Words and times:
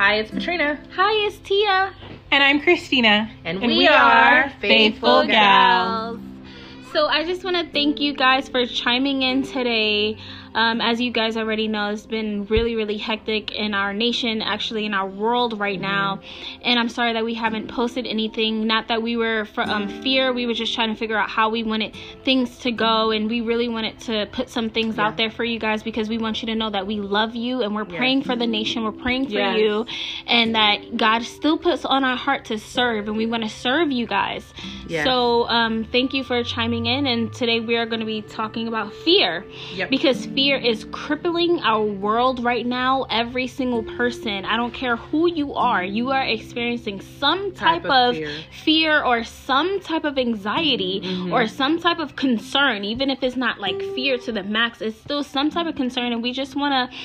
Hi, 0.00 0.14
it's 0.14 0.30
Katrina. 0.30 0.80
Hi, 0.96 1.26
it's 1.26 1.36
Tia. 1.40 1.92
And 2.30 2.42
I'm 2.42 2.62
Christina. 2.62 3.30
And, 3.44 3.60
we, 3.60 3.86
are 3.86 4.48
Faithful 4.58 5.26
Gals. 5.26 6.18
So 6.90 7.06
I 7.06 7.22
just 7.26 7.44
want 7.44 7.56
to 7.56 7.70
thank 7.70 8.00
you 8.00 8.14
guys 8.14 8.48
for 8.48 8.64
chiming 8.64 9.20
in 9.20 9.42
today. 9.42 10.16
Um, 10.54 10.80
as 10.80 11.00
you 11.00 11.12
guys 11.12 11.36
already 11.36 11.68
know, 11.68 11.90
it's 11.90 12.06
been 12.06 12.44
really, 12.46 12.74
really 12.74 12.96
hectic 12.96 13.52
in 13.52 13.72
our 13.72 13.94
nation, 13.94 14.42
actually 14.42 14.84
in 14.84 14.94
our 14.94 15.06
world 15.06 15.58
right 15.60 15.80
now. 15.80 16.20
And 16.62 16.78
I'm 16.78 16.88
sorry 16.88 17.12
that 17.12 17.24
we 17.24 17.34
haven't 17.34 17.68
posted 17.68 18.04
anything. 18.06 18.66
Not 18.66 18.88
that 18.88 19.00
we 19.00 19.16
were 19.16 19.44
for 19.44 19.62
um, 19.62 19.88
fear, 20.02 20.32
we 20.32 20.46
were 20.46 20.54
just 20.54 20.74
trying 20.74 20.88
to 20.88 20.96
figure 20.96 21.16
out 21.16 21.28
how 21.30 21.50
we 21.50 21.62
wanted 21.62 21.94
things 22.24 22.58
to 22.60 22.72
go. 22.72 23.12
And 23.12 23.30
we 23.30 23.40
really 23.42 23.68
wanted 23.68 24.00
to 24.00 24.26
put 24.32 24.50
some 24.50 24.70
things 24.70 24.96
Yeah. 24.96 25.06
out 25.06 25.16
there 25.16 25.30
for 25.30 25.44
you 25.44 25.60
guys 25.60 25.84
because 25.84 26.08
we 26.08 26.18
want 26.18 26.42
you 26.42 26.46
to 26.46 26.56
know 26.56 26.70
that 26.70 26.84
we 26.84 26.96
love 26.96 27.36
you 27.36 27.62
and 27.62 27.72
we're 27.74 27.86
Yes. 27.86 27.96
praying 27.96 28.22
for 28.24 28.34
the 28.34 28.46
nation. 28.48 28.82
We're 28.82 28.90
praying 28.92 29.26
for 29.26 29.38
Yes. 29.38 29.58
you 29.60 29.86
and 30.26 30.56
that 30.56 30.96
God 30.96 31.22
still 31.22 31.58
puts 31.58 31.84
on 31.84 32.02
our 32.02 32.16
heart 32.16 32.46
to 32.46 32.58
serve 32.58 33.06
and 33.06 33.16
we 33.16 33.26
want 33.26 33.44
to 33.44 33.48
serve 33.48 33.92
you 33.92 34.06
guys. 34.06 34.52
Yes. 34.88 35.04
So 35.04 35.48
um, 35.48 35.84
thank 35.84 36.12
you 36.12 36.24
for 36.24 36.42
chiming 36.42 36.86
in. 36.86 37.06
And 37.06 37.32
today 37.32 37.60
we 37.60 37.76
are 37.76 37.86
going 37.86 38.00
to 38.00 38.06
be 38.06 38.22
talking 38.22 38.66
about 38.66 38.92
fear 38.92 39.44
Yep. 39.74 39.90
because 39.90 40.26
fear 40.26 40.39
is 40.48 40.86
crippling 40.92 41.60
our 41.60 41.82
world 41.84 42.42
right 42.42 42.64
now. 42.64 43.04
Every 43.10 43.46
single 43.46 43.82
person, 43.82 44.44
I 44.44 44.56
don't 44.56 44.72
care 44.72 44.96
who 44.96 45.28
you 45.30 45.54
are, 45.54 45.84
you 45.84 46.10
are 46.10 46.22
experiencing 46.22 47.00
some 47.18 47.52
type, 47.52 47.82
Type 47.82 47.84
of 47.84 47.90
of, 48.10 48.16
fear. 48.16 48.30
fear. 48.64 49.02
or 49.04 49.24
some 49.24 49.80
type 49.80 50.04
of 50.04 50.16
anxiety 50.18 51.00
Mm-hmm. 51.02 51.32
or 51.32 51.46
some 51.46 51.78
type 51.78 51.98
of 51.98 52.16
concern, 52.16 52.84
even 52.84 53.10
if 53.10 53.22
it's 53.22 53.36
not 53.36 53.58
like 53.60 53.78
fear 53.94 54.16
to 54.18 54.32
the 54.32 54.42
max, 54.42 54.80
it's 54.80 54.98
still 54.98 55.22
some 55.22 55.50
type 55.50 55.66
of 55.66 55.74
concern. 55.74 56.12
And 56.12 56.22
we 56.22 56.32
just 56.32 56.56
want 56.56 56.72
to, 56.90 56.96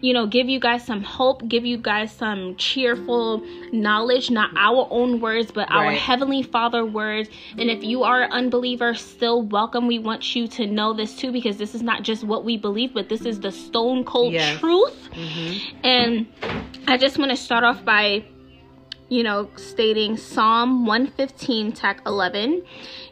you 0.00 0.12
know, 0.12 0.26
give 0.26 0.48
you 0.48 0.58
guys 0.60 0.84
some 0.84 1.02
hope, 1.02 1.46
give 1.48 1.64
you 1.64 1.78
guys 1.78 2.12
some 2.12 2.56
cheerful 2.56 3.42
knowledge, 3.72 4.30
not 4.30 4.50
our 4.56 4.86
own 4.90 5.20
words, 5.20 5.50
but 5.52 5.70
our 5.70 5.92
Heavenly 5.92 6.42
Father 6.42 6.84
words. 6.84 7.28
And 7.58 7.70
if 7.70 7.82
you 7.84 8.02
are 8.02 8.22
an 8.22 8.32
unbeliever, 8.32 8.94
still 8.94 9.42
welcome. 9.42 9.86
We 9.86 9.98
want 9.98 10.34
you 10.34 10.48
to 10.48 10.66
know 10.66 10.92
this 10.92 11.14
too, 11.16 11.30
because 11.32 11.56
this 11.56 11.74
is 11.74 11.82
not 11.82 12.02
just 12.02 12.24
what 12.24 12.44
we 12.44 12.56
believe, 12.56 12.81
but 12.86 13.08
this 13.08 13.22
is 13.22 13.40
the 13.40 13.52
stone 13.52 14.04
cold 14.04 14.32
Yes. 14.32 14.58
truth. 14.60 15.08
Mm-hmm. 15.12 15.86
And 15.86 16.26
I 16.86 16.96
just 16.96 17.18
want 17.18 17.30
to 17.30 17.36
start 17.36 17.64
off 17.64 17.84
by, 17.84 18.24
you 19.08 19.22
know, 19.22 19.50
stating 19.56 20.16
Psalm 20.16 20.86
115, 20.86 21.72
tack 21.72 22.00
11. 22.06 22.62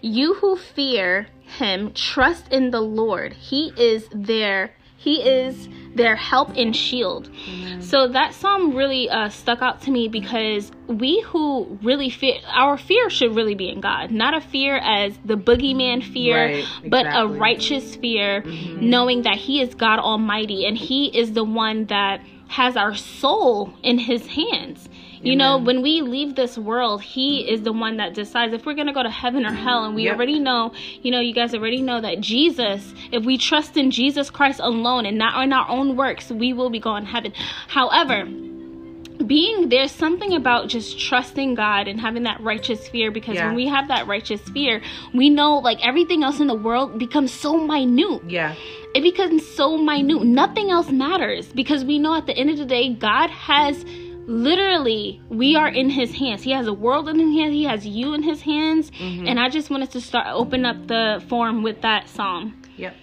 You 0.01 0.35
who 0.35 0.57
fear 0.57 1.29
him, 1.59 1.93
trust 1.93 2.49
in 2.53 2.71
the 2.71 2.81
Lord. 2.81 3.33
He 3.33 3.73
is 3.77 4.09
their 4.13 4.75
he 5.01 5.23
is 5.23 5.67
their 5.95 6.15
help 6.15 6.51
and 6.57 6.77
shield. 6.77 7.31
So 7.81 8.07
that 8.09 8.35
psalm 8.35 8.77
really 8.77 9.09
uh, 9.09 9.31
stuck 9.31 9.63
out 9.63 9.81
to 9.83 9.91
me 9.91 10.09
because 10.09 10.71
we 10.89 11.23
who 11.23 11.79
really 11.83 12.11
fear, 12.11 12.35
our 12.47 12.77
fear 12.77 13.09
should 13.09 13.35
really 13.35 13.55
be 13.55 13.71
in 13.71 13.81
God, 13.81 14.11
not 14.11 14.35
a 14.35 14.43
fear 14.43 14.77
as 14.77 15.19
the 15.25 15.37
boogeyman 15.37 16.05
fear, 16.05 16.37
Right, 16.37 16.65
but 16.87 17.07
a 17.07 17.27
righteous 17.27 17.97
fear, 17.97 18.43
knowing 18.43 19.23
that 19.23 19.37
He 19.39 19.63
is 19.63 19.75
God 19.75 19.99
Almighty 19.99 20.67
and 20.67 20.77
He 20.77 21.07
is 21.19 21.33
the 21.33 21.45
one 21.45 21.87
that 21.87 22.21
has 22.49 22.77
our 22.77 22.95
soul 22.95 23.73
in 23.83 23.99
His 23.99 24.27
hands. 24.27 24.90
You 25.23 25.37
know, 25.37 25.59
when 25.59 25.83
we 25.83 26.01
leave 26.01 26.35
this 26.35 26.57
world, 26.57 27.03
He 27.03 27.41
is 27.51 27.63
the 27.63 27.73
one 27.73 27.99
that 27.99 28.15
decides 28.15 28.55
if 28.55 28.65
we're 28.65 28.75
going 28.75 28.87
to 28.87 28.93
go 28.93 29.03
to 29.03 29.11
heaven 29.11 29.45
or 29.45 29.53
hell. 29.53 29.85
And 29.85 29.95
we 29.95 30.05
Yep. 30.05 30.17
already 30.17 30.39
know, 30.39 30.73
you 31.03 31.11
know, 31.11 31.21
you 31.21 31.35
guys 31.35 31.55
already 31.55 31.83
know 31.83 32.01
that 32.01 32.21
Jesus, 32.21 32.95
if 33.13 33.25
we 33.25 33.37
trust 33.37 33.77
in 33.77 33.91
Jesus 33.91 34.31
Christ 34.31 34.61
alone 34.63 35.05
and 35.05 35.19
not 35.19 35.43
in 35.43 35.53
our 35.53 35.69
own 35.69 35.97
works, 35.97 36.31
we 36.31 36.53
will 36.55 36.71
be 36.71 36.79
going 36.81 37.05
to 37.05 37.11
heaven. 37.11 37.33
However, 37.69 38.27
being 39.27 39.69
there's 39.69 39.93
something 39.93 40.33
about 40.33 40.69
just 40.69 40.99
trusting 40.99 41.55
God 41.55 41.87
and 41.87 42.01
having 42.01 42.23
that 42.23 42.41
righteous 42.41 42.89
fear 42.89 43.11
because 43.11 43.35
Yeah. 43.37 43.47
when 43.49 43.55
we 43.57 43.67
have 43.67 43.89
that 43.89 44.07
righteous 44.07 44.41
fear, 44.49 44.81
we 45.13 45.29
know 45.29 45.59
like 45.59 45.85
everything 45.87 46.25
else 46.25 46.41
in 46.41 46.47
the 46.47 46.55
world 46.55 46.99
becomes 46.99 47.31
so 47.31 47.59
minute. 47.59 48.23
Yeah. 48.27 48.55
It 48.95 49.03
becomes 49.03 49.47
so 49.47 49.77
minute. 49.77 50.23
Nothing 50.25 50.71
else 50.71 50.91
matters 50.91 51.47
because 51.53 51.85
we 51.85 51.99
know 51.99 52.15
at 52.15 52.27
the 52.27 52.37
end 52.37 52.49
of 52.51 52.57
the 52.57 52.65
day, 52.65 52.89
God 52.95 53.29
has 53.31 53.85
literally 54.31 55.21
we 55.29 55.57
are 55.57 55.69
in 55.69 55.91
his 55.91 56.13
hands. 56.13 56.43
He 56.43 56.53
has 56.53 56.67
a 56.67 56.73
world 56.73 57.09
in 57.09 57.19
his 57.19 57.33
hands. 57.33 57.53
He 57.53 57.65
has 57.65 57.87
you 57.87 58.15
in 58.15 58.23
his 58.23 58.41
hands. 58.41 58.91
Mm-hmm. 58.93 59.27
And 59.27 59.41
i 59.41 59.49
just 59.49 59.71
wanted 59.71 59.91
to 59.91 60.01
start 60.01 60.29
open 60.31 60.65
up 60.65 60.87
the 60.87 61.23
form 61.29 61.63
with 61.63 61.83
that 61.83 62.09
psalm. 62.09 62.63
Yep. 62.77 62.95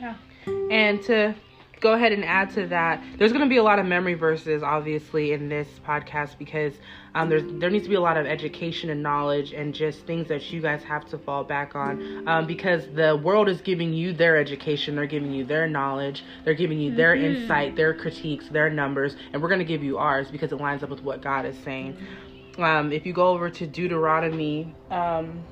And 0.72 1.02
to 1.04 1.36
go 1.82 1.94
ahead 1.94 2.14
and 2.14 2.24
add 2.24 2.52
to 2.52 2.68
that, 2.68 3.04
there's 3.18 3.34
going 3.34 3.44
to 3.44 3.50
be 3.50 3.58
a 3.58 3.64
lot 3.64 3.78
of 3.78 3.86
memory 3.86 4.14
verses, 4.14 4.64
obviously, 4.64 5.34
in 5.34 5.50
this 5.50 5.68
podcast 5.86 6.38
because 6.38 6.74
um, 7.18 7.30
there's 7.30 7.44
there 7.60 7.72
needs 7.72 7.86
to 7.86 7.90
be 7.90 7.96
a 7.96 8.02
lot 8.02 8.16
of 8.16 8.28
education 8.28 8.92
and 8.92 9.02
knowledge 9.02 9.52
and 9.52 9.74
just 9.74 10.02
things 10.02 10.28
that 10.28 10.52
you 10.52 10.62
guys 10.62 10.84
have 10.84 11.04
to 11.10 11.18
fall 11.18 11.44
back 11.44 11.76
on 11.76 12.28
um, 12.28 12.46
because 12.46 12.86
the 12.94 13.16
world 13.16 13.50
is 13.50 13.60
giving 13.62 13.92
you 13.92 14.14
their 14.14 14.38
education, 14.38 14.96
they're 14.96 15.08
giving 15.08 15.32
you 15.32 15.44
their 15.44 15.68
knowledge, 15.68 16.24
they're 16.46 16.54
giving 16.54 16.80
you 16.80 16.94
their 16.94 17.16
insight, 17.16 17.76
their 17.76 17.96
critiques, 17.96 18.48
their 18.50 18.70
numbers, 18.70 19.16
and 19.34 19.42
we're 19.42 19.50
going 19.50 19.58
to 19.58 19.66
give 19.66 19.84
you 19.84 19.98
ours 19.98 20.30
because 20.30 20.52
it 20.52 20.58
lines 20.58 20.84
up 20.84 20.92
with 20.92 21.02
what 21.02 21.22
God 21.24 21.46
is 21.46 21.58
saying. 21.64 21.98
Um, 22.60 22.92
if 22.92 23.06
you 23.06 23.14
go 23.14 23.30
over 23.30 23.50
to 23.50 23.66
Deuteronomy. 23.66 24.76
Um, 24.92 25.44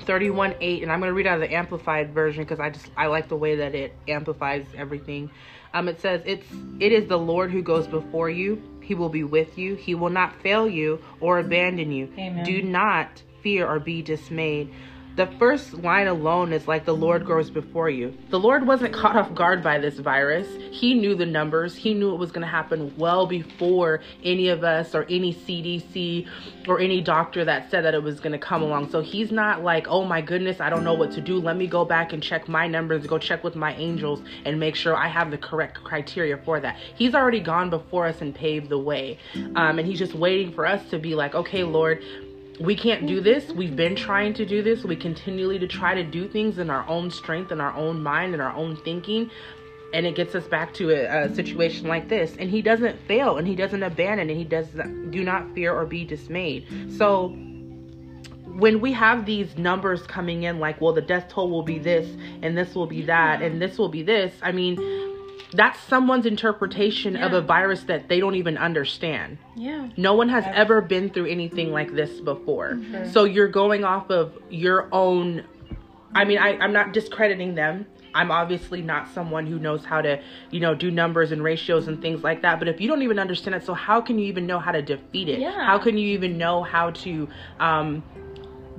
31 0.00 0.56
8 0.60 0.82
and 0.82 0.92
i'm 0.92 0.98
going 0.98 1.08
to 1.08 1.14
read 1.14 1.26
out 1.26 1.36
of 1.36 1.40
the 1.40 1.54
amplified 1.54 2.12
version 2.12 2.42
because 2.42 2.58
i 2.58 2.68
just 2.68 2.90
i 2.96 3.06
like 3.06 3.28
the 3.28 3.36
way 3.36 3.56
that 3.56 3.74
it 3.76 3.94
amplifies 4.08 4.66
everything 4.76 5.30
um 5.72 5.88
it 5.88 6.00
says 6.00 6.20
it's 6.26 6.46
it 6.80 6.90
is 6.90 7.08
the 7.08 7.16
lord 7.16 7.50
who 7.50 7.62
goes 7.62 7.86
before 7.86 8.28
you 8.28 8.60
he 8.84 8.94
will 8.94 9.08
be 9.08 9.24
with 9.24 9.58
you. 9.58 9.74
He 9.74 9.94
will 9.94 10.10
not 10.10 10.40
fail 10.42 10.68
you 10.68 11.00
or 11.20 11.38
abandon 11.38 11.90
you. 11.90 12.12
Amen. 12.18 12.44
do 12.44 12.62
not 12.62 13.22
fear 13.42 13.66
or 13.66 13.78
be 13.78 14.02
dismayed 14.02 14.72
the 15.16 15.26
first 15.38 15.74
line 15.74 16.08
alone 16.08 16.52
is 16.52 16.66
like 16.66 16.84
the 16.84 16.94
Lord 16.94 17.24
goes 17.24 17.48
before 17.48 17.88
you. 17.88 18.16
The 18.30 18.38
Lord 18.38 18.66
wasn't 18.66 18.92
caught 18.92 19.16
off 19.16 19.32
guard 19.34 19.62
by 19.62 19.78
this 19.78 19.98
virus. 19.98 20.48
He 20.72 20.94
knew 20.94 21.14
the 21.14 21.26
numbers. 21.26 21.76
He 21.76 21.94
knew 21.94 22.12
it 22.12 22.18
was 22.18 22.32
going 22.32 22.42
to 22.42 22.50
happen 22.50 22.92
well 22.96 23.26
before 23.26 24.00
any 24.24 24.48
of 24.48 24.64
us 24.64 24.92
or 24.92 25.04
any 25.04 25.32
CDC 25.32 26.28
or 26.66 26.80
any 26.80 27.00
doctor 27.00 27.44
that 27.44 27.70
said 27.70 27.84
that 27.84 27.94
it 27.94 28.02
was 28.02 28.18
going 28.18 28.32
to 28.32 28.38
come 28.38 28.62
along. 28.62 28.90
So 28.90 29.02
he's 29.02 29.30
not 29.30 29.62
like, 29.62 29.86
oh 29.86 30.04
my 30.04 30.20
goodness, 30.20 30.60
I 30.60 30.68
don't 30.68 30.82
know 30.82 30.94
what 30.94 31.12
to 31.12 31.20
do. 31.20 31.38
Let 31.38 31.56
me 31.56 31.68
go 31.68 31.84
back 31.84 32.12
and 32.12 32.20
check 32.20 32.48
my 32.48 32.66
numbers, 32.66 33.06
go 33.06 33.18
check 33.18 33.44
with 33.44 33.54
my 33.54 33.72
angels 33.76 34.20
and 34.44 34.58
make 34.58 34.74
sure 34.74 34.96
I 34.96 35.06
have 35.06 35.30
the 35.30 35.38
correct 35.38 35.82
criteria 35.84 36.38
for 36.38 36.58
that. 36.58 36.76
He's 36.96 37.14
already 37.14 37.40
gone 37.40 37.70
before 37.70 38.06
us 38.06 38.20
and 38.20 38.34
paved 38.34 38.68
the 38.68 38.78
way. 38.78 39.18
Um, 39.54 39.78
and 39.78 39.86
he's 39.86 40.00
just 40.00 40.14
waiting 40.14 40.52
for 40.52 40.66
us 40.66 40.84
to 40.90 40.98
be 40.98 41.14
like, 41.14 41.36
okay, 41.36 41.62
Lord, 41.62 42.02
we 42.60 42.76
can't 42.76 43.06
do 43.06 43.20
this. 43.20 43.50
We've 43.50 43.74
been 43.74 43.96
trying 43.96 44.34
to 44.34 44.46
do 44.46 44.62
this. 44.62 44.84
We 44.84 44.96
continually 44.96 45.58
to 45.58 45.66
try 45.66 45.94
to 45.94 46.04
do 46.04 46.28
things 46.28 46.58
in 46.58 46.70
our 46.70 46.86
own 46.88 47.10
strength 47.10 47.50
and 47.50 47.60
our 47.60 47.74
own 47.74 48.02
mind 48.02 48.32
and 48.32 48.42
our 48.42 48.54
own 48.54 48.76
thinking. 48.76 49.30
And 49.92 50.06
it 50.06 50.14
gets 50.14 50.34
us 50.34 50.46
back 50.46 50.74
to 50.74 50.90
a, 50.90 51.24
a 51.24 51.34
situation 51.34 51.88
like 51.88 52.08
this. 52.08 52.36
And 52.38 52.50
he 52.50 52.62
doesn't 52.62 52.98
fail 53.06 53.38
and 53.38 53.46
he 53.46 53.54
doesn't 53.54 53.82
abandon 53.82 54.30
and 54.30 54.38
he 54.38 54.44
does 54.44 54.68
do 55.10 55.24
not 55.24 55.52
fear 55.54 55.72
or 55.72 55.84
be 55.84 56.04
dismayed. 56.04 56.66
So 56.96 57.36
when 58.54 58.80
we 58.80 58.92
have 58.92 59.26
these 59.26 59.56
numbers 59.58 60.02
coming 60.02 60.44
in 60.44 60.60
like 60.60 60.80
well 60.80 60.92
the 60.92 61.02
death 61.02 61.28
toll 61.28 61.50
will 61.50 61.64
be 61.64 61.78
this 61.78 62.16
and 62.40 62.56
this 62.56 62.74
will 62.76 62.86
be 62.86 63.02
that 63.02 63.42
and 63.42 63.60
this 63.60 63.78
will 63.78 63.88
be 63.88 64.00
this 64.00 64.32
i 64.42 64.52
mean 64.52 64.76
that's 65.52 65.78
someone's 65.84 66.26
interpretation 66.26 67.16
of 67.16 67.32
a 67.32 67.40
virus 67.40 67.82
that 67.84 68.08
they 68.08 68.18
don't 68.20 68.34
even 68.34 68.56
understand 68.58 69.38
Yeah. 69.56 69.88
no 69.96 70.14
one 70.14 70.28
has 70.28 70.44
ever 70.48 70.80
been 70.80 71.10
through 71.10 71.26
anything 71.26 71.70
like 71.72 71.94
this 71.94 72.20
before. 72.20 72.78
So 73.12 73.24
you're 73.24 73.48
going 73.48 73.84
off 73.84 74.10
of 74.10 74.32
your 74.50 74.88
own. 74.92 75.44
I 76.14 76.24
mean, 76.24 76.38
I, 76.38 76.56
I'm 76.58 76.72
not 76.72 76.92
discrediting 76.92 77.54
them. 77.54 77.86
I'm 78.16 78.30
obviously 78.30 78.80
not 78.80 79.08
someone 79.12 79.44
who 79.46 79.58
knows 79.58 79.84
how 79.84 80.00
to, 80.00 80.20
you 80.52 80.60
know, 80.60 80.72
do 80.74 80.90
numbers 80.90 81.32
and 81.32 81.42
ratios 81.42 81.88
and 81.88 82.00
things 82.00 82.22
like 82.22 82.42
that. 82.42 82.60
But 82.60 82.68
if 82.68 82.80
you 82.80 82.86
don't 82.86 83.02
even 83.02 83.18
understand 83.18 83.56
it, 83.56 83.64
so 83.64 83.74
how 83.74 84.00
can 84.00 84.18
you 84.20 84.26
even 84.26 84.46
know 84.46 84.60
how 84.60 84.70
to 84.70 84.82
defeat 84.82 85.28
it? 85.28 85.40
Yeah. 85.40 85.64
How 85.64 85.78
can 85.78 85.98
you 85.98 86.08
even 86.10 86.38
know 86.38 86.62
how 86.62 86.90
to 86.90 87.28
um, 87.58 88.04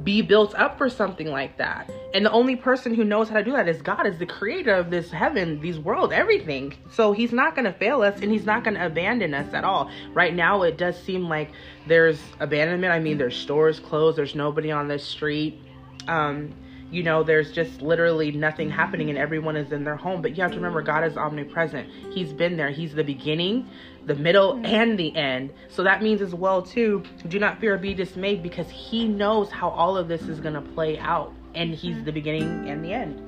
be 0.03 0.21
built 0.21 0.53
up 0.55 0.77
for 0.77 0.89
something 0.89 1.27
like 1.27 1.57
that? 1.57 1.89
And 2.13 2.25
the 2.25 2.31
only 2.31 2.55
person 2.55 2.93
who 2.93 3.03
knows 3.03 3.29
how 3.29 3.37
to 3.37 3.43
do 3.43 3.51
that 3.53 3.67
is 3.67 3.81
God, 3.81 4.05
is 4.05 4.17
the 4.17 4.25
creator 4.25 4.73
of 4.73 4.89
this 4.89 5.11
heaven, 5.11 5.59
these 5.61 5.79
world, 5.79 6.13
everything. 6.13 6.73
So 6.91 7.11
he's 7.11 7.31
not 7.31 7.55
going 7.55 7.65
to 7.65 7.73
fail 7.73 8.01
us 8.01 8.21
and 8.21 8.31
he's 8.31 8.45
not 8.45 8.63
going 8.63 8.75
to 8.75 8.85
abandon 8.85 9.33
us 9.33 9.53
at 9.53 9.63
all. 9.63 9.89
Right 10.13 10.33
now, 10.33 10.63
it 10.63 10.77
does 10.77 11.01
seem 11.01 11.29
like 11.29 11.51
there's 11.87 12.19
abandonment. 12.39 12.93
I 12.93 12.99
mean, 12.99 13.17
there's 13.17 13.37
stores 13.37 13.79
closed, 13.79 14.17
there's 14.17 14.35
nobody 14.35 14.71
on 14.71 14.87
the 14.87 14.99
street. 14.99 15.59
Um, 16.07 16.53
you 16.91 17.03
know, 17.03 17.23
there's 17.23 17.51
just 17.51 17.81
literally 17.81 18.31
nothing 18.31 18.69
happening 18.69 19.09
and 19.09 19.17
everyone 19.17 19.55
is 19.55 19.71
in 19.71 19.83
their 19.83 19.95
home. 19.95 20.21
But 20.21 20.37
you 20.37 20.43
have 20.43 20.51
to 20.51 20.57
remember, 20.57 20.81
God 20.81 21.03
is 21.03 21.17
omnipresent. 21.17 21.89
He's 22.11 22.31
been 22.31 22.57
there. 22.57 22.69
He's 22.69 22.93
the 22.93 23.03
beginning, 23.03 23.67
the 24.05 24.15
middle, 24.15 24.59
and 24.65 24.97
the 24.97 25.15
end. 25.15 25.51
So 25.69 25.83
that 25.83 26.01
means 26.03 26.21
as 26.21 26.33
well, 26.33 26.61
too, 26.61 27.03
do 27.27 27.39
not 27.39 27.59
fear 27.59 27.75
or 27.75 27.77
be 27.77 27.93
dismayed 27.93 28.43
because 28.43 28.69
He 28.69 29.07
knows 29.07 29.51
how 29.51 29.69
all 29.69 29.97
of 29.97 30.07
this 30.07 30.23
is 30.23 30.39
going 30.39 30.53
to 30.53 30.61
play 30.61 30.97
out. 30.99 31.33
And 31.53 31.73
He's 31.73 32.03
the 32.03 32.11
beginning 32.11 32.69
and 32.69 32.83
the 32.83 32.93
end. 32.93 33.21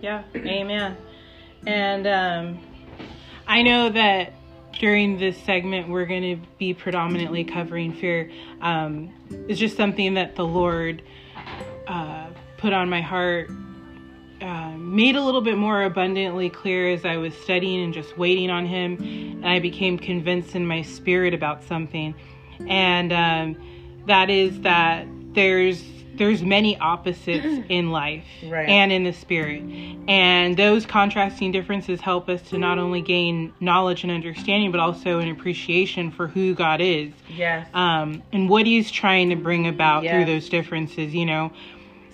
Yeah. 0.00 0.22
Amen. 0.34 0.96
And 1.66 2.06
um, 2.06 2.60
I 3.46 3.62
know 3.62 3.90
that 3.90 4.32
during 4.78 5.18
this 5.18 5.36
segment, 5.42 5.88
we're 5.88 6.06
going 6.06 6.38
to 6.38 6.46
be 6.58 6.74
predominantly 6.74 7.44
covering 7.44 7.94
fear. 7.94 8.30
Um, 8.60 9.12
it's 9.48 9.58
just 9.58 9.76
something 9.76 10.14
that 10.14 10.36
the 10.36 10.44
Lord 10.44 11.02
uh, 11.86 12.25
put 12.58 12.72
on 12.72 12.88
my 12.90 13.00
heart, 13.00 13.50
uh, 14.40 14.70
made 14.76 15.16
a 15.16 15.22
little 15.22 15.40
bit 15.40 15.56
more 15.56 15.82
abundantly 15.82 16.50
clear 16.50 16.90
as 16.92 17.04
I 17.04 17.16
was 17.16 17.34
studying 17.34 17.82
and 17.84 17.94
just 17.94 18.16
waiting 18.18 18.50
on 18.50 18.66
Him. 18.66 18.96
And 19.00 19.46
I 19.46 19.58
became 19.60 19.98
convinced 19.98 20.54
in 20.54 20.66
my 20.66 20.82
spirit 20.82 21.34
about 21.34 21.62
something. 21.64 22.14
And 22.68 23.12
um, 23.12 24.02
that 24.06 24.30
is 24.30 24.60
that 24.62 25.06
there's 25.32 25.82
there's 26.14 26.42
many 26.42 26.78
opposites 26.78 27.66
in 27.68 27.90
life 27.90 28.24
Right. 28.42 28.66
and 28.70 28.90
in 28.90 29.04
the 29.04 29.12
spirit 29.12 29.62
and 30.08 30.56
those 30.56 30.86
contrasting 30.86 31.52
differences 31.52 32.00
help 32.00 32.30
us 32.30 32.40
to 32.48 32.56
not 32.56 32.78
only 32.78 33.02
gain 33.02 33.52
knowledge 33.60 34.02
and 34.02 34.10
understanding 34.10 34.70
but 34.70 34.80
also 34.80 35.18
an 35.18 35.28
appreciation 35.28 36.10
for 36.10 36.26
who 36.26 36.54
god 36.54 36.80
is 36.80 37.12
Yes. 37.28 37.68
um, 37.74 38.22
and 38.32 38.48
what 38.48 38.64
he's 38.64 38.90
trying 38.90 39.28
to 39.28 39.36
bring 39.36 39.66
about 39.66 40.04
through 40.04 40.24
those 40.24 40.48
differences 40.48 41.12
you 41.14 41.26
know 41.26 41.52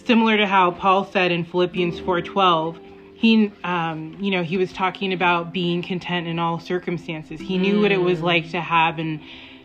similar 0.07 0.37
to 0.37 0.47
how 0.47 0.71
paul 0.71 1.05
said 1.05 1.31
in 1.33 1.45
philippians 1.45 2.01
4.12 2.01 2.79
he 3.15 3.53
um, 3.63 4.17
you 4.21 4.31
know 4.33 4.43
he 4.43 4.57
was 4.57 4.73
talking 4.73 5.13
about 5.13 5.53
being 5.53 5.81
content 5.81 6.27
in 6.27 6.41
all 6.41 6.59
circumstances. 6.59 7.39
He 7.41 7.57
knew 7.57 7.81
what 7.81 7.93
it 7.93 8.01
was 8.01 8.21
like 8.21 8.51
to 8.51 8.61
have 8.61 8.99
and 8.99 9.21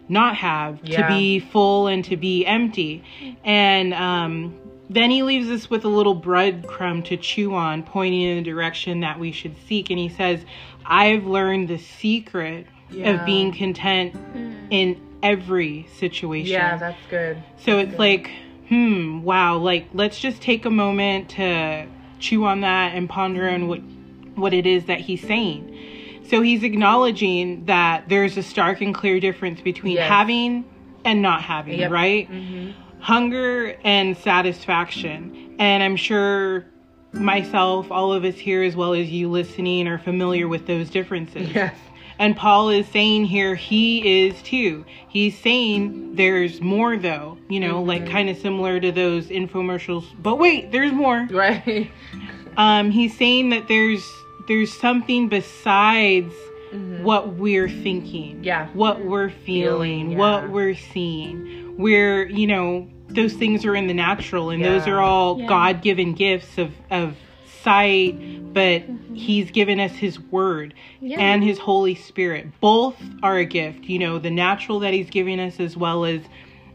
not 0.07 0.35
have 0.35 0.79
Yeah. 0.83 1.01
to 1.01 1.07
be 1.07 1.39
full 1.39 1.87
and 1.87 2.05
to 2.05 2.15
be 2.17 2.45
empty. 2.45 3.03
And 3.43 3.95
um, 3.95 4.55
then 4.91 5.09
he 5.09 5.23
leaves 5.23 5.49
us 5.49 5.71
with 5.71 5.85
a 5.85 5.87
little 5.87 6.15
breadcrumb 6.15 7.03
to 7.05 7.17
chew 7.17 7.55
on 7.55 7.81
pointing 7.81 8.21
in 8.21 8.37
the 8.37 8.43
direction 8.43 8.99
that 8.99 9.19
we 9.19 9.31
should 9.31 9.55
seek. 9.67 9.89
And 9.89 9.97
he 9.97 10.09
says 10.09 10.45
i've 10.85 11.25
learned 11.25 11.67
the 11.67 11.79
secret 11.79 12.67
Yeah. 12.91 13.19
of 13.19 13.25
being 13.25 13.51
content 13.51 14.15
in 14.69 15.01
every 15.23 15.87
situation. 15.97 16.51
Yeah, 16.51 16.77
that's 16.77 17.01
good. 17.09 17.41
so 17.57 17.79
it's 17.79 17.97
like, 17.97 18.29
hmm, 18.69 19.21
wow, 19.23 19.57
like 19.57 19.87
let's 19.93 20.19
just 20.19 20.41
take 20.41 20.65
a 20.65 20.69
moment 20.69 21.29
to 21.31 21.87
chew 22.19 22.45
on 22.45 22.61
that 22.61 22.95
and 22.95 23.09
ponder 23.09 23.47
on 23.49 23.67
what 23.67 23.79
what 24.35 24.53
it 24.53 24.65
is 24.67 24.85
that 24.85 24.99
he's 24.99 25.21
saying. 25.21 25.73
So 26.29 26.41
he's 26.41 26.63
acknowledging 26.63 27.65
that 27.65 28.09
there's 28.09 28.37
a 28.37 28.43
stark 28.43 28.81
and 28.81 28.93
clear 28.93 29.19
difference 29.19 29.61
between 29.61 29.93
Yes. 29.95 30.09
having 30.09 30.65
and 31.05 31.21
not 31.21 31.41
having, 31.41 31.79
Yep. 31.79 31.91
right? 31.91 32.27
hmm 32.27 32.71
Hunger 32.99 33.77
and 33.83 34.17
satisfaction. 34.17 35.55
And 35.59 35.81
I'm 35.83 35.95
sure 35.95 36.65
myself, 37.13 37.91
all 37.91 38.11
of 38.11 38.25
us 38.25 38.35
here, 38.35 38.63
as 38.63 38.75
well 38.75 38.93
as 38.93 39.09
you 39.09 39.29
listening, 39.29 39.87
are 39.87 39.97
familiar 39.99 40.47
with 40.47 40.65
those 40.67 40.89
differences. 40.89 41.49
Yes. 41.53 41.75
And 42.19 42.35
Paul 42.35 42.69
is 42.69 42.87
saying 42.87 43.25
here 43.25 43.55
he 43.55 44.25
is 44.27 44.41
too. 44.41 44.85
He's 45.07 45.37
saying 45.37 46.15
there's 46.15 46.61
more 46.61 46.97
though, 46.97 47.37
you 47.49 47.59
know, 47.59 47.81
like 47.81 48.09
kind 48.09 48.29
of 48.29 48.37
similar 48.37 48.79
to 48.79 48.91
those 48.91 49.27
infomercials. 49.27 50.05
But 50.21 50.35
wait, 50.37 50.71
there's 50.71 50.91
more. 50.91 51.27
Right. 51.29 51.91
Um 52.57 52.89
he's 52.91 53.15
saying 53.17 53.49
that 53.49 53.67
there's 53.67 54.03
there's 54.47 54.73
something 54.73 55.29
besides 55.29 56.33
what 57.01 57.35
we're 57.35 57.69
thinking. 57.69 58.43
Yeah. 58.43 58.67
What 58.73 59.05
we're 59.05 59.29
feeling, 59.29 60.07
Feeling, 60.07 60.11
yeah. 60.11 60.17
what 60.17 60.49
we're 60.49 60.75
seeing. 60.75 61.75
We're, 61.77 62.27
you 62.27 62.47
know, 62.47 62.87
those 63.09 63.33
things 63.33 63.63
are 63.65 63.75
in 63.75 63.87
the 63.87 63.93
natural 63.93 64.49
and 64.49 64.63
those 64.65 64.87
are 64.87 64.99
all 64.99 65.39
Yeah. 65.39 65.47
God-given 65.47 66.13
gifts 66.13 66.57
of 66.57 66.71
of 66.91 67.15
sight, 67.61 68.15
but 68.57 68.83
he's 69.15 69.51
given 69.51 69.79
us 69.79 69.91
his 69.91 70.19
word 70.19 70.73
Yeah. 70.99 71.19
and 71.19 71.43
his 71.43 71.59
Holy 71.59 71.93
Spirit. 71.95 72.47
Both 72.59 72.95
are 73.21 73.37
a 73.37 73.45
gift, 73.45 73.83
you 73.85 73.99
know, 73.99 74.17
the 74.19 74.31
natural 74.31 74.79
that 74.79 74.93
he's 74.93 75.09
giving 75.09 75.39
us 75.39 75.59
as 75.59 75.77
well 75.77 76.05
as 76.05 76.21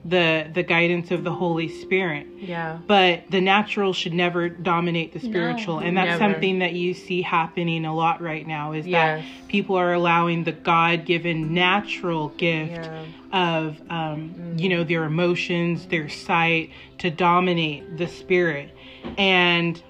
the 0.05 0.49
the 0.53 0.65
guidance 0.65 1.11
of 1.13 1.23
the 1.23 1.31
Holy 1.33 1.69
Spirit. 1.69 2.27
Yeah. 2.39 2.79
But 2.89 3.31
the 3.31 3.41
natural 3.41 3.93
should 3.93 4.13
never 4.13 4.49
dominate 4.49 5.13
the 5.13 5.21
spiritual. 5.21 5.79
and 5.79 5.97
that's 5.97 6.19
never. 6.21 6.33
something 6.35 6.59
that 6.59 6.73
you 6.73 6.93
see 6.95 7.23
happening 7.23 7.85
a 7.85 7.95
lot 7.95 8.21
right 8.21 8.45
now 8.47 8.73
is 8.73 8.85
Yes. 8.87 9.23
that 9.23 9.49
people 9.49 9.77
are 9.77 9.93
allowing 9.93 10.43
the 10.45 10.51
God-given 10.53 11.55
natural 11.55 12.29
gift 12.31 12.73
Yeah. 12.91 13.05
of 13.33 13.81
um, 13.91 14.55
you 14.57 14.69
know 14.69 14.83
their 14.85 15.05
emotions 15.05 15.87
their 15.87 16.09
sight 16.09 16.71
to 16.99 17.09
dominate 17.11 17.97
the 17.97 18.09
spirit 18.09 18.71
and 19.19 19.81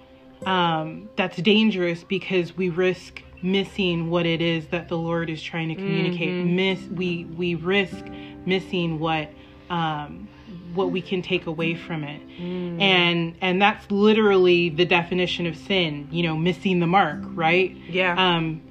um, 0.47 1.09
that's 1.17 1.37
dangerous 1.39 2.05
because 2.05 2.57
we 2.57 2.69
risk 2.69 3.23
missing 3.43 4.09
what 4.09 4.25
it 4.25 4.41
is 4.41 4.69
that 4.69 4.89
the 4.89 4.97
lord 4.97 5.29
is 5.29 5.43
trying 5.43 5.69
to 5.69 5.75
communicate. 5.75 6.47
Miss 6.47 6.81
we 6.89 7.25
we 7.25 7.55
risk 7.57 8.05
missing 8.47 8.99
what 9.01 9.29
um, 9.69 10.29
what 10.75 10.91
we 10.91 11.03
can 11.03 11.23
take 11.23 11.47
away 11.47 11.75
from 11.75 12.05
it. 12.05 12.21
And 12.41 13.35
and 13.41 13.61
that's 13.61 13.91
literally 13.91 14.69
the 14.69 14.85
definition 14.85 15.47
of 15.47 15.57
sin 15.57 16.09
you 16.11 16.23
know 16.23 16.37
missing 16.37 16.81
the 16.81 16.87
mark 16.87 17.21
right? 17.35 17.77
Yeah. 17.89 18.15
um 18.17 18.63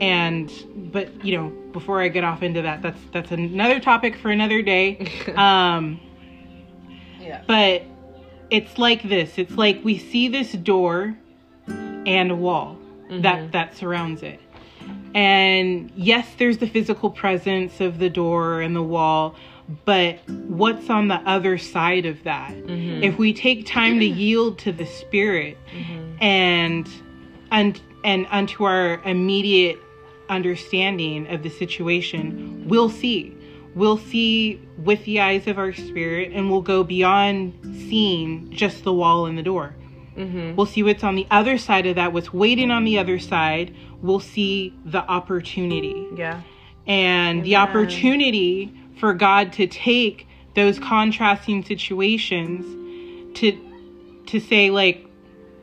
and 0.00 0.52
but 0.92 1.24
you 1.24 1.36
know 1.36 1.48
before 1.72 2.00
i 2.00 2.08
get 2.08 2.24
off 2.24 2.42
into 2.42 2.62
that 2.62 2.82
that's 2.82 3.00
that's 3.12 3.30
another 3.30 3.78
topic 3.80 4.16
for 4.16 4.30
another 4.30 4.62
day. 4.62 5.06
Um 5.36 6.00
yeah. 7.20 7.42
but 7.46 7.82
it's 8.50 8.78
like 8.78 9.02
this. 9.08 9.38
It's 9.38 9.56
like 9.56 9.80
we 9.84 9.98
see 9.98 10.28
this 10.28 10.52
door 10.52 11.16
and 12.06 12.30
a 12.30 12.36
wall 12.36 12.78
that 13.08 13.22
mm-hmm. 13.22 13.50
that 13.52 13.76
surrounds 13.76 14.22
it. 14.22 14.40
And 15.14 15.90
yes 15.96 16.28
there's 16.38 16.58
the 16.58 16.68
physical 16.68 17.10
presence 17.10 17.80
of 17.80 17.98
the 17.98 18.10
door 18.10 18.60
and 18.60 18.76
the 18.76 18.82
wall 18.82 19.34
but 19.84 20.18
what's 20.28 20.88
on 20.88 21.08
the 21.08 21.16
other 21.26 21.58
side 21.58 22.06
of 22.06 22.22
that? 22.24 22.52
Mm-hmm. 22.52 23.02
If 23.02 23.18
we 23.18 23.34
take 23.34 23.66
time 23.66 23.98
to 24.00 24.06
yield 24.06 24.58
to 24.60 24.72
the 24.72 24.86
spirit 24.86 25.58
mm-hmm. 25.70 26.22
and 26.22 26.88
and 27.50 27.80
and 28.04 28.26
unto 28.30 28.64
our 28.64 29.02
immediate 29.04 29.78
understanding 30.30 31.26
of 31.28 31.42
the 31.42 31.48
situation 31.48 32.68
we'll 32.68 32.90
see 32.90 33.34
we'll 33.74 33.98
see 33.98 34.60
with 34.78 35.04
the 35.04 35.20
eyes 35.20 35.46
of 35.46 35.58
our 35.58 35.72
spirit 35.72 36.32
and 36.32 36.50
we'll 36.50 36.62
go 36.62 36.82
beyond 36.84 37.52
seeing 37.88 38.50
just 38.50 38.84
the 38.84 38.92
wall 38.92 39.26
and 39.26 39.36
the 39.38 39.42
door. 39.42 39.74
Mm-hmm. 40.16 40.56
we'll 40.56 40.66
see 40.66 40.82
what's 40.82 41.04
on 41.04 41.14
the 41.14 41.28
other 41.30 41.58
side 41.58 41.86
of 41.86 41.94
that 41.94 42.12
what's 42.12 42.32
waiting 42.32 42.72
on 42.72 42.82
the 42.84 42.98
other 42.98 43.20
side. 43.20 43.72
We'll 44.02 44.18
see 44.18 44.74
the 44.84 44.98
opportunity. 44.98 46.08
Yeah. 46.16 46.40
and 46.88 47.44
the 47.44 47.54
opportunity 47.56 48.72
for 48.98 49.14
God 49.14 49.52
to 49.54 49.68
take 49.68 50.26
those 50.56 50.80
contrasting 50.80 51.64
situations 51.64 52.64
to 53.38 53.52
to 54.26 54.40
say 54.40 54.70
like 54.70 55.06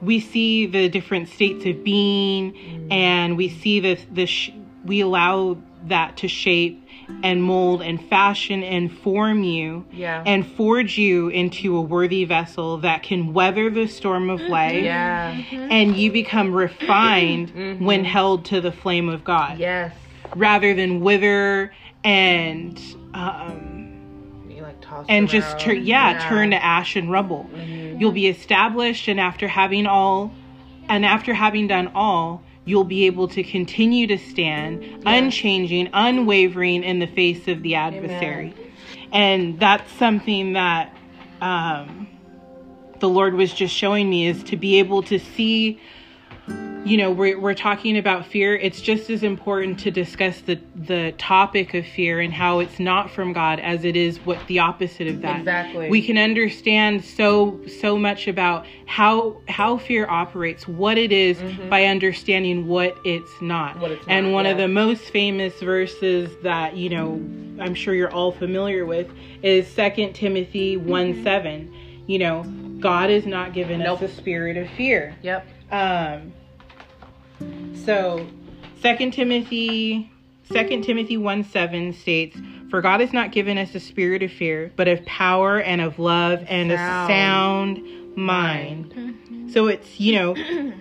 we 0.02 0.22
see 0.22 0.68
the 0.68 0.88
different 0.88 1.28
states 1.28 1.66
of 1.66 1.84
being 1.84 2.88
and 2.92 3.36
we 3.36 3.50
see 3.50 3.82
the 3.82 4.00
the 4.14 4.26
sh- 4.26 4.52
we 4.86 5.02
allow 5.02 5.58
that 5.88 6.16
to 6.18 6.28
shape 6.30 6.85
and 7.24 7.44
mold 7.44 7.82
and 7.82 8.02
fashion 8.10 8.64
and 8.64 8.92
form 9.00 9.44
you 9.44 9.86
Yeah. 9.92 10.24
and 10.26 10.46
forge 10.46 10.98
you 10.98 11.30
into 11.30 11.76
a 11.78 11.82
worthy 11.82 12.26
vessel 12.26 12.78
that 12.80 13.04
can 13.04 13.34
weather 13.34 13.70
the 13.70 13.88
storm 13.88 14.30
of 14.30 14.40
mm-hmm. 14.40 14.52
life 14.52 14.84
yeah. 14.84 15.34
Mm-hmm. 15.34 15.72
and 15.72 15.96
you 15.96 16.12
become 16.12 16.54
refined 16.54 17.54
mm-hmm. 17.54 17.86
when 17.86 18.06
held 18.06 18.46
to 18.46 18.62
the 18.62 18.72
flame 18.72 19.10
of 19.10 19.24
God 19.24 19.58
Yes. 19.60 19.94
rather 20.36 20.74
than 20.74 21.02
wither 21.02 21.72
and 22.04 22.80
um, 23.14 24.46
You 24.50 24.62
like 24.62 24.80
toss 24.82 25.06
and 25.10 25.28
just 25.28 25.50
around. 25.54 25.60
turn 25.60 25.86
yeah, 25.86 26.30
turn 26.30 26.52
to 26.52 26.64
ash 26.64 26.96
and 26.96 27.12
rubble. 27.12 27.50
You'll 27.98 28.12
be 28.12 28.28
established, 28.28 29.08
and 29.08 29.20
after 29.20 29.48
having 29.48 29.88
all, 29.88 30.32
and 30.88 31.06
after 31.06 31.34
having 31.34 31.68
done 31.68 31.92
all, 31.96 32.44
you'll 32.66 32.84
be 32.84 33.06
able 33.06 33.28
to 33.30 33.44
continue 33.44 34.08
to 34.08 34.18
stand 34.18 35.04
unchanging, 35.06 35.90
unwavering 35.94 36.84
in 36.84 37.00
the 37.00 37.08
face 37.08 37.48
of 37.48 37.62
the 37.62 37.76
adversary. 37.76 38.54
And 39.12 39.60
that's 39.60 39.92
something 39.94 40.54
that 40.54 40.96
um, 41.42 42.08
the 43.00 43.08
Lord 43.08 43.36
was 43.36 43.54
just 43.54 43.74
showing 43.74 44.10
me 44.10 44.28
is 44.28 44.44
to 44.46 44.58
be 44.58 44.80
able 44.80 45.04
to 45.04 45.20
see 45.20 45.80
you 46.86 46.98
know 46.98 47.10
we're, 47.12 47.40
we're 47.40 47.54
talking 47.56 47.98
about 47.98 48.26
fear 48.28 48.56
it's 48.56 48.80
just 48.80 49.10
as 49.10 49.24
important 49.24 49.80
to 49.80 49.90
discuss 49.90 50.42
the 50.42 50.60
the 50.76 51.14
topic 51.18 51.74
of 51.74 51.86
fear 51.86 52.20
and 52.20 52.32
how 52.32 52.60
it's 52.60 52.80
not 52.80 53.10
from 53.10 53.34
god 53.34 53.60
as 53.60 53.84
it 53.84 53.96
is 53.96 54.20
what 54.20 54.46
the 54.48 54.60
opposite 54.60 55.08
of 55.08 55.22
that 55.22 55.40
Exactly. 55.40 55.90
we 55.90 56.02
can 56.02 56.18
understand 56.18 57.04
so 57.04 57.60
so 57.80 57.98
much 57.98 58.28
about 58.28 58.66
how 58.86 59.42
how 59.48 59.78
fear 59.78 60.08
operates 60.08 60.68
what 60.68 60.98
it 60.98 61.12
is 61.12 61.42
by 61.70 61.86
understanding 61.86 62.68
what 62.68 62.96
it's 63.04 63.32
not 63.42 63.56
Mm-hmm. 63.74 63.82
What 63.82 63.92
it's 63.92 64.06
not 64.08 64.14
and 64.16 64.34
one 64.34 64.46
of 64.46 64.58
the 64.58 64.68
most 64.68 65.04
famous 65.06 65.60
verses 65.60 66.30
that 66.44 66.76
you 66.78 66.90
know 66.90 67.14
i'm 67.60 67.74
sure 67.74 67.96
you're 67.96 68.12
all 68.14 68.32
familiar 68.32 68.86
with 68.86 69.08
is 69.42 69.68
Second 69.68 70.14
timothy 70.14 70.78
1 70.78 71.24
7 71.24 72.04
you 72.06 72.20
know 72.20 72.44
god 72.80 73.10
has 73.10 73.26
not 73.26 73.54
given 73.54 73.80
Nope. 73.80 74.04
us 74.04 74.12
a 74.12 74.16
spirit 74.16 74.56
of 74.58 74.70
fear 74.72 75.16
Yep. 75.24 75.48
um, 75.72 76.34
so, 77.86 78.28
Second 78.82 79.14
Timothy 79.14 80.12
2 80.52 80.82
Timothy 80.84 81.18
1 81.18 81.44
7 81.44 81.94
states, 81.94 82.38
For 82.70 82.82
God 82.82 83.00
has 83.00 83.14
not 83.14 83.32
given 83.32 83.58
us 83.58 83.74
a 83.74 83.80
spirit 83.80 84.22
of 84.22 84.32
fear, 84.32 84.72
but 84.76 84.88
of 84.88 85.04
power 85.06 85.60
and 85.60 85.82
of 85.82 85.98
love 85.98 86.44
and 86.48 86.72
a 86.72 86.78
Sound. 86.78 87.78
sound 87.78 88.18
mind. 88.18 89.52
So 89.52 89.68
it's, 89.68 90.00
you 90.00 90.14
know, 90.14 90.74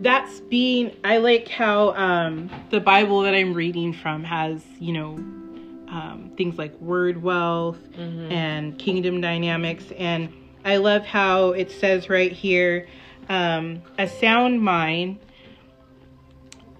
that's 0.00 0.40
being, 0.40 0.96
I 1.04 1.18
like 1.18 1.48
how 1.48 1.94
um, 1.94 2.50
the 2.70 2.80
Bible 2.80 3.22
that 3.22 3.34
I'm 3.34 3.54
reading 3.54 3.92
from 3.92 4.24
has, 4.24 4.64
you 4.78 4.92
know, 4.92 5.14
um, 5.88 6.32
things 6.36 6.56
like 6.56 6.78
word 6.80 7.22
wealth 7.22 7.78
and 8.30 8.78
kingdom 8.78 9.20
dynamics. 9.20 9.84
And 9.98 10.32
I 10.64 10.76
love 10.76 11.04
how 11.04 11.50
it 11.50 11.70
says 11.70 12.08
right 12.08 12.32
here 12.32 12.88
um, 13.28 13.82
a 13.98 14.08
sound 14.08 14.62
mind 14.62 15.18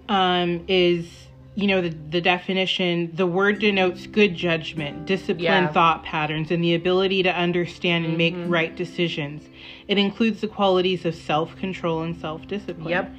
um, 0.09 0.63
is, 0.67 1.07
you 1.55 1.67
know, 1.67 1.81
the, 1.81 1.89
the 1.89 2.21
definition, 2.21 3.11
the 3.15 3.27
word 3.27 3.59
denotes 3.59 4.07
good 4.07 4.35
judgment, 4.35 5.05
disciplined 5.05 5.41
Yeah. 5.41 5.67
thought 5.71 6.03
patterns, 6.03 6.51
and 6.51 6.63
the 6.63 6.75
ability 6.75 7.23
to 7.23 7.35
understand 7.35 8.05
and 8.05 8.17
make 8.17 8.35
right 8.47 8.75
decisions. 8.75 9.43
It 9.87 9.97
includes 9.97 10.41
the 10.41 10.47
qualities 10.47 11.05
of 11.05 11.15
self 11.15 11.55
control 11.57 12.01
and 12.01 12.15
self 12.19 12.47
discipline 12.47 12.89
Yep. 12.89 13.11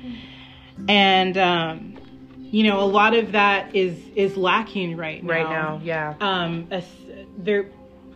and 0.88 1.36
um, 1.38 1.94
you 2.38 2.64
know 2.64 2.80
a 2.80 2.86
lot 2.86 3.14
of 3.14 3.32
that 3.32 3.74
is 3.74 3.98
is 4.16 4.36
lacking 4.36 4.96
right 4.96 5.22
now. 5.22 5.30
Right 5.32 5.48
now, 5.48 5.80
yeah. 5.84 6.14
um, 6.20 6.66
a, 6.70 6.82
there, 7.38 7.66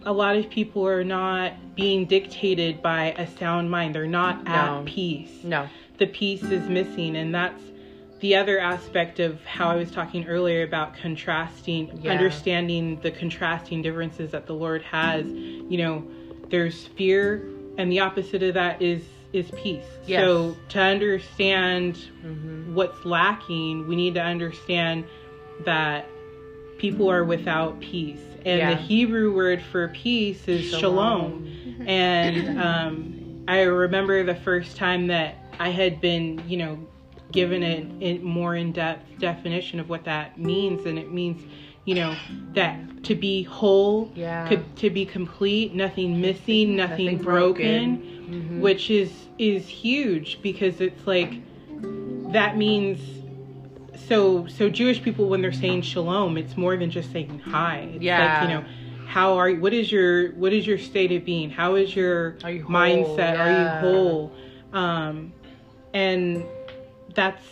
a 0.05 0.13
lot 0.13 0.37
of 0.37 0.49
people 0.51 0.87
are 0.87 1.05
not 1.05 1.75
being 1.75 2.07
dictated 2.07 2.81
by 2.83 3.13
a 3.19 3.27
sound 3.39 3.71
mind. 3.71 3.95
They're 3.95 4.07
not 4.07 4.45
No. 4.45 4.53
at 4.53 4.85
peace. 4.87 5.43
No. 5.45 5.69
The 5.99 6.07
peace 6.07 6.43
is 6.43 6.69
missing, 6.69 7.17
and 7.17 7.35
that's 7.35 7.63
the 8.21 8.35
other 8.37 8.59
aspect 8.59 9.21
of 9.21 9.45
how 9.45 9.69
I 9.69 9.77
was 9.77 9.91
talking 9.91 10.27
earlier 10.27 10.63
about 10.63 10.95
contrasting, 10.97 11.99
Yeah. 12.03 12.13
understanding 12.13 12.99
the 13.03 13.11
contrasting 13.11 13.83
differences 13.83 14.31
that 14.31 14.47
the 14.47 14.55
Lord 14.55 14.83
has. 14.83 15.27
You 15.69 15.79
know, 15.79 16.05
there's 16.51 16.87
fear, 16.87 17.43
and 17.77 17.91
the 17.93 18.01
opposite 18.01 18.43
of 18.43 18.55
that 18.55 18.81
is 18.81 19.03
is 19.33 19.51
peace. 19.51 19.85
Yes. 20.07 20.21
So 20.21 20.57
to 20.71 20.81
understand 20.81 21.99
hmm 22.23 22.75
what's 22.75 23.05
lacking, 23.05 23.87
we 23.87 23.97
need 23.97 24.15
to 24.15 24.23
understand 24.23 25.05
that 25.61 26.09
people 26.79 27.11
are 27.11 27.25
without 27.25 27.81
peace. 27.81 28.21
And 28.45 28.59
Yeah. 28.59 28.71
the 28.71 28.77
Hebrew 28.77 29.35
word 29.35 29.63
for 29.63 29.89
peace 29.89 30.49
is 30.49 30.65
shalom. 30.65 31.47
And 31.87 32.59
um, 32.59 33.15
I 33.49 33.63
remember 33.63 34.25
the 34.25 34.35
first 34.35 34.77
time 34.77 35.07
that 35.09 35.37
I 35.59 35.71
had 35.71 36.01
been, 36.01 36.43
you 36.49 36.57
know, 36.57 36.79
given 37.33 37.63
a, 37.63 37.89
a 38.01 38.19
more 38.19 38.55
in 38.57 38.73
depth 38.73 39.19
definition 39.19 39.81
of 39.81 39.89
what 39.89 40.05
that 40.05 40.39
means. 40.39 40.87
And 40.87 40.99
it 40.99 41.13
means, 41.13 41.43
you 41.85 41.95
know, 41.95 42.17
that 42.55 43.03
to 43.05 43.15
be 43.15 43.43
whole, 43.45 44.11
Yeah. 44.15 44.49
to, 44.49 44.57
to 44.77 44.91
be 44.91 45.05
complete, 45.05 45.75
nothing 45.75 46.21
missing, 46.21 46.77
nothing, 46.77 47.07
Nothing 47.07 47.19
broken, 47.19 47.97
broken. 47.97 48.13
Mhm. 48.59 48.61
which 48.61 48.91
is 48.91 49.13
is 49.39 49.69
huge 49.69 50.41
because 50.43 50.81
it's 50.81 51.07
like 51.07 51.35
that 52.33 52.57
means 52.57 52.99
so 54.09 54.47
so 54.47 54.69
Jewish 54.69 55.03
people 55.03 55.29
when 55.29 55.43
they're 55.43 55.53
saying 55.53 55.83
shalom, 55.83 56.37
it's 56.37 56.57
more 56.57 56.77
than 56.77 56.91
just 56.91 57.13
saying 57.13 57.41
hi. 57.45 57.89
It's 57.95 58.03
Yeah. 58.03 58.41
like, 58.41 58.49
you 58.49 58.55
know, 58.57 58.65
how 59.07 59.35
are 59.35 59.51
you 59.51 59.61
what 59.61 59.73
is 59.73 59.93
your 59.93 60.33
what 60.33 60.53
is 60.53 60.67
your 60.67 60.79
state 60.79 61.13
of 61.13 61.25
being? 61.25 61.51
How 61.51 61.75
is 61.77 61.95
your 61.95 62.37
Are 62.45 62.51
you 62.51 62.65
mindset? 62.65 63.19
Yeah. 63.19 63.43
Are 63.45 63.63
you 63.63 63.69
whole? 63.93 64.33
Um 64.73 65.33
and 65.95 66.45
that's 67.17 67.43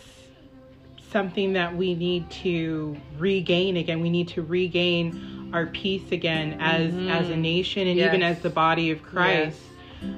something 1.11 1.53
that 1.53 1.75
we 1.75 1.95
need 1.95 2.29
to 2.29 2.95
regain 3.17 3.77
again. 3.77 3.99
We 4.01 4.09
need 4.09 4.29
to 4.29 4.41
regain 4.41 5.49
our 5.53 5.65
peace 5.67 6.11
again 6.11 6.57
as 6.59 6.93
Mhm. 6.93 7.09
as 7.09 7.29
a 7.29 7.35
nation 7.37 7.87
and 7.87 7.97
Yes. 7.97 8.07
even 8.09 8.23
as 8.23 8.39
the 8.39 8.49
body 8.49 8.91
of 8.91 9.01
Christ. 9.03 9.61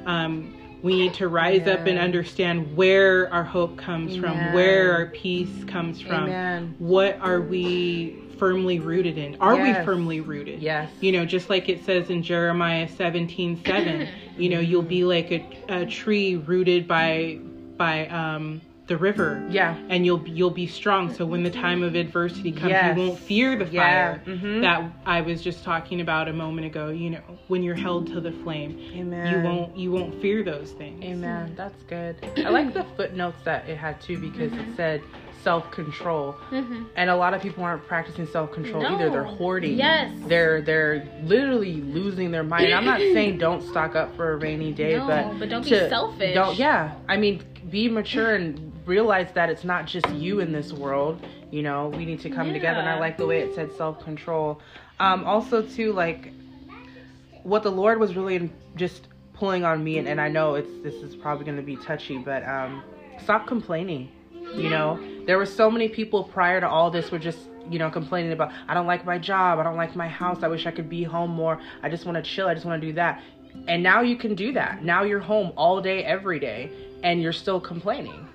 Um, 0.05 0.53
we 0.81 0.95
need 0.95 1.13
to 1.15 1.27
rise 1.27 1.67
up 1.67 1.85
and 1.87 1.97
understand 1.97 2.75
where 2.75 3.31
our 3.33 3.43
hope 3.43 3.77
comes 3.77 4.15
from, 4.15 4.53
where 4.53 4.93
our 4.93 5.07
peace 5.07 5.63
comes 5.65 6.01
from. 6.01 6.25
Amen. 6.25 6.75
What 6.79 7.17
are 7.21 7.41
we 7.41 8.15
firmly 8.37 8.79
rooted 8.79 9.17
in? 9.17 9.35
Are 9.39 9.55
we 9.55 9.73
firmly 9.85 10.19
rooted? 10.21 10.61
Yes. 10.61 10.89
You 11.01 11.11
know, 11.11 11.25
just 11.25 11.49
like 11.49 11.69
it 11.69 11.83
says 11.83 12.09
in 12.09 12.21
Jeremiah 12.21 12.87
17 12.87 13.59
7, 13.65 14.07
you 14.37 14.49
know, 14.49 14.59
you'll 14.59 14.81
be 14.83 15.03
like 15.03 15.31
a, 15.31 15.43
a 15.69 15.85
tree 15.85 16.35
rooted 16.35 16.87
by 16.87 17.39
by 17.77 18.07
um, 18.07 18.61
the 18.87 18.97
river 18.97 19.41
Yeah. 19.49 19.75
and 19.89 20.05
you'll 20.05 20.25
you'll 20.27 20.49
be 20.49 20.65
strong. 20.67 21.13
So 21.13 21.25
when 21.25 21.43
the 21.43 21.49
time 21.49 21.83
of 21.83 21.95
adversity 21.95 22.51
comes, 22.51 22.71
Yes. 22.71 22.97
you 22.97 23.03
won't 23.03 23.19
fear 23.19 23.55
the 23.57 23.65
Yeah. 23.65 23.81
fire 23.83 24.21
Mhm. 24.25 24.61
that 24.61 24.83
I 25.05 25.21
was 25.21 25.41
just 25.41 25.63
talking 25.63 25.99
about 26.01 26.27
a 26.29 26.33
moment 26.33 26.67
ago. 26.67 26.89
You 26.89 27.11
know, 27.11 27.19
when 27.49 27.63
you're 27.63 27.75
held 27.75 28.07
to 28.07 28.21
the 28.21 28.31
flame, 28.31 28.79
Amen. 28.95 29.33
you 29.33 29.41
won't 29.49 29.77
you 29.77 29.91
won't 29.91 30.19
fear 30.21 30.41
those 30.43 30.71
things. 30.71 31.03
Amen. 31.03 31.53
That's 31.57 31.83
good. 31.83 32.15
I 32.37 32.49
like 32.49 32.73
the 32.73 32.85
footnotes 32.95 33.41
that 33.43 33.67
it 33.67 33.77
had 33.77 33.99
too 34.01 34.17
because 34.17 34.53
it 34.53 34.65
said 34.75 35.01
self 35.43 35.69
control. 35.71 36.35
Mhm. 36.51 36.85
And 36.95 37.09
a 37.09 37.15
lot 37.15 37.33
of 37.33 37.41
people 37.41 37.63
aren't 37.63 37.85
practicing 37.87 38.25
self 38.27 38.51
control 38.53 38.85
either. 38.85 39.09
They're 39.09 39.23
hoarding. 39.23 39.77
Yes. 39.77 40.11
They're 40.27 40.61
they're 40.61 41.03
literally 41.25 41.75
losing 41.75 42.31
their 42.31 42.43
mind. 42.43 42.73
I'm 42.73 42.85
not 42.85 42.99
saying 42.99 43.37
don't 43.47 43.61
stock 43.63 43.95
up 43.95 44.15
for 44.15 44.31
a 44.31 44.37
rainy 44.37 44.71
day, 44.71 44.97
No, 44.97 45.07
but 45.07 45.39
but 45.39 45.49
don't 45.49 45.63
be 45.63 45.69
selfish. 45.89 46.33
Don't 46.35 46.57
yeah. 46.57 46.91
I 47.07 47.17
mean, 47.17 47.41
be 47.69 47.89
mature 47.89 48.35
and 48.35 48.66
realize 48.87 49.31
that 49.33 49.49
it's 49.49 49.63
not 49.63 49.85
just 49.85 50.09
you 50.09 50.39
in 50.39 50.51
this 50.51 50.71
world. 50.71 51.23
You 51.51 51.61
know, 51.61 51.89
we 51.89 52.05
need 52.05 52.21
to 52.21 52.29
come 52.29 52.53
together. 52.53 52.79
And 52.79 52.89
I 52.89 52.97
like 52.99 53.17
the 53.17 53.27
way 53.27 53.41
it 53.41 53.53
said 53.53 53.71
self 53.75 54.03
control. 54.03 54.61
Um, 54.99 55.25
also 55.25 55.61
too, 55.61 55.93
like 55.93 56.31
what 57.43 57.63
the 57.63 57.71
Lord 57.71 57.99
was 57.99 58.15
really 58.15 58.49
just 58.75 59.07
pulling 59.33 59.63
on 59.63 59.83
me, 59.83 59.99
and, 59.99 60.07
and 60.07 60.19
I 60.19 60.29
know 60.29 60.55
it's 60.55 60.69
this 60.81 60.95
is 60.95 61.15
probably 61.15 61.45
going 61.45 61.57
to 61.57 61.63
be 61.63 61.75
touchy, 61.75 62.17
but 62.17 62.43
um, 62.47 62.83
stop 63.23 63.45
complaining. 63.45 64.09
You 64.55 64.69
know, 64.69 64.97
there 65.25 65.37
were 65.37 65.45
so 65.45 65.69
many 65.69 65.89
people 65.89 66.23
prior 66.23 66.61
to 66.61 66.67
all 66.67 66.89
this 66.89 67.11
were 67.11 67.19
just 67.19 67.39
you 67.69 67.77
know 67.77 67.89
complaining 67.89 68.31
about 68.31 68.51
I 68.67 68.73
don't 68.73 68.87
like 68.87 69.05
my 69.05 69.17
job, 69.17 69.59
I 69.59 69.63
don't 69.63 69.75
like 69.75 69.95
my 69.95 70.07
house, 70.07 70.41
I 70.41 70.47
wish 70.47 70.65
I 70.65 70.71
could 70.71 70.89
be 70.89 71.03
home 71.03 71.31
more, 71.31 71.59
I 71.83 71.89
just 71.89 72.05
want 72.05 72.15
to 72.15 72.21
chill, 72.21 72.47
I 72.47 72.53
just 72.53 72.65
want 72.65 72.81
to 72.81 72.87
do 72.87 72.93
that. 72.93 73.21
And 73.67 73.83
now 73.83 74.01
you 74.01 74.15
can 74.15 74.35
do 74.35 74.53
that. 74.53 74.83
Now 74.83 75.03
you're 75.03 75.19
home 75.19 75.51
all 75.57 75.81
day, 75.81 76.03
every 76.03 76.39
day, 76.39 76.71
and 77.03 77.21
you're 77.21 77.33
still 77.33 77.59
complaining 77.59 78.27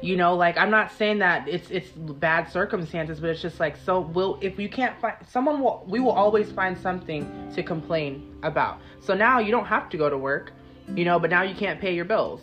you 0.00 0.16
know 0.16 0.34
like 0.34 0.56
i'm 0.56 0.70
not 0.70 0.92
saying 0.92 1.18
that 1.18 1.48
it's 1.48 1.70
it's 1.70 1.90
bad 1.90 2.48
circumstances 2.48 3.18
but 3.20 3.30
it's 3.30 3.42
just 3.42 3.58
like 3.58 3.76
so 3.76 4.00
will 4.00 4.38
if 4.40 4.58
you 4.58 4.68
can't 4.68 4.98
find 5.00 5.16
someone 5.28 5.60
will 5.60 5.84
we 5.88 5.98
will 5.98 6.12
always 6.12 6.52
find 6.52 6.78
something 6.78 7.50
to 7.54 7.62
complain 7.62 8.22
about. 8.42 8.80
So 9.00 9.14
now 9.14 9.40
you 9.40 9.50
don't 9.50 9.66
have 9.66 9.88
to 9.90 9.96
go 9.96 10.08
to 10.08 10.16
work 10.16 10.52
you 10.94 11.04
know 11.04 11.18
but 11.18 11.30
now 11.30 11.42
you 11.42 11.54
can't 11.54 11.80
pay 11.80 11.94
your 11.94 12.04
bills. 12.04 12.40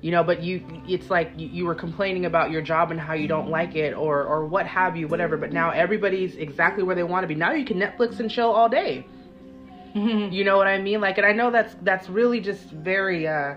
You 0.00 0.12
know 0.12 0.22
but 0.22 0.42
you 0.42 0.64
it's 0.86 1.10
like 1.10 1.32
you, 1.36 1.48
you 1.48 1.66
were 1.66 1.74
complaining 1.74 2.26
about 2.26 2.52
your 2.52 2.62
job 2.62 2.92
and 2.92 3.00
how 3.00 3.14
you 3.14 3.26
don't 3.26 3.50
like 3.50 3.74
it 3.74 3.94
or 3.94 4.22
or 4.22 4.46
what 4.46 4.66
have 4.66 4.96
you 4.96 5.08
whatever 5.08 5.36
but 5.36 5.52
now 5.52 5.70
everybody's 5.70 6.36
exactly 6.36 6.84
where 6.84 6.94
they 6.94 7.02
want 7.02 7.24
to 7.24 7.28
be. 7.28 7.34
Now 7.34 7.52
you 7.52 7.64
can 7.64 7.78
netflix 7.78 8.20
and 8.20 8.30
chill 8.30 8.50
all 8.50 8.68
day. 8.68 9.06
You 9.94 10.44
know 10.44 10.58
what 10.58 10.68
i 10.68 10.78
mean? 10.78 11.00
Like 11.00 11.18
and 11.18 11.26
i 11.26 11.32
know 11.32 11.50
that's 11.50 11.74
that's 11.82 12.08
really 12.08 12.40
just 12.40 12.62
very 12.70 13.26
uh 13.26 13.54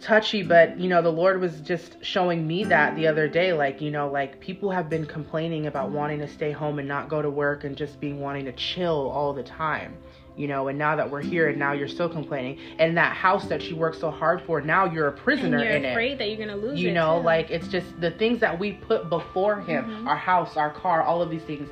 touchy 0.00 0.42
but 0.42 0.78
you 0.78 0.88
know 0.88 1.02
the 1.02 1.12
lord 1.12 1.40
was 1.40 1.60
just 1.60 1.96
showing 2.02 2.46
me 2.46 2.64
that 2.64 2.96
the 2.96 3.06
other 3.06 3.28
day 3.28 3.52
like 3.52 3.80
you 3.80 3.90
know 3.90 4.08
like 4.08 4.40
people 4.40 4.70
have 4.70 4.88
been 4.88 5.06
complaining 5.06 5.66
about 5.66 5.90
wanting 5.90 6.18
to 6.18 6.28
stay 6.28 6.52
home 6.52 6.78
and 6.78 6.88
not 6.88 7.08
go 7.08 7.20
to 7.20 7.30
work 7.30 7.64
and 7.64 7.76
just 7.76 8.00
being 8.00 8.20
wanting 8.20 8.44
to 8.44 8.52
chill 8.52 9.10
all 9.10 9.32
the 9.32 9.42
time 9.42 9.96
you 10.36 10.48
know 10.48 10.68
and 10.68 10.78
now 10.78 10.96
that 10.96 11.10
we're 11.10 11.20
here 11.20 11.48
and 11.48 11.58
now 11.58 11.72
you're 11.72 11.88
still 11.88 12.08
complaining. 12.08 12.58
And 12.78 12.96
that 12.96 13.14
house 13.14 13.46
that 13.46 13.62
you 13.68 13.76
worked 13.76 14.00
so 14.00 14.10
hard 14.10 14.42
for 14.42 14.60
now 14.60 14.86
you're 14.86 15.08
a 15.08 15.12
prisoner 15.12 15.58
and 15.58 15.66
you're 15.66 15.76
in 15.76 15.84
it. 15.84 15.90
afraid 15.90 16.18
that 16.18 16.28
you're 16.28 16.38
gonna 16.38 16.56
lose 16.56 16.80
you 16.80 16.92
know 16.92 17.18
too. 17.18 17.26
like 17.26 17.50
it's 17.50 17.68
just 17.68 18.00
the 18.00 18.10
things 18.12 18.40
that 18.40 18.58
we 18.58 18.72
put 18.72 19.10
before 19.10 19.60
him 19.60 19.84
mm-hmm. 19.84 20.08
our 20.08 20.16
house 20.16 20.56
our 20.56 20.70
car 20.70 21.02
all 21.02 21.20
of 21.20 21.30
these 21.30 21.42
things 21.42 21.68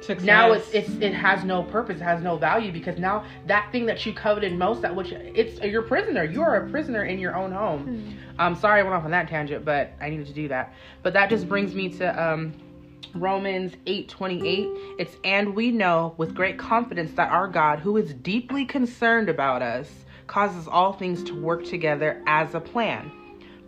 Success. 0.00 0.24
now 0.26 0.52
it's 0.52 0.70
it's 0.70 0.90
it 1.00 1.14
has 1.14 1.42
no 1.42 1.62
purpose 1.62 1.96
it 1.96 2.02
has 2.02 2.22
no 2.22 2.36
value 2.36 2.70
because 2.70 2.98
now 2.98 3.24
that 3.46 3.72
thing 3.72 3.86
that 3.86 4.04
you 4.04 4.12
coveted 4.12 4.52
most 4.52 4.82
that 4.82 4.94
which 4.94 5.10
it's 5.12 5.60
you're 5.60 5.82
a 5.84 5.88
prisoner. 5.88 6.22
You 6.22 6.42
are 6.42 6.66
a 6.66 6.70
prisoner 6.70 7.04
in 7.04 7.18
your 7.18 7.34
own 7.34 7.50
home. 7.50 8.16
I'm 8.38 8.54
sorry 8.54 8.80
i 8.80 8.82
went 8.82 8.94
off 8.94 9.04
on 9.04 9.10
that 9.12 9.28
tangent 9.28 9.64
but 9.64 9.92
i 10.00 10.08
needed 10.10 10.26
to 10.26 10.32
do 10.32 10.48
that. 10.48 10.74
But 11.02 11.12
that 11.14 11.30
just 11.30 11.48
brings 11.48 11.74
me 11.74 11.88
to 11.98 12.22
um 12.22 12.52
romans 13.14 13.72
8 13.86 14.08
28 14.08 14.68
it's 14.98 15.16
and 15.24 15.54
we 15.54 15.70
know 15.70 16.14
with 16.18 16.34
great 16.34 16.58
confidence 16.58 17.12
that 17.12 17.30
our 17.30 17.48
god 17.48 17.78
who 17.78 17.96
is 17.96 18.12
deeply 18.12 18.66
concerned 18.66 19.28
about 19.30 19.62
us 19.62 19.90
causes 20.26 20.68
all 20.68 20.92
things 20.92 21.22
to 21.22 21.40
work 21.40 21.64
together 21.64 22.22
as 22.26 22.54
a 22.54 22.60
plan 22.60 23.10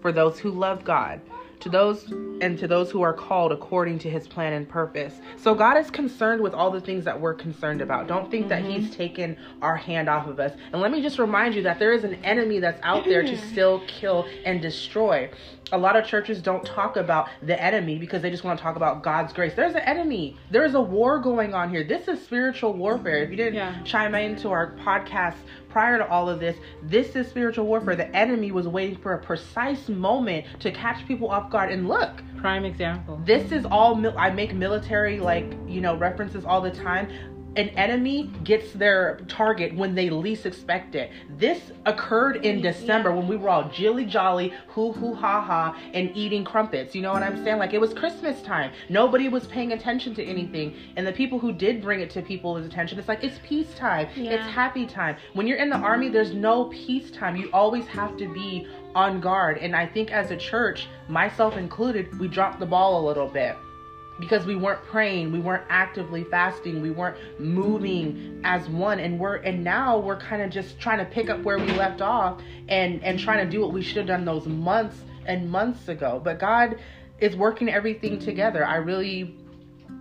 for 0.02 0.12
those 0.12 0.38
who 0.38 0.50
love 0.50 0.84
god 0.84 1.20
to 1.60 1.68
those 1.68 2.10
and 2.40 2.58
to 2.58 2.68
those 2.68 2.90
who 2.90 3.02
are 3.02 3.12
called 3.12 3.52
according 3.52 3.98
to 4.00 4.10
his 4.10 4.28
plan 4.28 4.52
and 4.52 4.68
purpose. 4.68 5.14
So 5.36 5.54
God 5.54 5.76
is 5.76 5.90
concerned 5.90 6.40
with 6.40 6.54
all 6.54 6.70
the 6.70 6.80
things 6.80 7.04
that 7.04 7.20
we're 7.20 7.34
concerned 7.34 7.82
about. 7.82 8.06
Don't 8.06 8.30
think 8.30 8.48
that 8.48 8.64
he's 8.64 8.84
mm-hmm. 8.84 8.92
taken 8.92 9.36
our 9.60 9.76
hand 9.76 10.08
off 10.08 10.26
of 10.26 10.38
us. 10.38 10.52
And 10.72 10.80
let 10.80 10.92
me 10.92 11.02
just 11.02 11.18
remind 11.18 11.54
you 11.54 11.62
that 11.62 11.78
there 11.78 11.92
is 11.92 12.04
an 12.04 12.14
enemy 12.24 12.60
that's 12.60 12.80
out 12.82 13.04
there 13.04 13.22
to 13.22 13.36
still 13.50 13.82
kill 13.86 14.26
and 14.44 14.62
destroy. 14.62 15.30
A 15.72 15.78
lot 15.78 15.96
of 15.96 16.06
churches 16.06 16.40
don't 16.40 16.64
talk 16.64 16.96
about 16.96 17.28
the 17.42 17.60
enemy 17.62 17.98
because 17.98 18.22
they 18.22 18.30
just 18.30 18.42
want 18.44 18.58
to 18.58 18.62
talk 18.62 18.76
about 18.76 19.02
God's 19.02 19.32
grace. 19.34 19.52
There's 19.54 19.74
an 19.74 19.82
enemy. 19.82 20.36
There 20.50 20.64
is 20.64 20.74
a 20.74 20.80
war 20.80 21.18
going 21.18 21.52
on 21.52 21.68
here. 21.68 21.84
This 21.84 22.08
is 22.08 22.22
spiritual 22.22 22.72
warfare. 22.72 23.18
If 23.18 23.30
you 23.30 23.36
didn't 23.36 23.54
Yeah. 23.54 23.74
chime 23.84 24.14
into 24.14 24.48
our 24.48 24.72
podcast 24.76 25.36
prior 25.68 25.98
to 25.98 26.08
all 26.08 26.28
of 26.28 26.40
this, 26.40 26.56
this 26.82 27.14
is 27.16 27.28
spiritual 27.28 27.66
warfare. 27.66 27.96
The 27.96 28.14
enemy 28.14 28.52
was 28.52 28.66
waiting 28.68 28.96
for 28.96 29.14
a 29.14 29.18
precise 29.18 29.88
moment 29.88 30.46
to 30.60 30.70
catch 30.70 31.06
people 31.06 31.28
off 31.30 31.50
guard. 31.50 31.70
And 31.72 31.88
look, 31.88 32.22
Prime 32.38 32.64
example. 32.64 33.20
this 33.24 33.52
is 33.52 33.64
all 33.66 33.94
mil- 33.94 34.16
I 34.16 34.30
make 34.30 34.54
military 34.54 35.20
like 35.20 35.52
you 35.66 35.80
know 35.80 35.96
references 35.96 36.44
all 36.44 36.60
the 36.60 36.70
time. 36.70 37.08
An 37.58 37.70
enemy 37.70 38.30
gets 38.44 38.70
their 38.72 39.18
target 39.26 39.74
when 39.74 39.96
they 39.96 40.10
least 40.10 40.46
expect 40.46 40.94
it. 40.94 41.10
This 41.38 41.72
occurred 41.86 42.46
in 42.46 42.62
December 42.62 43.10
when 43.10 43.26
we 43.26 43.36
were 43.36 43.48
all 43.48 43.68
jilly 43.68 44.04
jolly, 44.04 44.52
hoo 44.68 44.92
hoo 44.92 45.12
ha 45.12 45.40
ha, 45.40 45.76
and 45.92 46.16
eating 46.16 46.44
crumpets. 46.44 46.94
You 46.94 47.02
know 47.02 47.12
what 47.12 47.24
I'm 47.24 47.42
saying? 47.42 47.58
Like 47.58 47.74
it 47.74 47.80
was 47.80 47.92
Christmas 47.92 48.40
time. 48.42 48.70
Nobody 48.88 49.28
was 49.28 49.48
paying 49.48 49.72
attention 49.72 50.14
to 50.14 50.24
anything, 50.24 50.76
and 50.94 51.04
the 51.04 51.10
people 51.10 51.40
who 51.40 51.52
did 51.52 51.82
bring 51.82 51.98
it 51.98 52.10
to 52.10 52.22
people's 52.22 52.64
attention, 52.64 52.96
it's 52.96 53.08
like 53.08 53.24
it's 53.24 53.40
peacetime. 53.44 54.06
Yeah. 54.14 54.34
It's 54.34 54.46
happy 54.46 54.86
time. 54.86 55.16
When 55.32 55.48
you're 55.48 55.58
in 55.58 55.68
the 55.68 55.78
army, 55.78 56.10
there's 56.10 56.32
no 56.32 56.66
peacetime. 56.66 57.34
You 57.34 57.50
always 57.52 57.88
have 57.88 58.16
to 58.18 58.32
be 58.32 58.68
on 58.94 59.20
guard. 59.20 59.58
And 59.58 59.74
I 59.74 59.84
think 59.84 60.12
as 60.12 60.30
a 60.30 60.36
church, 60.36 60.86
myself 61.08 61.56
included, 61.56 62.20
we 62.20 62.28
dropped 62.28 62.60
the 62.60 62.66
ball 62.66 63.04
a 63.04 63.04
little 63.04 63.26
bit 63.28 63.56
because 64.18 64.44
we 64.46 64.56
weren't 64.56 64.82
praying, 64.84 65.32
we 65.32 65.38
weren't 65.38 65.64
actively 65.68 66.24
fasting, 66.24 66.82
we 66.82 66.90
weren't 66.90 67.16
moving 67.40 68.40
as 68.44 68.68
one 68.68 68.98
and 69.00 69.18
we're 69.18 69.36
and 69.36 69.62
now 69.62 69.98
we're 69.98 70.18
kind 70.18 70.42
of 70.42 70.50
just 70.50 70.80
trying 70.80 70.98
to 70.98 71.04
pick 71.04 71.30
up 71.30 71.40
where 71.42 71.58
we 71.58 71.68
left 71.72 72.00
off 72.00 72.40
and 72.68 73.02
and 73.04 73.18
trying 73.18 73.44
to 73.44 73.50
do 73.50 73.60
what 73.60 73.72
we 73.72 73.82
should 73.82 73.96
have 73.96 74.06
done 74.06 74.24
those 74.24 74.46
months 74.46 74.96
and 75.26 75.50
months 75.50 75.88
ago. 75.88 76.20
But 76.22 76.38
God 76.38 76.78
is 77.20 77.36
working 77.36 77.68
everything 77.68 78.18
together. 78.18 78.64
I 78.64 78.76
really 78.76 79.36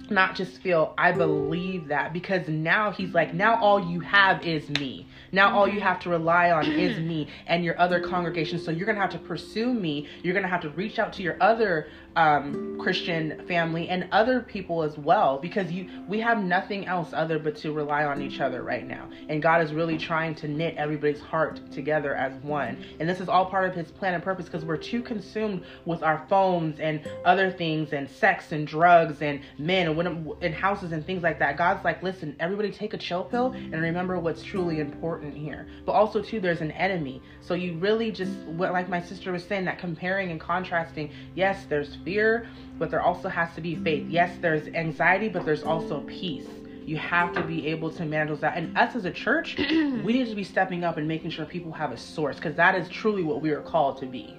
not 0.09 0.35
just 0.35 0.61
feel 0.61 0.93
I 0.97 1.11
believe 1.11 1.87
that 1.89 2.13
because 2.13 2.47
now 2.47 2.91
he's 2.91 3.13
like 3.13 3.33
now 3.33 3.61
all 3.61 3.91
you 3.91 3.99
have 4.01 4.43
is 4.45 4.69
me. 4.69 5.07
Now 5.31 5.55
all 5.57 5.67
you 5.67 5.81
have 5.81 5.99
to 6.01 6.09
rely 6.09 6.51
on 6.51 6.71
is 6.71 6.99
me 7.01 7.27
and 7.47 7.63
your 7.63 7.79
other 7.79 7.99
congregation 7.99 8.59
So 8.59 8.71
you're 8.71 8.85
gonna 8.85 9.01
have 9.01 9.11
to 9.11 9.19
pursue 9.19 9.73
me. 9.73 10.07
You're 10.23 10.33
gonna 10.33 10.47
have 10.47 10.61
to 10.61 10.69
reach 10.69 10.99
out 10.99 11.13
to 11.13 11.23
your 11.23 11.37
other 11.41 11.87
um, 12.17 12.79
Christian 12.79 13.45
family 13.47 13.89
and 13.89 14.07
other 14.11 14.41
people 14.41 14.81
as 14.81 14.97
well 14.97 15.37
because 15.37 15.71
you 15.71 15.87
we 16.07 16.19
have 16.19 16.43
nothing 16.43 16.87
else 16.87 17.09
other 17.13 17.37
but 17.37 17.55
to 17.57 17.71
rely 17.71 18.05
on 18.05 18.21
each 18.21 18.39
other 18.39 18.63
right 18.63 18.87
now. 18.87 19.07
And 19.29 19.41
God 19.41 19.61
is 19.61 19.71
really 19.71 19.97
trying 19.97 20.33
to 20.35 20.47
knit 20.47 20.75
everybody's 20.77 21.21
heart 21.21 21.59
together 21.71 22.15
as 22.15 22.33
one. 22.41 22.83
And 22.99 23.07
this 23.07 23.19
is 23.19 23.29
all 23.29 23.45
part 23.45 23.69
of 23.69 23.75
His 23.75 23.91
plan 23.91 24.15
and 24.15 24.23
purpose 24.23 24.45
because 24.45 24.65
we're 24.65 24.77
too 24.77 25.03
consumed 25.03 25.63
with 25.85 26.01
our 26.01 26.25
phones 26.27 26.79
and 26.79 27.07
other 27.23 27.51
things 27.51 27.93
and 27.93 28.09
sex 28.09 28.51
and 28.51 28.65
drugs 28.65 29.21
and 29.21 29.39
men 29.59 29.87
and 29.87 29.95
when 29.95 30.31
in 30.41 30.53
houses 30.53 30.93
and 30.93 31.05
things 31.05 31.21
like 31.21 31.37
that. 31.37 31.55
God's 31.55 31.83
like, 31.83 32.01
listen, 32.01 32.35
everybody 32.39 32.71
take 32.71 32.95
a 32.95 32.97
chill 32.97 33.25
pill 33.25 33.51
and 33.51 33.73
remember 33.73 34.17
what's 34.17 34.41
truly 34.41 34.79
important 34.79 35.35
here. 35.35 35.67
But 35.85 35.91
also 35.91 36.21
too, 36.21 36.39
there's 36.39 36.61
an 36.61 36.71
enemy. 36.71 37.21
So 37.41 37.53
you 37.53 37.77
really 37.77 38.11
just 38.11 38.31
like 38.47 38.89
my 38.89 39.01
sister 39.01 39.31
was 39.31 39.43
saying 39.43 39.65
that 39.65 39.77
comparing 39.77 40.31
and 40.31 40.39
contrasting. 40.39 41.11
Yes, 41.35 41.65
there's 41.69 41.97
fear, 42.07 42.47
but 42.79 42.89
there 42.89 43.01
also 43.01 43.27
has 43.27 43.53
to 43.53 43.59
be 43.59 43.75
faith. 43.75 44.07
Yes, 44.07 44.37
there's 44.41 44.65
anxiety, 44.69 45.27
but 45.27 45.43
there's 45.43 45.63
also 45.63 45.99
peace. 46.07 46.47
You 46.85 46.95
have 46.95 47.33
to 47.33 47.43
be 47.43 47.67
able 47.67 47.91
to 47.91 48.05
manage 48.05 48.29
those 48.29 48.39
that. 48.39 48.55
And 48.55 48.77
us 48.77 48.95
as 48.95 49.03
a 49.03 49.11
church, 49.11 49.57
we 49.57 50.13
need 50.13 50.29
to 50.29 50.35
be 50.35 50.45
stepping 50.45 50.85
up 50.85 50.95
and 50.95 51.05
making 51.05 51.31
sure 51.31 51.43
people 51.43 51.73
have 51.73 51.91
a 51.91 51.97
source 51.97 52.37
because 52.37 52.55
that 52.55 52.75
is 52.75 52.87
truly 52.87 53.23
what 53.23 53.41
we 53.41 53.51
are 53.51 53.61
called 53.61 53.97
to 53.97 54.05
be. 54.05 54.33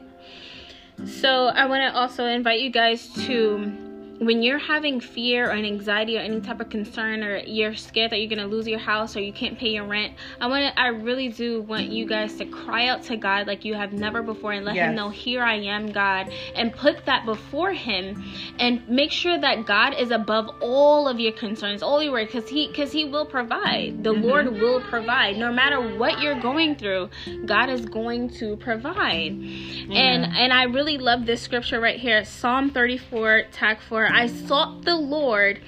So 1.04 1.48
I 1.48 1.66
want 1.66 1.82
to 1.82 1.94
also 1.94 2.24
invite 2.24 2.60
you 2.60 2.70
guys 2.70 3.12
to 3.26 3.87
when 4.18 4.42
you're 4.42 4.58
having 4.58 5.00
fear 5.00 5.48
or 5.48 5.52
an 5.52 5.64
anxiety 5.64 6.16
or 6.16 6.20
any 6.20 6.40
type 6.40 6.60
of 6.60 6.68
concern 6.68 7.22
or 7.22 7.38
you're 7.38 7.74
scared 7.74 8.10
that 8.10 8.18
you're 8.18 8.28
gonna 8.28 8.46
lose 8.46 8.66
your 8.66 8.78
house 8.78 9.16
or 9.16 9.20
you 9.20 9.32
can't 9.32 9.58
pay 9.58 9.68
your 9.68 9.84
rent, 9.84 10.14
I 10.40 10.48
want 10.48 10.74
to 10.74 10.80
I 10.80 10.88
really 10.88 11.28
do 11.28 11.62
want 11.62 11.86
you 11.86 12.06
guys 12.06 12.36
to 12.36 12.44
cry 12.44 12.88
out 12.88 13.02
to 13.04 13.16
God 13.16 13.46
like 13.46 13.64
you 13.64 13.74
have 13.74 13.92
never 13.92 14.22
before 14.22 14.52
and 14.52 14.64
let 14.64 14.76
him 14.76 14.94
know 14.94 15.10
here 15.10 15.42
I 15.42 15.54
am 15.54 15.92
God 15.92 16.32
and 16.54 16.72
put 16.72 17.06
that 17.06 17.24
before 17.26 17.72
him 17.72 18.24
and 18.58 18.86
make 18.88 19.12
sure 19.12 19.38
that 19.38 19.66
God 19.66 19.94
is 19.98 20.10
above 20.10 20.50
all 20.60 21.06
of 21.06 21.20
your 21.20 21.32
concerns, 21.32 21.82
all 21.82 22.02
your 22.02 22.12
worries 22.12 22.30
cuz 22.30 22.48
he 22.48 22.72
cuz 22.72 22.90
he 22.90 23.04
will 23.04 23.26
provide. 23.26 24.02
The 24.02 24.12
mm-hmm. 24.12 24.24
Lord 24.24 24.60
will 24.60 24.80
provide 24.80 25.36
no 25.36 25.52
matter 25.52 25.80
what 25.96 26.20
you're 26.20 26.40
going 26.40 26.74
through. 26.74 27.10
God 27.46 27.70
is 27.70 27.86
going 27.86 28.30
to 28.40 28.56
provide. 28.56 29.32
And 29.32 30.24
and 30.24 30.52
I 30.52 30.64
really 30.64 30.98
love 30.98 31.24
this 31.24 31.40
scripture 31.40 31.80
right 31.80 31.98
here, 31.98 32.24
Psalm 32.24 32.70
34, 32.70 33.44
tag 33.52 33.78
4. 33.80 34.07
I 34.12 34.26
sought 34.26 34.84
the 34.84 34.96
Lord, 34.96 35.60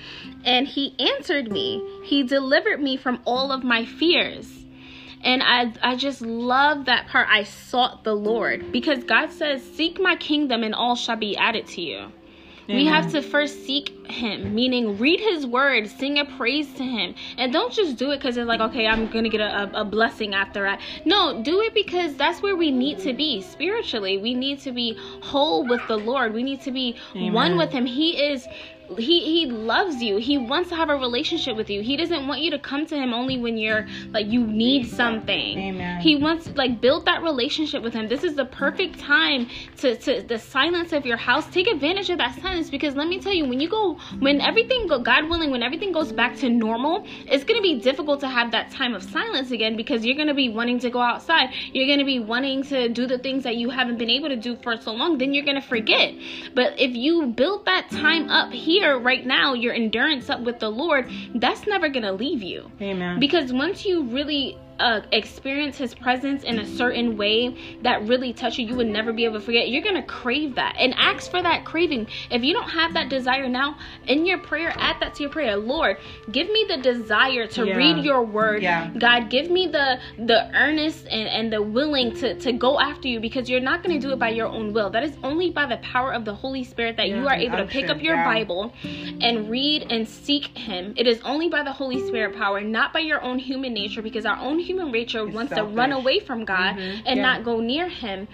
and 0.44 0.66
He 0.66 0.94
answered 0.98 1.50
me. 1.50 1.82
He 2.04 2.22
delivered 2.22 2.80
me 2.80 2.96
from 2.96 3.20
all 3.24 3.52
of 3.52 3.64
my 3.64 3.84
fears. 3.84 4.64
And 5.22 5.42
I 5.42 5.72
I 5.82 5.96
just 5.96 6.22
love 6.22 6.86
that 6.86 7.08
part. 7.08 7.28
I 7.30 7.42
sought 7.42 8.04
the 8.04 8.14
Lord 8.14 8.72
because 8.72 9.04
God 9.04 9.30
says, 9.30 9.62
"Seek 9.62 10.00
my 10.00 10.16
kingdom, 10.16 10.62
and 10.62 10.74
all 10.74 10.96
shall 10.96 11.16
be 11.16 11.36
added 11.36 11.66
to 11.68 11.82
you." 11.82 12.12
We 12.74 12.86
have 12.86 13.06
mm-hmm. 13.06 13.14
to 13.14 13.22
first 13.22 13.64
seek 13.64 14.06
him, 14.06 14.54
meaning 14.54 14.98
read 14.98 15.20
his 15.20 15.46
word, 15.46 15.88
sing 15.88 16.18
a 16.18 16.24
praise 16.24 16.72
to 16.74 16.84
him. 16.84 17.14
And 17.36 17.52
don't 17.52 17.72
just 17.72 17.96
do 17.96 18.10
it 18.10 18.18
because 18.18 18.36
it's 18.36 18.46
like, 18.46 18.60
okay, 18.60 18.86
I'm 18.86 19.10
going 19.10 19.24
to 19.24 19.30
get 19.30 19.40
a, 19.40 19.62
a, 19.62 19.82
a 19.82 19.84
blessing 19.84 20.34
after 20.34 20.66
I. 20.66 20.78
No, 21.04 21.42
do 21.42 21.60
it 21.60 21.74
because 21.74 22.16
that's 22.16 22.42
where 22.42 22.56
we 22.56 22.70
need 22.70 22.98
to 23.00 23.12
be 23.12 23.42
spiritually. 23.42 24.18
We 24.18 24.34
need 24.34 24.60
to 24.60 24.72
be 24.72 24.96
whole 25.22 25.66
with 25.66 25.86
the 25.88 25.96
Lord. 25.96 26.32
We 26.32 26.42
need 26.42 26.60
to 26.62 26.70
be 26.70 26.96
one 27.14 27.56
with 27.56 27.70
him. 27.70 27.86
He 27.86 28.22
is. 28.22 28.46
He 28.98 29.20
he 29.20 29.46
loves 29.46 30.02
you. 30.02 30.16
He 30.16 30.36
wants 30.36 30.68
to 30.70 30.76
have 30.76 30.90
a 30.90 30.96
relationship 30.96 31.56
with 31.56 31.70
you. 31.70 31.82
He 31.82 31.96
doesn't 31.96 32.26
want 32.26 32.40
you 32.40 32.50
to 32.50 32.58
come 32.58 32.86
to 32.86 32.96
him 32.96 33.12
only 33.12 33.38
when 33.38 33.56
you're 33.56 33.86
like 34.10 34.26
you 34.26 34.46
need 34.46 34.88
something. 34.88 35.58
Amen. 35.58 36.00
He 36.00 36.16
wants 36.16 36.48
like 36.56 36.80
build 36.80 37.04
that 37.06 37.22
relationship 37.22 37.82
with 37.82 37.94
him. 37.94 38.08
This 38.08 38.24
is 38.24 38.34
the 38.34 38.44
perfect 38.44 38.98
time 38.98 39.48
to 39.78 39.96
to 39.96 40.22
the 40.22 40.38
silence 40.38 40.92
of 40.92 41.06
your 41.06 41.16
house. 41.16 41.46
Take 41.50 41.68
advantage 41.68 42.10
of 42.10 42.18
that 42.18 42.40
silence 42.40 42.70
because 42.70 42.96
let 42.96 43.06
me 43.06 43.20
tell 43.20 43.32
you, 43.32 43.48
when 43.48 43.60
you 43.60 43.68
go 43.68 43.94
when 44.18 44.40
everything 44.40 44.86
go 44.88 44.98
God 44.98 45.28
willing, 45.28 45.50
when 45.50 45.62
everything 45.62 45.92
goes 45.92 46.12
back 46.12 46.36
to 46.38 46.48
normal, 46.48 47.04
it's 47.26 47.44
gonna 47.44 47.62
be 47.62 47.78
difficult 47.80 48.20
to 48.20 48.28
have 48.28 48.50
that 48.52 48.70
time 48.72 48.94
of 48.94 49.02
silence 49.02 49.50
again 49.50 49.76
because 49.76 50.04
you're 50.04 50.16
gonna 50.16 50.34
be 50.34 50.48
wanting 50.48 50.80
to 50.80 50.90
go 50.90 51.00
outside. 51.00 51.50
You're 51.72 51.86
gonna 51.86 52.04
be 52.04 52.18
wanting 52.18 52.64
to 52.64 52.88
do 52.88 53.06
the 53.06 53.18
things 53.18 53.44
that 53.44 53.56
you 53.56 53.70
haven't 53.70 53.98
been 53.98 54.10
able 54.10 54.28
to 54.28 54.36
do 54.36 54.56
for 54.56 54.76
so 54.76 54.92
long. 54.92 55.18
Then 55.18 55.32
you're 55.32 55.44
gonna 55.44 55.62
forget. 55.62 56.14
But 56.54 56.80
if 56.80 56.96
you 56.96 57.28
build 57.28 57.66
that 57.66 57.88
time 57.90 58.28
up 58.30 58.52
here 58.52 58.79
right 58.98 59.24
now, 59.24 59.54
your 59.54 59.72
endurance 59.74 60.30
up 60.30 60.40
with 60.40 60.58
the 60.58 60.70
Lord, 60.70 61.10
that's 61.34 61.66
never 61.66 61.88
gonna 61.88 62.12
leave 62.12 62.42
you. 62.42 62.70
Amen. 62.80 63.20
Because 63.20 63.52
once 63.52 63.84
you 63.84 64.04
really 64.04 64.58
uh, 64.80 65.02
experience 65.12 65.76
his 65.76 65.94
presence 65.94 66.42
in 66.42 66.58
a 66.58 66.66
certain 66.66 67.16
way 67.16 67.78
that 67.82 68.06
really 68.08 68.32
touch 68.32 68.58
you, 68.58 68.66
you 68.66 68.74
would 68.74 68.86
never 68.86 69.12
be 69.12 69.24
able 69.24 69.38
to 69.38 69.44
forget. 69.44 69.68
You're 69.68 69.82
gonna 69.82 70.02
crave 70.02 70.54
that 70.56 70.76
and 70.78 70.94
ask 70.96 71.30
for 71.30 71.42
that 71.42 71.64
craving. 71.64 72.08
If 72.30 72.42
you 72.42 72.52
don't 72.54 72.70
have 72.70 72.94
that 72.94 73.08
desire 73.08 73.48
now, 73.48 73.78
in 74.06 74.26
your 74.26 74.38
prayer, 74.38 74.72
add 74.76 74.96
that 75.00 75.14
to 75.16 75.22
your 75.24 75.32
prayer. 75.32 75.56
Lord, 75.56 75.98
give 76.32 76.48
me 76.50 76.64
the 76.68 76.78
desire 76.78 77.46
to 77.48 77.66
Yeah. 77.66 77.76
read 77.76 78.04
your 78.04 78.22
word. 78.22 78.62
Yeah. 78.62 78.90
God, 78.98 79.30
give 79.30 79.50
me 79.50 79.66
the 79.66 79.98
the 80.18 80.50
earnest 80.56 81.06
and, 81.10 81.28
and 81.28 81.52
the 81.52 81.62
willing 81.62 82.14
to, 82.16 82.34
to 82.40 82.52
go 82.52 82.80
after 82.80 83.08
you 83.08 83.20
because 83.20 83.48
you're 83.50 83.60
not 83.60 83.82
gonna 83.82 83.98
do 83.98 84.12
it 84.12 84.18
by 84.18 84.30
your 84.30 84.46
own 84.48 84.72
will. 84.72 84.90
That 84.90 85.04
is 85.04 85.16
only 85.22 85.50
by 85.50 85.66
the 85.66 85.76
power 85.78 86.12
of 86.12 86.24
the 86.24 86.34
Holy 86.34 86.64
Spirit 86.64 86.96
that 86.96 87.08
you 87.08 87.28
are 87.28 87.34
able 87.34 87.58
to 87.58 87.66
pick 87.66 87.84
unction, 87.84 87.98
up 87.98 88.02
your 88.02 88.16
yeah. 88.16 88.24
Bible 88.24 88.72
and 89.20 89.50
read 89.50 89.86
and 89.90 90.08
seek 90.08 90.56
him. 90.56 90.94
It 90.96 91.06
is 91.06 91.20
only 91.22 91.48
by 91.48 91.62
the 91.62 91.72
Holy 91.72 92.06
Spirit 92.06 92.36
power, 92.36 92.60
not 92.60 92.92
by 92.92 93.00
your 93.00 93.22
own 93.22 93.38
human 93.38 93.72
nature, 93.74 94.02
because 94.02 94.24
our 94.24 94.38
own 94.38 94.58
human 94.70 94.90
nature 94.92 95.22
It's 95.26 95.34
wants 95.34 95.54
to 95.54 95.64
run 95.64 95.92
away 96.00 96.18
from 96.28 96.44
God 96.44 96.72
Mhm, 96.76 97.02
and 97.06 97.16
yeah. 97.16 97.28
not 97.28 97.44
go 97.44 97.54
near 97.72 97.88
him. 97.88 98.28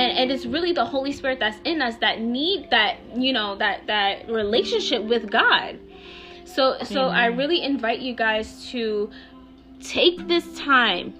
And 0.00 0.08
it 0.22 0.28
is 0.36 0.46
really 0.46 0.72
the 0.72 0.84
Holy 0.94 1.12
Spirit 1.12 1.38
that's 1.44 1.60
in 1.64 1.82
us 1.82 1.96
that 2.04 2.20
need 2.20 2.70
that, 2.70 2.92
you 3.16 3.32
know, 3.32 3.56
that 3.56 3.76
that 3.86 4.28
relationship 4.28 5.02
with 5.12 5.24
God. 5.30 5.72
So 6.44 6.62
so 6.94 7.00
I 7.24 7.26
really 7.40 7.60
invite 7.72 8.00
you 8.00 8.14
guys 8.14 8.48
to 8.72 9.10
take 9.80 10.16
this 10.28 10.46
time, 10.58 11.12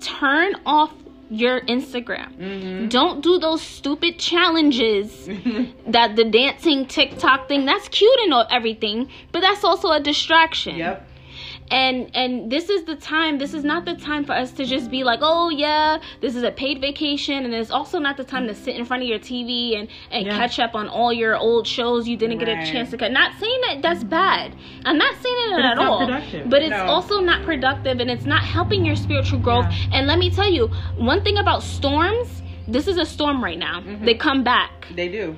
turn 0.00 0.50
off 0.66 0.92
your 1.30 1.60
Instagram. 1.62 2.30
Mm-hmm. 2.36 2.88
Don't 2.88 3.22
do 3.22 3.38
those 3.38 3.62
stupid 3.62 4.18
challenges 4.18 5.26
that 5.96 6.16
the 6.16 6.24
dancing 6.24 6.86
TikTok 6.86 7.48
thing. 7.48 7.64
That's 7.64 7.88
cute 7.88 8.18
and 8.24 8.34
all 8.34 8.46
everything, 8.50 9.08
but 9.32 9.40
that's 9.40 9.64
also 9.64 9.88
a 9.92 10.00
distraction. 10.00 10.76
Yep. 10.76 11.08
And 11.72 12.10
and 12.14 12.52
this 12.52 12.68
is 12.68 12.84
the 12.84 12.94
time 12.96 13.38
this 13.38 13.54
is 13.54 13.64
not 13.64 13.84
the 13.86 13.94
time 13.94 14.24
for 14.24 14.32
us 14.32 14.52
to 14.52 14.64
just 14.64 14.90
be 14.90 15.02
like 15.04 15.20
oh 15.22 15.48
yeah 15.48 15.98
this 16.20 16.36
is 16.36 16.42
a 16.42 16.50
paid 16.50 16.80
vacation 16.80 17.44
and 17.44 17.54
it's 17.54 17.70
also 17.70 17.98
not 17.98 18.16
the 18.16 18.24
time 18.24 18.46
to 18.46 18.54
sit 18.54 18.76
in 18.76 18.84
front 18.84 19.02
of 19.02 19.08
your 19.08 19.18
tv 19.18 19.78
and 19.78 19.88
and 20.10 20.26
Yeah. 20.26 20.36
catch 20.36 20.58
up 20.58 20.74
on 20.74 20.86
all 20.88 21.12
your 21.12 21.36
old 21.36 21.66
shows 21.66 22.06
you 22.06 22.16
didn't 22.16 22.38
get 22.38 22.48
a 22.48 22.56
chance 22.70 22.90
to 22.90 22.98
cut 22.98 23.10
not 23.10 23.32
saying 23.40 23.60
that 23.66 23.82
that's 23.82 24.04
bad 24.04 24.54
i'm 24.84 24.98
not 24.98 25.14
saying 25.22 25.36
it 25.48 25.50
But 25.56 25.64
at 25.64 25.72
it's 25.72 25.76
not 25.80 25.88
all 25.88 25.98
productive. 26.06 26.50
but 26.50 26.62
it's 26.62 26.70
No. 26.70 26.84
also 26.84 27.20
not 27.20 27.42
productive 27.44 28.00
and 28.00 28.10
it's 28.10 28.26
not 28.26 28.42
helping 28.44 28.84
your 28.84 28.96
spiritual 28.96 29.38
growth 29.40 29.66
Yeah. 29.70 29.94
and 29.94 30.06
let 30.06 30.18
me 30.18 30.30
tell 30.30 30.50
you 30.52 30.68
one 30.98 31.22
thing 31.24 31.38
about 31.38 31.62
storms 31.62 32.42
this 32.68 32.86
is 32.86 32.96
a 32.98 33.04
storm 33.06 33.42
right 33.42 33.58
now 33.58 33.80
Mm-hmm. 33.80 34.04
they 34.04 34.14
come 34.14 34.44
back 34.44 34.86
They 34.94 35.08
do. 35.08 35.36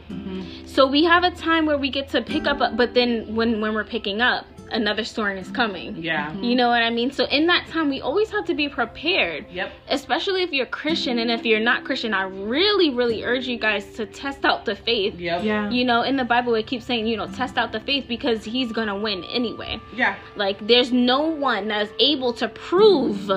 so 0.66 0.86
we 0.86 1.04
have 1.04 1.22
a 1.24 1.30
time 1.30 1.64
where 1.66 1.78
we 1.78 1.90
get 1.90 2.08
to 2.10 2.22
pick 2.22 2.46
up 2.46 2.58
but 2.76 2.92
then 2.94 3.34
when 3.36 3.60
when 3.60 3.72
we're 3.74 3.84
picking 3.84 4.20
up 4.20 4.44
another 4.70 5.04
storm 5.04 5.36
is 5.38 5.50
coming 5.50 5.96
Yeah. 5.96 6.32
you 6.40 6.54
know 6.54 6.68
what 6.68 6.82
I 6.82 6.90
mean? 6.90 7.10
So 7.10 7.24
in 7.26 7.46
that 7.46 7.66
time, 7.68 7.88
we 7.90 8.00
always 8.00 8.30
have 8.30 8.44
to 8.46 8.54
be 8.54 8.68
prepared. 8.68 9.46
Yep. 9.52 9.72
Especially 9.88 10.42
if 10.42 10.52
you're 10.52 10.66
Christian, 10.66 11.18
and 11.18 11.30
if 11.30 11.44
you're 11.44 11.60
not 11.60 11.84
Christian, 11.84 12.14
I 12.14 12.22
really, 12.24 12.90
really 12.90 13.24
urge 13.24 13.46
you 13.46 13.58
guys 13.58 13.94
to 13.96 14.06
test 14.06 14.44
out 14.44 14.64
the 14.64 14.74
faith. 14.74 15.14
Yep. 15.18 15.44
Yeah. 15.44 15.70
You 15.70 15.84
know, 15.84 16.02
in 16.02 16.16
the 16.16 16.24
Bible, 16.24 16.54
it 16.54 16.66
keeps 16.66 16.84
saying, 16.84 17.06
you 17.06 17.16
know, 17.16 17.26
test 17.28 17.56
out 17.58 17.72
the 17.72 17.80
faith 17.80 18.06
because 18.08 18.44
He's 18.44 18.72
gonna 18.72 18.96
win 18.98 19.24
anyway. 19.24 19.80
Yeah. 19.96 20.16
Like, 20.36 20.66
there's 20.66 20.92
no 20.92 21.20
one 21.22 21.68
that's 21.68 21.92
able 21.98 22.32
to 22.34 22.48
prove 22.48 23.30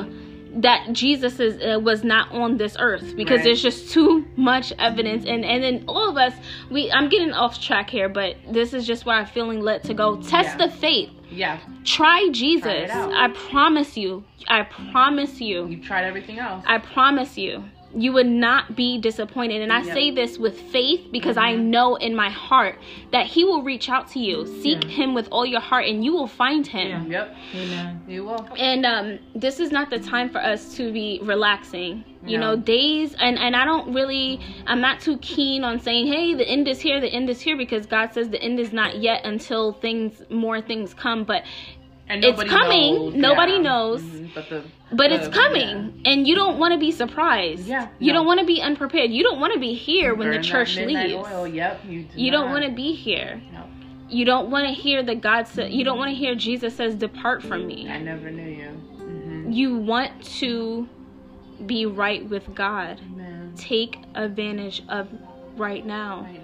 that 0.59 0.91
Jesus 0.91 1.39
is 1.39 1.61
uh, 1.61 1.79
was 1.79 2.03
not 2.03 2.31
on 2.31 2.57
this 2.57 2.75
earth 2.79 3.15
because 3.15 3.37
Right. 3.37 3.43
there's 3.45 3.61
just 3.61 3.91
too 3.93 4.25
much 4.37 4.73
evidence 4.79 5.23
and 5.25 5.45
and 5.45 5.61
then 5.63 5.83
all 5.87 6.09
of 6.09 6.17
us 6.17 6.33
we 6.71 6.91
I'm 6.91 7.09
getting 7.09 7.31
off 7.31 7.61
track 7.61 7.91
here 7.91 8.09
but 8.09 8.37
this 8.51 8.73
is 8.73 8.87
just 8.87 9.05
where 9.05 9.17
I'm 9.17 9.27
feeling 9.27 9.61
led 9.61 9.83
to 9.83 9.93
go 9.93 10.15
test 10.15 10.57
Yeah. 10.57 10.65
the 10.65 10.69
faith 10.71 11.11
Yeah. 11.31 11.59
try 11.83 12.29
Jesus. 12.31 12.89
Try. 12.89 13.25
I 13.25 13.27
promise 13.29 13.97
you. 13.97 14.23
I 14.47 14.63
promise 14.63 15.41
you. 15.41 15.67
You've 15.67 15.83
tried 15.83 16.05
everything 16.05 16.39
else. 16.39 16.63
I 16.67 16.77
promise 16.77 17.37
you. 17.37 17.63
You 17.95 18.11
would 18.13 18.27
not 18.27 18.75
be 18.75 18.97
disappointed. 18.99 19.61
And 19.61 19.71
I 19.71 19.81
say 19.81 20.11
this 20.11 20.37
with 20.37 20.59
faith 20.59 21.07
because 21.11 21.37
I 21.37 21.55
know 21.55 21.95
in 21.95 22.15
my 22.15 22.29
heart 22.29 22.77
that 23.11 23.25
He 23.25 23.43
will 23.45 23.63
reach 23.63 23.89
out 23.89 24.07
to 24.09 24.19
you. 24.19 24.45
Seek 24.61 24.83
Yeah. 24.83 24.89
Him 24.89 25.13
with 25.13 25.27
all 25.31 25.45
your 25.45 25.61
heart 25.61 25.85
and 25.85 26.03
you 26.03 26.13
will 26.13 26.27
find 26.27 26.67
Him. 26.67 27.09
Yeah. 27.09 27.25
Yep. 27.25 27.35
Amen. 27.55 28.01
You 28.07 28.25
will. 28.25 28.47
And 28.57 28.85
um, 28.85 29.19
this 29.35 29.59
is 29.59 29.71
not 29.71 29.89
the 29.89 29.99
time 29.99 30.29
for 30.29 30.39
us 30.39 30.75
to 30.75 30.91
be 30.91 31.19
relaxing. 31.23 32.03
You 32.25 32.37
No. 32.37 32.55
know, 32.55 32.61
days, 32.61 33.13
and, 33.19 33.37
and 33.39 33.55
I 33.55 33.63
don't 33.63 33.93
really, 33.93 34.41
I'm 34.65 34.81
not 34.81 34.99
too 34.99 35.17
keen 35.19 35.63
on 35.63 35.79
saying, 35.79 36.07
hey, 36.07 36.33
the 36.33 36.45
end 36.45 36.67
is 36.67 36.81
here, 36.81 36.99
the 36.99 37.07
end 37.07 37.29
is 37.29 37.39
here, 37.39 37.55
because 37.55 37.85
God 37.85 38.13
says 38.13 38.27
the 38.29 38.41
end 38.41 38.59
is 38.59 38.73
not 38.73 38.97
yet 38.97 39.23
until 39.23 39.71
things, 39.71 40.21
more 40.29 40.59
things 40.59 40.93
come. 40.93 41.23
But 41.23 41.43
It's 42.09 42.21
nobody 42.25 42.49
coming. 42.49 42.93
knows. 42.95 43.13
Nobody 43.15 43.51
Yeah. 43.53 43.61
knows. 43.61 44.01
Mhm. 44.01 44.29
But 44.33 44.49
the. 44.49 44.63
But 44.91 45.09
the- 45.09 45.15
it's 45.15 45.27
coming, 45.27 46.01
and 46.05 46.25
you 46.27 46.35
don't 46.35 46.57
want 46.57 46.73
to 46.73 46.79
be 46.79 46.91
surprised. 46.91 47.67
Yeah, 47.67 47.87
You 47.99 48.13
no. 48.13 48.19
don't 48.19 48.27
want 48.27 48.39
to 48.39 48.45
be 48.45 48.61
unprepared. 48.61 49.11
You 49.11 49.23
don't 49.23 49.39
want 49.39 49.53
to 49.53 49.59
be 49.59 49.73
here 49.73 50.15
when 50.15 50.29
the 50.31 50.39
church 50.39 50.77
leaves. 50.77 51.13
Oil. 51.13 51.45
Yep. 51.47 51.81
You. 51.89 52.03
Do 52.03 52.21
You 52.21 52.31
don't 52.31 52.49
want 52.51 52.63
to 52.65 52.71
be 52.71 52.93
here. 52.93 53.41
No. 53.53 53.63
You 54.09 54.23
don't 54.23 54.49
want 54.49 54.67
to 54.67 54.73
hear 54.73 55.03
the 55.03 55.15
God 55.15 55.47
said. 55.47 55.73
You 55.73 55.83
don't 55.83 55.97
want 55.97 56.09
to 56.11 56.15
hear 56.15 56.33
Jesus 56.35 56.73
says, 56.75 56.95
"Depart 56.95 57.43
from 57.43 57.67
me." 57.67 57.89
I 57.89 57.97
never 57.99 58.31
knew 58.31 58.49
you. 58.49 58.69
Mm-hmm. 59.01 59.51
You 59.51 59.75
want 59.75 60.23
to 60.39 60.87
be 61.65 61.85
right 61.85 62.23
with 62.29 62.53
God. 62.55 63.01
Amen. 63.13 63.51
Take 63.57 63.97
advantage 64.15 64.83
of 64.87 65.09
right 65.57 65.85
now. 65.85 66.21
Right 66.21 66.33
now. 66.35 66.39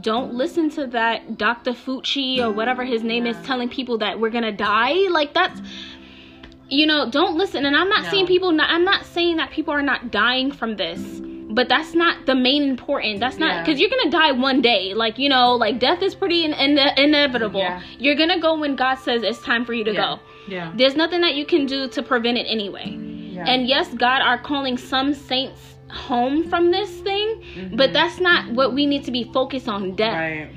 Don't 0.00 0.34
listen 0.34 0.70
to 0.70 0.86
that 0.88 1.38
Dr. 1.38 1.72
Fauci 1.72 2.38
or 2.40 2.50
whatever 2.50 2.84
his 2.84 3.02
name 3.02 3.26
is 3.26 3.36
telling 3.46 3.68
people 3.68 3.98
that 3.98 4.18
we're 4.20 4.30
gonna 4.30 4.52
die. 4.52 4.94
Like 5.10 5.34
that's 5.34 5.60
you 6.70 6.86
know, 6.86 7.08
don't 7.10 7.36
listen. 7.36 7.64
And 7.64 7.74
I'm 7.74 7.88
not 7.88 8.02
No. 8.04 8.10
saying 8.10 8.26
people 8.26 8.52
not 8.52 8.70
I'm 8.70 8.84
not 8.84 9.04
saying 9.06 9.36
that 9.38 9.50
people 9.50 9.72
are 9.72 9.82
not 9.82 10.10
dying 10.10 10.50
from 10.52 10.76
this. 10.76 11.00
But 11.50 11.70
that's 11.70 11.94
not 11.94 12.26
the 12.26 12.34
main 12.34 12.62
important. 12.62 13.20
That's 13.20 13.38
not 13.38 13.48
Yeah. 13.48 13.62
because 13.64 13.80
you're 13.80 13.88
gonna 13.88 14.10
die 14.10 14.32
one 14.32 14.60
day. 14.60 14.92
Like 14.92 15.18
you 15.18 15.30
know, 15.30 15.54
like 15.54 15.78
death 15.78 16.02
is 16.02 16.14
pretty 16.14 16.44
in, 16.44 16.52
in, 16.52 16.78
inevitable. 16.98 17.60
Yeah. 17.60 17.80
You're 17.98 18.16
gonna 18.16 18.38
go 18.38 18.58
when 18.58 18.76
God 18.76 18.96
says 18.96 19.22
it's 19.22 19.40
time 19.42 19.64
for 19.64 19.72
you 19.72 19.82
to 19.84 19.92
Yeah. 19.92 20.00
go. 20.00 20.20
Yeah. 20.46 20.72
There's 20.76 20.94
nothing 20.94 21.22
that 21.22 21.34
you 21.34 21.46
can 21.46 21.64
do 21.64 21.88
to 21.88 22.02
prevent 22.02 22.36
it 22.36 22.44
anyway. 22.46 22.96
Yeah. 23.32 23.44
And 23.46 23.66
yes, 23.66 23.94
God 23.94 24.20
are 24.20 24.36
calling 24.38 24.76
some 24.76 25.14
saints 25.14 25.76
home 25.90 26.48
from 26.48 26.70
this 26.70 26.90
thing, 27.00 27.72
but 27.74 27.92
that's 27.92 28.20
not 28.20 28.52
what 28.52 28.74
we 28.74 28.86
need 28.86 29.04
to 29.04 29.10
be 29.10 29.24
focused 29.24 29.68
on 29.68 29.94
death. 29.96 30.14
Right. 30.14 30.50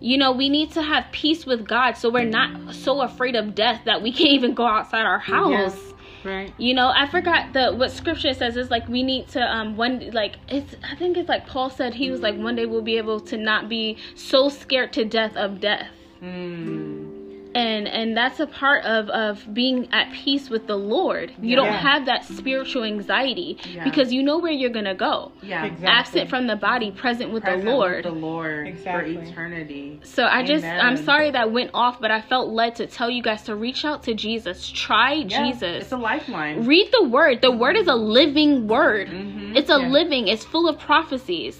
You 0.00 0.16
know, 0.16 0.30
we 0.32 0.48
need 0.48 0.70
to 0.72 0.82
have 0.82 1.06
peace 1.10 1.44
with 1.44 1.66
God 1.66 1.96
so 1.96 2.08
we're 2.08 2.24
not 2.24 2.74
so 2.74 3.02
afraid 3.02 3.34
of 3.34 3.54
death 3.54 3.82
that 3.84 4.02
we 4.02 4.12
can't 4.18 4.30
even 4.30 4.54
go 4.54 4.66
outside 4.66 5.04
our 5.04 5.18
house. 5.18 5.76
Right. 6.24 6.52
You 6.58 6.74
know, 6.74 6.88
I 6.88 7.08
forgot 7.08 7.52
the 7.52 7.72
what 7.72 7.90
scripture 7.90 8.34
says 8.34 8.56
is 8.56 8.70
like 8.70 8.88
we 8.88 9.02
need 9.02 9.28
to 9.28 9.40
um 9.40 9.76
one 9.76 10.10
like 10.12 10.36
it's 10.48 10.74
I 10.88 10.96
think 10.96 11.16
it's 11.16 11.28
like 11.28 11.46
Paul 11.46 11.70
said 11.70 11.94
he 11.94 12.10
was 12.10 12.20
like 12.20 12.36
one 12.36 12.56
day 12.56 12.66
we'll 12.66 12.82
be 12.82 12.98
able 12.98 13.20
to 13.20 13.36
not 13.36 13.68
be 13.68 13.96
so 14.14 14.48
scared 14.48 14.92
to 14.94 15.04
death 15.04 15.36
of 15.36 15.60
death 15.60 15.88
Mm. 16.22 17.17
And 17.58 17.88
and 17.88 18.16
that's 18.16 18.38
a 18.40 18.46
part 18.46 18.84
of 18.84 19.08
of 19.10 19.32
being 19.52 19.78
at 19.92 20.06
peace 20.12 20.48
with 20.54 20.64
the 20.66 20.76
lord 20.76 21.32
you 21.40 21.54
don't 21.56 21.72
have 21.90 22.06
that 22.06 22.24
spiritual 22.24 22.84
anxiety 22.84 23.50
Yeah. 23.74 23.84
because 23.84 24.12
you 24.12 24.22
know 24.22 24.38
where 24.38 24.52
you're 24.60 24.70
gonna 24.78 24.94
go 24.94 25.32
Yeah. 25.42 25.64
Exactly. 25.64 25.88
absent 25.98 26.30
from 26.30 26.46
the 26.46 26.56
body 26.56 26.90
present 26.90 27.28
with 27.32 27.42
Present 27.44 27.64
the 27.64 27.70
with 27.70 27.74
lord 27.78 28.04
the 28.04 28.10
Lord 28.12 28.66
Exactly. 28.68 29.16
for 29.16 29.22
eternity. 29.22 30.00
so 30.02 30.22
i 30.26 30.40
just 30.52 30.64
i'm 30.64 30.96
sorry 30.96 31.30
that 31.32 31.46
went 31.58 31.70
off 31.74 32.00
but 32.00 32.10
i 32.10 32.20
felt 32.32 32.48
led 32.60 32.72
to 32.76 32.86
tell 32.86 33.10
you 33.10 33.22
guys 33.22 33.42
to 33.44 33.54
reach 33.66 33.84
out 33.84 34.02
to 34.04 34.14
jesus 34.14 34.70
try 34.70 35.12
Yeah, 35.14 35.44
jesus 35.46 35.82
It's 35.84 35.92
a 35.92 35.96
lifeline. 35.96 36.66
read 36.66 36.88
the 36.98 37.04
word 37.08 37.42
the 37.42 37.50
word 37.62 37.76
is 37.76 37.88
a 37.88 37.94
living 37.94 38.68
word 38.68 39.08
Mhm. 39.08 39.56
it's 39.58 39.70
a 39.70 39.80
Yeah. 39.80 39.88
living 39.98 40.28
it's 40.28 40.44
full 40.44 40.68
of 40.68 40.78
prophecies 40.78 41.56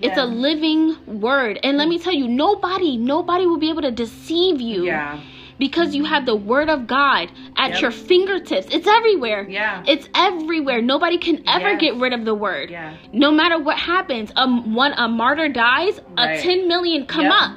it's 0.00 0.16
a 0.16 0.24
living 0.48 0.82
word 1.06 1.58
and 1.64 1.76
let 1.76 1.88
me 1.88 1.98
tell 1.98 2.12
you 2.14 2.28
nobody 2.28 2.96
nobody 2.96 3.44
will 3.46 3.58
be 3.58 3.68
able 3.74 3.82
to 3.82 3.90
deceive 3.90 4.60
you 4.60 4.84
Yeah. 4.86 5.18
Because 5.58 5.94
you 5.94 6.04
have 6.04 6.26
the 6.26 6.36
word 6.36 6.68
of 6.68 6.86
God 6.86 7.30
at 7.56 7.72
Yep. 7.72 7.80
your 7.82 7.90
fingertips. 7.90 8.68
It's 8.74 8.86
everywhere. 8.86 9.46
Yeah. 9.48 9.82
It's 9.86 10.08
everywhere. 10.14 10.80
Nobody 10.82 11.18
can 11.18 11.42
ever 11.46 11.70
Yes. 11.70 11.80
get 11.80 11.94
rid 11.96 12.12
of 12.12 12.24
the 12.24 12.34
word. 12.34 12.70
Yeah. 12.70 12.94
No 13.12 13.30
matter 13.30 13.58
what 13.58 13.76
happens, 13.78 14.32
um, 14.36 14.74
one 14.74 14.92
a 14.96 15.08
martyr 15.08 15.48
dies, 15.48 16.00
Right. 16.16 16.38
a 16.38 16.42
10 16.42 16.68
million 16.68 17.06
come 17.06 17.24
Yep. 17.24 17.32
up. 17.32 17.50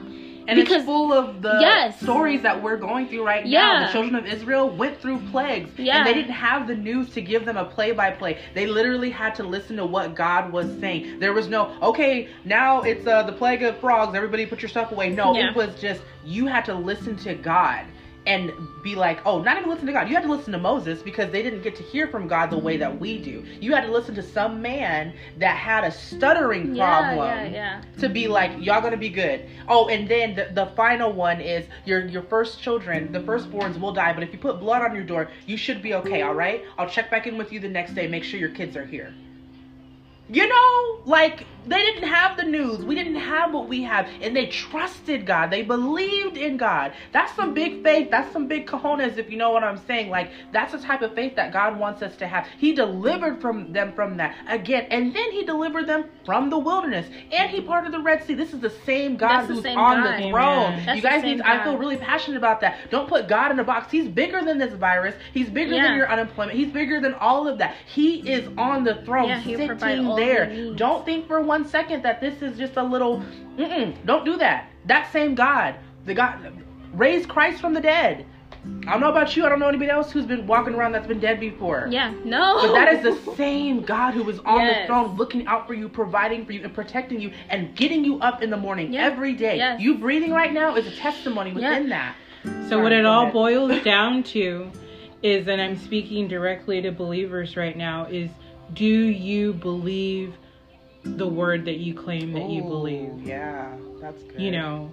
And 0.48 0.56
Because- 0.60 0.78
it's 0.78 0.86
full 0.86 1.14
of 1.14 1.42
the 1.42 1.58
Yes. 1.62 2.00
stories 2.02 2.42
that 2.42 2.62
we're 2.62 2.78
going 2.78 3.08
through 3.08 3.26
right 3.26 3.44
now. 3.46 3.50
Yeah. 3.52 3.86
The 3.88 3.92
children 3.94 4.16
of 4.16 4.26
Israel 4.26 4.70
went 4.70 5.00
through 5.00 5.20
plagues. 5.32 5.72
Yeah. 5.78 5.98
And 5.98 6.08
they 6.08 6.14
didn't 6.14 6.32
have 6.32 6.68
the 6.68 6.76
news 6.76 7.10
to 7.12 7.22
give 7.22 7.46
them 7.46 7.58
a 7.58 7.66
play 7.66 7.92
by 7.92 8.12
play. 8.12 8.38
They 8.54 8.66
literally 8.68 9.10
had 9.10 9.36
to 9.36 9.44
listen 9.44 9.78
to 9.78 9.86
what 9.86 10.16
God 10.16 10.52
was 10.52 10.68
saying. 10.80 11.20
There 11.20 11.34
was 11.34 11.48
no, 11.48 11.72
okay, 11.82 12.28
now 12.46 12.82
it's 12.82 13.06
uh, 13.08 13.24
the 13.24 13.32
plague 13.34 13.64
of 13.64 13.78
frogs. 13.78 14.16
Everybody 14.16 14.46
put 14.46 14.62
your 14.62 14.70
stuff 14.70 14.92
away. 14.92 15.10
No, 15.10 15.36
Yeah. 15.36 15.50
it 15.50 15.56
was 15.56 15.80
just, 15.80 16.02
you 16.26 16.48
had 16.48 16.66
to 16.66 16.74
listen 16.74 17.16
to 17.18 17.34
God. 17.36 17.82
And 18.28 18.54
be 18.84 18.96
like, 18.96 19.20
oh, 19.26 19.42
not 19.42 19.58
even 19.58 19.70
listen 19.70 19.88
to 19.88 19.94
God. 19.94 20.08
You 20.08 20.14
had 20.14 20.24
to 20.24 20.32
listen 20.32 20.52
to 20.54 20.60
Moses 20.60 21.02
because 21.02 21.32
they 21.32 21.42
didn't 21.42 21.64
get 21.64 21.76
to 21.78 21.84
hear 21.84 22.08
from 22.08 22.28
God 22.28 22.52
the 22.52 22.58
way 22.58 22.78
that 22.78 23.00
we 23.00 23.18
mm. 23.18 23.24
do. 23.24 23.46
You 23.60 23.74
had 23.74 23.82
to 23.82 23.92
listen 23.92 24.14
to 24.14 24.22
some 24.22 24.62
man 24.62 25.14
that 25.40 25.58
had 25.58 25.84
a 25.84 25.92
stuttering 25.92 26.76
problem 26.76 27.18
Yeah, 27.18 27.44
yeah, 27.44 27.50
yeah. 27.50 27.82
to 28.00 28.10
be 28.10 28.28
like 28.28 28.52
y'all 28.60 28.82
gonna 28.82 28.98
be 28.98 29.10
good 29.10 29.46
oh 29.68 29.88
and 29.90 30.08
then 30.08 30.36
the, 30.36 30.50
the 30.54 30.68
final 30.76 31.12
one 31.12 31.40
is 31.40 31.66
your 31.86 32.06
your 32.08 32.24
first 32.24 32.62
children 32.62 33.12
the 33.12 33.20
firstborns 33.20 33.80
will 33.80 33.94
die 33.94 34.14
but 34.14 34.24
if 34.24 34.32
you 34.34 34.40
put 34.40 34.60
blood 34.60 34.82
on 34.82 34.96
your 34.96 35.04
door 35.04 35.30
you 35.46 35.58
should 35.58 35.82
be 35.82 35.94
okay 35.94 36.22
all 36.22 36.34
right 36.34 36.64
i'll 36.78 36.90
check 36.90 37.10
back 37.10 37.28
in 37.28 37.38
with 37.38 37.52
you 37.52 37.60
the 37.60 37.70
next 37.70 37.94
day 37.94 38.08
make 38.08 38.24
sure 38.24 38.40
your 38.40 38.50
kids 38.50 38.76
are 38.76 38.86
here 38.86 39.14
you 40.30 40.48
know 40.48 41.02
like 41.06 41.46
they 41.68 41.80
didn't 41.80 42.10
have 42.10 42.38
the 42.38 42.44
news. 42.44 42.80
We 42.84 42.96
didn't 42.96 43.16
have 43.18 43.54
what 43.54 43.68
we 43.68 43.84
have. 43.84 44.08
And 44.22 44.36
they 44.36 44.48
trusted 44.48 45.26
god. 45.26 45.52
They 45.52 45.62
believed 45.62 46.38
in 46.38 46.58
god. 46.58 46.94
That's 47.14 47.34
some 47.36 47.54
big 47.54 47.84
faith. 47.84 48.10
That's 48.10 48.32
some 48.34 48.48
big 48.48 48.66
cojones 48.66 49.18
if 49.18 49.30
you 49.30 49.38
know 49.38 49.52
what 49.52 49.64
i'm 49.64 49.78
saying. 49.78 50.10
Like 50.10 50.32
that's 50.52 50.72
the 50.72 50.80
type 50.80 51.02
of 51.02 51.14
faith 51.14 51.36
that 51.36 51.54
god 51.54 51.78
wants 51.78 52.02
us 52.02 52.16
to 52.18 52.28
have. 52.28 52.48
He 52.58 52.74
delivered 52.74 53.42
from 53.42 53.72
them 53.74 53.94
from 53.94 54.18
that 54.18 54.36
again. 54.48 54.88
And 54.90 55.14
then 55.16 55.32
he 55.32 55.44
delivered 55.44 55.88
them 55.88 56.06
from 56.26 56.50
the 56.50 56.58
wilderness. 56.58 57.08
And 57.32 57.50
he 57.52 57.62
parted 57.62 57.92
the 57.92 58.00
red 58.00 58.24
sea. 58.24 58.34
This 58.34 58.54
is 58.54 58.60
the 58.60 58.70
same 58.86 59.16
god 59.16 59.44
the 59.44 59.54
who's 59.54 59.64
same 59.64 59.78
on 59.78 60.04
God. 60.04 60.20
the 60.24 60.30
throne 60.30 60.96
you 60.96 61.02
guys 61.02 61.24
need 61.24 61.42
i 61.42 61.64
feel 61.64 61.78
really 61.78 61.98
passionate 61.98 62.38
about 62.38 62.62
that. 62.62 62.90
Don't 62.90 63.08
put 63.08 63.28
god 63.28 63.52
in 63.52 63.60
a 63.60 63.64
box. 63.64 63.92
He's 63.92 64.08
bigger 64.08 64.42
than 64.44 64.58
this 64.58 64.74
virus. 64.74 65.16
He's 65.34 65.50
bigger 65.50 65.76
Yeah. 65.76 65.84
than 65.84 65.96
your 65.98 66.10
unemployment. 66.10 66.58
He's 66.58 66.72
bigger 66.72 67.00
than 67.00 67.14
all 67.16 67.48
of 67.48 67.60
that. 67.60 67.76
He 67.86 68.28
is 68.30 68.50
on 68.58 68.84
the 68.84 68.96
throne 69.06 69.30
Yeah, 69.30 69.44
sitting 69.44 70.16
there. 70.16 70.74
don't 70.76 71.06
think 71.06 71.28
for 71.28 71.42
one 71.42 71.51
second 71.68 72.04
that 72.04 72.20
this 72.22 72.42
is 72.42 72.58
just 72.58 72.78
a 72.78 72.84
little 72.84 73.24
mm-mm, 73.58 73.94
don't 74.06 74.26
do 74.26 74.38
that 74.38 74.70
that 74.86 75.12
same 75.12 75.36
god 75.36 75.76
the 76.06 76.14
god 76.14 76.38
raised 76.94 77.28
christ 77.30 77.60
from 77.62 77.74
the 77.74 77.82
dead 77.82 78.26
i 78.88 78.92
don't 78.92 79.02
know 79.02 79.10
about 79.10 79.36
you 79.36 79.46
i 79.46 79.50
don't 79.50 79.60
know 79.60 79.68
anybody 79.68 79.90
else 79.90 80.12
who's 80.12 80.26
been 80.26 80.46
walking 80.48 80.74
around 80.76 80.92
that's 80.92 81.08
been 81.08 81.20
dead 81.20 81.40
before 81.40 81.88
Yeah, 81.90 82.14
no. 82.26 82.60
but 82.62 82.74
that 82.74 82.94
is 82.94 83.04
the 83.04 83.36
same 83.36 83.82
God 83.82 84.14
who 84.14 84.30
is 84.30 84.40
on 84.40 84.66
the 84.68 84.86
throne, 84.86 85.16
looking 85.18 85.48
out 85.48 85.66
for 85.68 85.74
you, 85.74 85.90
providing 85.90 86.46
for 86.46 86.52
you, 86.54 86.64
and 86.64 86.74
protecting 86.74 87.20
you, 87.20 87.32
and 87.50 87.76
getting 87.76 88.06
you 88.06 88.20
up 88.20 88.42
in 88.44 88.50
the 88.52 88.58
morning 88.58 88.94
Yeah. 88.94 89.06
every 89.06 89.34
day. 89.34 89.58
Yes. 89.58 89.82
You 89.82 89.98
breathing 89.98 90.32
right 90.32 90.54
now 90.54 90.76
is 90.76 90.86
a 90.86 90.92
testimony 90.96 91.52
within 91.54 91.90
that. 91.90 92.16
So 92.70 92.82
what 92.82 92.92
it 92.92 93.04
all 93.06 93.24
ahead. 93.24 93.34
boils 93.34 93.84
down 93.84 94.22
to 94.36 94.72
is, 95.24 95.48
and 95.48 95.60
I'm 95.62 95.78
speaking 95.78 96.28
directly 96.28 96.82
to 96.84 96.92
believers 96.92 97.58
right 97.58 97.76
now, 97.76 98.06
is 98.06 98.30
do 98.74 98.86
you 98.86 99.54
believe 99.54 100.36
the 101.04 101.28
word 101.28 101.66
that 101.66 101.78
you 101.78 101.94
claim 101.94 102.34
that 102.34 102.50
you 102.50 102.62
believe? 102.62 103.26
Yeah, 103.26 103.76
that's 104.00 104.24
good. 104.24 104.40
You 104.42 104.52
know, 104.52 104.92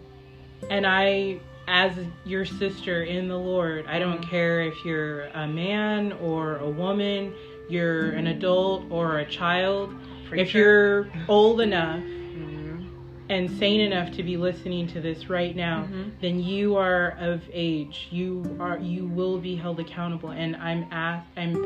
and 0.70 0.86
I, 0.86 1.38
as 1.66 1.92
your 2.24 2.44
sister 2.44 3.02
in 3.02 3.28
the 3.28 3.36
Lord, 3.38 3.86
I 3.86 3.98
don't 3.98 4.20
Mhm. 4.22 4.30
care 4.30 4.60
if 4.62 4.84
you're 4.84 5.24
a 5.34 5.46
man 5.46 6.12
or 6.12 6.56
a 6.56 6.68
woman, 6.68 7.32
you're 7.68 8.10
an 8.12 8.26
adult 8.26 8.84
or 8.90 9.18
a 9.18 9.26
child. 9.26 9.94
If 10.32 10.54
you're 10.54 11.08
old 11.28 11.60
enough 11.60 12.00
Mhm. 12.00 12.86
and 13.28 13.50
sane 13.50 13.80
enough 13.80 14.10
to 14.12 14.22
be 14.22 14.36
listening 14.36 14.86
to 14.88 15.00
this 15.00 15.28
right 15.28 15.54
now, 15.54 15.86
Mhm. 15.90 16.12
then 16.20 16.42
you 16.42 16.76
are 16.76 17.16
of 17.20 17.42
age. 17.52 18.08
You 18.10 18.56
are 18.58 18.78
you 18.78 19.06
will 19.06 19.38
be 19.38 19.54
held 19.56 19.80
accountable. 19.80 20.30
And 20.30 20.56
I'm 20.56 20.86
ask, 20.90 21.26
I'm 21.36 21.56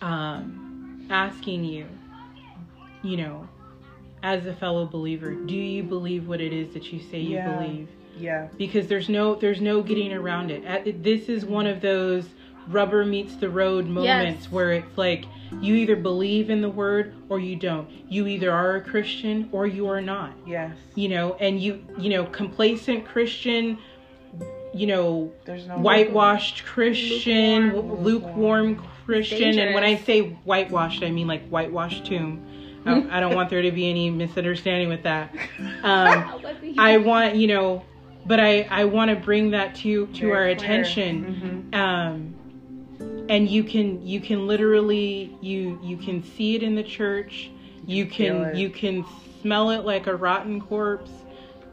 um, 0.00 1.06
asking 1.10 1.64
you, 1.64 1.86
you 3.04 3.16
know, 3.18 3.46
as 4.22 4.46
a 4.46 4.54
fellow 4.54 4.86
believer, 4.86 5.34
do 5.34 5.54
you 5.54 5.82
believe 5.82 6.26
what 6.26 6.40
it 6.40 6.52
is 6.52 6.72
that 6.74 6.92
you 6.92 7.00
say 7.10 7.20
you 7.20 7.36
Yeah. 7.36 7.56
believe? 7.58 7.88
Yeah. 8.18 8.48
Because 8.56 8.86
there's 8.86 9.08
no 9.08 9.34
there's 9.34 9.60
no 9.60 9.82
getting 9.82 10.12
around 10.12 10.50
it. 10.50 10.64
At, 10.64 11.02
this 11.02 11.28
is 11.28 11.44
one 11.44 11.66
of 11.66 11.80
those 11.80 12.28
rubber 12.68 13.04
meets 13.04 13.36
the 13.36 13.50
road 13.50 13.86
moments 13.86 14.44
Yes. 14.44 14.52
where 14.52 14.72
it's 14.72 14.96
like 14.96 15.26
you 15.60 15.74
either 15.74 15.96
believe 15.96 16.48
in 16.48 16.62
the 16.62 16.70
word 16.70 17.12
or 17.28 17.38
you 17.38 17.56
don't. 17.56 17.88
You 18.08 18.26
either 18.26 18.50
are 18.50 18.76
a 18.76 18.80
Christian 18.80 19.48
or 19.52 19.66
you 19.66 19.86
are 19.88 20.00
not 20.00 20.32
Yes. 20.46 20.74
you 20.94 21.08
know 21.10 21.34
and 21.40 21.60
you 21.60 21.84
you 21.98 22.08
know 22.08 22.24
complacent 22.24 23.04
christian 23.04 23.76
you 24.72 24.86
know 24.86 25.30
There's 25.44 25.66
no 25.66 25.76
whitewashed 25.78 26.64
christian 26.64 27.74
Lukewarm. 27.76 28.02
lukewarm, 28.04 28.82
christian 29.04 29.58
and 29.58 29.74
when 29.74 29.84
i 29.84 29.96
say 29.96 30.20
whitewashed 30.44 31.02
i 31.04 31.10
mean 31.10 31.26
like 31.28 31.46
whitewashed 31.48 32.06
tomb 32.06 32.44
I, 32.86 33.16
I 33.16 33.20
don't 33.20 33.34
want 33.34 33.50
there 33.50 33.62
to 33.62 33.70
be 33.72 33.88
any 33.88 34.10
misunderstanding 34.10 34.88
with 34.88 35.02
that. 35.04 35.34
Um, 35.82 36.40
i 36.78 36.96
want 36.96 37.36
you 37.36 37.46
know 37.46 37.82
but 38.26 38.40
i 38.40 38.62
i 38.70 38.84
want 38.84 39.10
to 39.10 39.16
bring 39.16 39.50
that 39.50 39.74
to 39.76 40.06
to 40.08 40.26
Very 40.28 40.32
our 40.32 40.56
clear. 40.56 40.70
attention. 40.82 41.70
Mhm. 41.72 41.76
um 41.76 42.34
and 43.28 43.48
you 43.48 43.64
can 43.64 44.06
you 44.06 44.20
can 44.20 44.46
literally 44.46 45.36
you 45.40 45.78
you 45.82 45.96
can 45.96 46.22
see 46.22 46.54
it 46.56 46.62
in 46.62 46.74
the 46.74 46.82
church. 46.82 47.50
You 47.86 48.06
can 48.06 48.54
you 48.54 48.70
can 48.70 49.04
smell 49.40 49.70
it 49.70 49.84
like 49.84 50.06
a 50.06 50.14
rotten 50.16 50.60
corpse. 50.60 51.10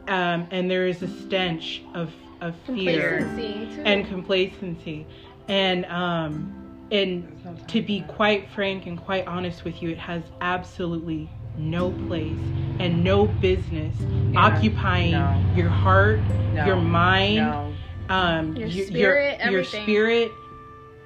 Um 0.08 0.46
and 0.50 0.70
there 0.70 0.86
is 0.86 1.02
a 1.02 1.08
stench 1.08 1.82
of 1.94 2.12
of 2.40 2.54
fear 2.66 3.18
Complacency, 3.18 3.82
and 3.84 4.06
complacency. 4.08 5.06
And 5.48 5.84
um 5.86 6.61
and 6.92 7.24
There's 7.24 7.44
no 7.44 7.54
time 7.54 7.66
to 7.66 7.82
be 7.82 8.02
quite 8.02 8.48
frank 8.50 8.86
and 8.86 9.00
quite 9.00 9.26
honest 9.26 9.64
with 9.64 9.82
you 9.82 9.90
it 9.90 9.98
has 9.98 10.22
absolutely 10.40 11.30
no 11.56 11.90
place 11.90 12.38
and 12.78 13.02
no 13.02 13.26
business 13.26 13.96
occupying 14.36 15.12
no. 15.12 15.44
your 15.54 15.68
heart 15.70 16.20
No. 16.52 16.64
your 16.66 16.76
mind 16.76 17.36
No. 17.36 17.74
um 18.08 18.56
Your 18.56 18.68
y- 18.68 18.84
spirit, 18.84 19.40
your, 19.40 19.50
your 19.52 19.64
spirit 19.64 20.32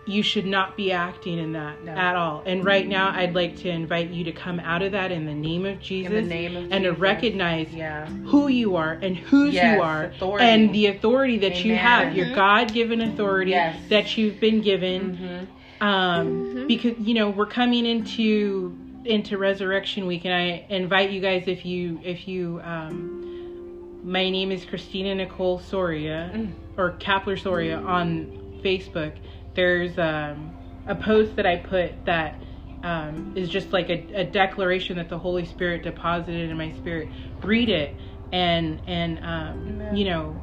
you 0.09 0.23
should 0.23 0.47
not 0.47 0.77
be 0.77 0.93
acting 0.93 1.37
in 1.39 1.53
that 1.55 1.83
No. 1.83 1.93
at 1.93 2.15
all 2.15 2.43
and 2.47 2.65
right 2.65 2.87
now 2.87 3.11
i'd 3.17 3.35
like 3.35 3.57
to 3.59 3.69
invite 3.69 4.11
you 4.11 4.23
to 4.25 4.33
come 4.33 4.61
out 4.61 4.83
of 4.83 4.93
that 4.93 5.11
in 5.11 5.27
the 5.27 5.35
name 5.35 5.67
of 5.67 5.81
jesus 5.81 6.13
In 6.13 6.15
the 6.15 6.23
name 6.35 6.57
of 6.57 6.73
and 6.73 6.85
to 6.85 6.93
recognize 6.93 7.73
Yeah. 7.73 8.07
who 8.07 8.47
you 8.47 8.77
are 8.77 8.93
and 9.03 9.17
whose 9.17 9.55
Yes, 9.55 9.77
you 9.77 9.83
are 9.83 10.05
authority. 10.05 10.45
and 10.45 10.73
the 10.73 10.87
authority 10.87 11.39
that 11.39 11.65
you 11.65 11.75
have 11.75 12.15
your 12.17 12.27
Mhm. 12.27 12.35
god-given 12.37 13.01
authority 13.01 13.51
Yes. 13.51 13.77
that 13.89 14.17
you've 14.17 14.39
been 14.41 14.61
given 14.61 15.17
Mm-hmm. 15.17 15.45
Um 15.81 16.29
Mhm. 16.55 16.69
because 16.69 16.99
you 16.99 17.15
know 17.15 17.31
we're 17.31 17.47
coming 17.47 17.85
into 17.87 18.77
into 19.05 19.39
resurrection 19.39 20.07
week 20.07 20.25
and 20.25 20.35
i 20.35 20.65
invite 20.69 21.11
you 21.11 21.21
guys 21.21 21.45
if 21.47 21.65
you 21.65 22.01
if 22.03 22.27
you 22.27 22.61
um 22.65 24.01
my 24.05 24.29
name 24.31 24.51
is 24.53 24.65
christina 24.65 25.15
nicole 25.15 25.59
soria 25.59 26.31
Mm. 26.35 26.53
or 26.77 26.93
kapler 26.99 27.39
soria 27.39 27.79
on 27.79 28.61
facebook 28.65 29.13
there's 29.55 29.97
um 29.99 30.53
a 30.87 30.95
post 30.95 31.37
that 31.37 31.47
i 31.47 31.57
put 31.57 32.05
that 32.07 32.41
um, 32.83 33.33
is 33.35 33.49
just 33.49 33.73
like 33.73 33.89
a, 33.91 34.07
a 34.15 34.25
declaration 34.25 34.97
that 34.97 35.09
the 35.09 35.19
holy 35.19 35.45
spirit 35.45 35.83
deposited 35.83 36.51
in 36.51 36.57
my 36.57 36.71
spirit 36.73 37.09
read 37.43 37.69
it 37.69 37.97
and 38.33 38.81
and 38.87 39.19
um, 39.25 39.81
you 39.97 40.05
know 40.05 40.41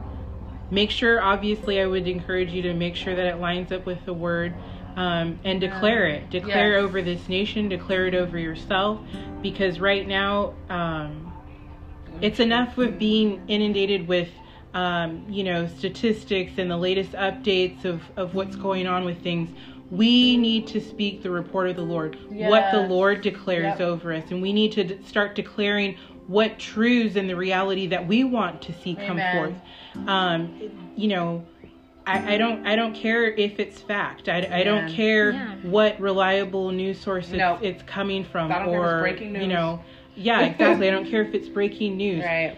make 0.70 0.92
sure 0.92 1.22
obviously 1.22 1.80
i 1.80 1.86
would 1.86 2.08
encourage 2.08 2.52
you 2.52 2.62
to 2.64 2.74
make 2.74 2.96
sure 2.96 3.16
that 3.16 3.26
it 3.26 3.40
lines 3.40 3.72
up 3.72 3.86
with 3.86 4.04
the 4.06 4.14
word 4.14 4.56
um, 4.96 5.40
and 5.44 5.60
declare 5.60 6.06
it 6.08 6.30
declare 6.30 6.74
Yes. 6.74 6.84
over 6.84 7.02
this 7.02 7.28
nation 7.30 7.70
declare 7.70 8.06
it 8.08 8.16
over 8.16 8.38
yourself 8.38 9.00
because 9.42 9.80
right 9.80 10.08
now 10.08 10.54
um, 10.70 11.32
it's 12.22 12.40
enough 12.40 12.78
with 12.78 12.98
being 13.00 13.42
inundated 13.48 14.08
with 14.08 14.30
um, 14.74 15.26
you 15.30 15.44
know 15.44 15.68
statistics 15.68 16.54
and 16.58 16.70
the 16.70 16.78
latest 16.78 17.12
updates 17.14 17.86
of, 17.86 18.02
of 18.18 18.34
what's 18.36 18.56
going 18.56 18.88
on 18.88 19.04
with 19.06 19.22
things 19.22 19.50
we 19.92 20.38
need 20.38 20.66
to 20.68 20.80
speak 20.82 21.22
the 21.22 21.30
report 21.30 21.70
of 21.70 21.76
the 21.76 21.82
lord 21.84 22.18
what 22.30 22.72
the 22.72 22.80
lord 22.80 23.22
declares 23.22 23.80
Yep. 23.80 23.82
over 23.82 24.14
us 24.14 24.24
and 24.32 24.42
we 24.42 24.54
need 24.54 24.72
to 24.74 24.84
d- 24.84 25.00
start 25.06 25.36
declaring 25.36 25.98
what 26.28 26.58
truths 26.58 27.16
and 27.18 27.30
the 27.30 27.36
reality 27.36 27.86
that 27.88 28.08
we 28.08 28.24
want 28.24 28.62
to 28.64 28.74
see 28.74 28.96
come 28.96 29.20
Amen. 29.20 29.36
forth 29.36 30.08
um, 30.08 30.92
you 30.96 31.08
know 31.08 31.46
I, 32.06 32.34
I 32.34 32.38
don't 32.38 32.66
I 32.68 32.76
don't 32.76 32.94
care 32.94 33.26
if 33.32 33.60
it's 33.60 33.82
fact. 33.82 34.28
I, 34.28 34.48
I 34.52 34.64
don't 34.64 34.90
care 34.90 35.32
Yeah. 35.32 35.56
what 35.64 36.00
reliable 36.00 36.72
news 36.72 37.00
source 37.00 37.28
it's, 37.28 37.38
No. 37.38 37.58
it's 37.62 37.82
coming 37.84 38.24
from 38.24 38.52
I 38.52 38.60
don't 38.60 38.70
care 38.70 38.80
if 38.80 38.86
it's 38.86 38.94
or 38.94 39.00
breaking 39.02 39.36
you 39.42 39.48
know 39.48 39.82
yeah 40.16 40.42
exactly 40.42 40.88
I 40.88 40.92
don't 40.92 41.06
care 41.10 41.22
if 41.24 41.34
it's 41.34 41.48
breaking 41.48 41.96
news 41.98 42.24
Right. 42.24 42.58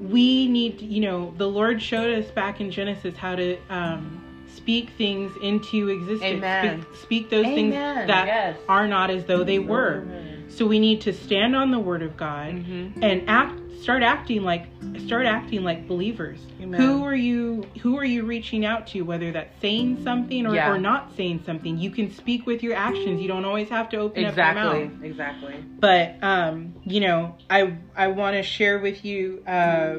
we 0.00 0.46
need 0.48 0.78
to, 0.80 0.84
you 0.84 1.00
know 1.00 1.32
the 1.38 1.48
lord 1.48 1.80
showed 1.82 2.18
us 2.22 2.30
back 2.30 2.60
in 2.60 2.70
genesis 2.70 3.16
how 3.16 3.34
to 3.34 3.56
um, 3.70 4.22
speak 4.46 4.90
things 4.98 5.32
into 5.42 5.88
existence 5.88 6.44
Amen. 6.44 6.82
speak, 6.82 6.96
speak 6.96 7.30
those 7.30 7.46
things 7.46 7.72
that 7.74 8.26
Yes. 8.26 8.58
are 8.68 8.86
not 8.86 9.10
as 9.10 9.24
though 9.24 9.42
they 9.42 9.58
were 9.58 10.02
Amen. 10.02 10.25
So 10.48 10.66
we 10.66 10.78
need 10.78 11.00
to 11.00 11.12
stand 11.12 11.54
on 11.56 11.70
the 11.70 11.78
word 11.78 12.02
of 12.02 12.16
god 12.16 12.54
Mhm. 12.54 12.92
and 13.02 13.22
act 13.28 13.60
start 13.80 14.02
acting 14.02 14.42
like 14.42 14.64
start 15.04 15.26
acting 15.26 15.62
like 15.62 15.86
believers 15.86 16.40
Amen. 16.60 16.80
who 16.80 17.04
are 17.04 17.14
you 17.14 17.62
who 17.82 17.96
are 17.98 18.04
you 18.04 18.24
reaching 18.24 18.64
out 18.64 18.86
to 18.88 19.02
whether 19.02 19.30
that's 19.32 19.60
saying 19.60 20.02
something 20.02 20.46
or, 20.46 20.54
Yeah. 20.54 20.70
or 20.72 20.78
not 20.78 21.14
saying 21.16 21.42
something 21.44 21.78
you 21.78 21.90
can 21.90 22.10
speak 22.10 22.46
with 22.46 22.62
your 22.62 22.74
actions 22.74 23.20
you 23.20 23.28
don't 23.28 23.44
always 23.44 23.68
have 23.68 23.88
to 23.90 23.98
open 23.98 24.24
up 24.24 24.36
your 24.36 24.46
Exactly. 24.48 24.84
mouth 24.84 25.04
Exactly. 25.04 25.54
but 25.78 26.14
um, 26.22 26.74
you 26.84 27.00
know, 27.00 27.34
I 27.50 27.74
I 27.96 28.08
want 28.08 28.36
to 28.36 28.42
share 28.42 28.78
with 28.78 29.04
you. 29.04 29.42
Uh, 29.46 29.96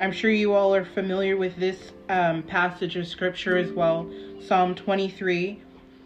I'm 0.00 0.12
sure 0.12 0.30
you 0.30 0.54
all 0.54 0.74
are 0.74 0.84
familiar 0.84 1.36
with 1.36 1.56
this 1.56 1.92
um, 2.08 2.42
passage 2.42 2.96
of 2.96 3.06
scripture 3.06 3.56
as 3.56 3.70
well. 3.72 4.06
Psalm 4.46 4.74
23. 4.74 5.60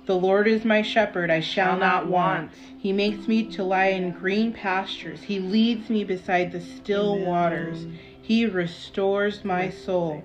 The 0.06 0.16
Lord 0.16 0.46
is 0.46 0.66
my 0.66 0.82
shepherd; 0.82 1.30
I 1.30 1.40
shall 1.40 1.78
not 1.78 2.06
want. 2.06 2.50
He 2.78 2.92
makes 2.92 3.26
me 3.26 3.42
to 3.52 3.64
lie 3.64 3.86
in 3.86 4.10
green 4.10 4.52
pastures. 4.52 5.22
He 5.22 5.38
leads 5.38 5.88
me 5.88 6.04
beside 6.04 6.52
the 6.52 6.60
still 6.60 7.18
waters. 7.18 7.86
He 8.20 8.44
restores 8.44 9.44
my 9.44 9.70
soul. 9.70 10.22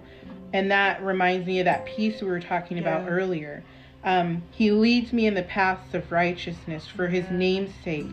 And 0.52 0.70
that 0.72 1.02
reminds 1.02 1.48
me 1.48 1.60
of 1.60 1.66
that 1.66 1.86
piece 1.86 2.22
we 2.22 2.28
were 2.28 2.42
talking 2.42 2.78
about 2.80 3.04
Yeah. 3.04 3.10
earlier. 3.10 3.64
Um, 4.04 4.44
he 4.52 4.72
leads 4.72 5.14
me 5.14 5.28
in 5.28 5.34
the 5.34 5.44
paths 5.44 5.94
of 5.94 6.12
righteousness 6.12 6.86
for 6.88 7.08
his 7.08 7.30
name's 7.32 7.74
sake. 7.84 8.08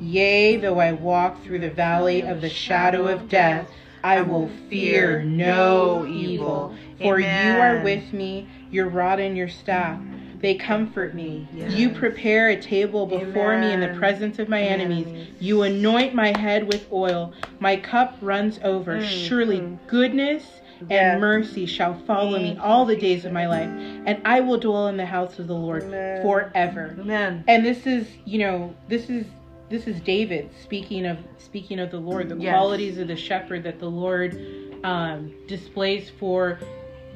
Yea, 0.00 0.56
though 0.56 0.78
I 0.78 0.92
walk 0.92 1.42
through 1.42 1.60
the 1.60 1.70
valley 1.70 2.20
of 2.20 2.40
the 2.40 2.50
shadow 2.50 3.06
of 3.06 3.28
death, 3.28 3.70
I 4.04 4.20
will 4.22 4.50
fear 4.68 5.22
no 5.22 6.06
evil. 6.06 6.74
For 7.00 7.18
you 7.18 7.26
are 7.26 7.82
with 7.82 8.12
me, 8.12 8.46
your 8.70 8.88
rod 8.88 9.20
and 9.20 9.36
your 9.36 9.48
staff. 9.48 9.98
They 10.40 10.54
comfort 10.54 11.14
me. 11.14 11.48
Yes. 11.52 11.72
You 11.72 11.90
prepare 11.90 12.48
a 12.48 12.60
table 12.60 13.06
before 13.06 13.58
me 13.58 13.72
in 13.72 13.80
the 13.80 13.94
presence 13.98 14.38
of 14.38 14.48
my 14.48 14.62
enemies. 14.62 15.06
Enemies. 15.06 15.28
You 15.40 15.62
anoint 15.62 16.14
my 16.14 16.36
head 16.38 16.66
with 16.72 16.86
oil. 16.92 17.32
My 17.60 17.76
cup 17.76 18.16
runs 18.20 18.60
over. 18.62 18.98
Mm, 18.98 19.28
Surely 19.28 19.60
mm. 19.60 19.78
goodness 19.86 20.44
Yes. 20.88 20.90
and 20.90 21.20
mercy 21.20 21.66
shall 21.66 21.94
follow 22.06 22.38
me 22.38 22.56
all 22.62 22.84
the 22.84 22.94
days 22.94 23.24
of 23.24 23.32
my 23.32 23.48
life, 23.48 23.68
and 24.06 24.20
I 24.24 24.38
will 24.38 24.58
dwell 24.58 24.86
in 24.86 24.96
the 24.96 25.06
house 25.06 25.40
of 25.40 25.48
the 25.48 25.54
Lord 25.54 25.82
Amen. 25.82 26.22
forever. 26.22 26.94
Amen. 27.00 27.42
And 27.48 27.66
this 27.66 27.84
is, 27.84 28.06
you 28.24 28.38
know, 28.38 28.72
this 28.88 29.10
is 29.10 29.26
this 29.70 29.86
is 29.88 30.00
David 30.00 30.50
speaking 30.62 31.04
of 31.04 31.18
speaking 31.36 31.78
of 31.80 31.90
the 31.90 31.98
Lord, 31.98 32.28
the 32.28 32.36
Yes. 32.36 32.52
qualities 32.52 32.98
of 32.98 33.08
the 33.08 33.16
shepherd 33.16 33.64
that 33.64 33.80
the 33.80 33.90
Lord 33.90 34.40
um, 34.84 35.32
displays 35.48 36.10
for 36.10 36.60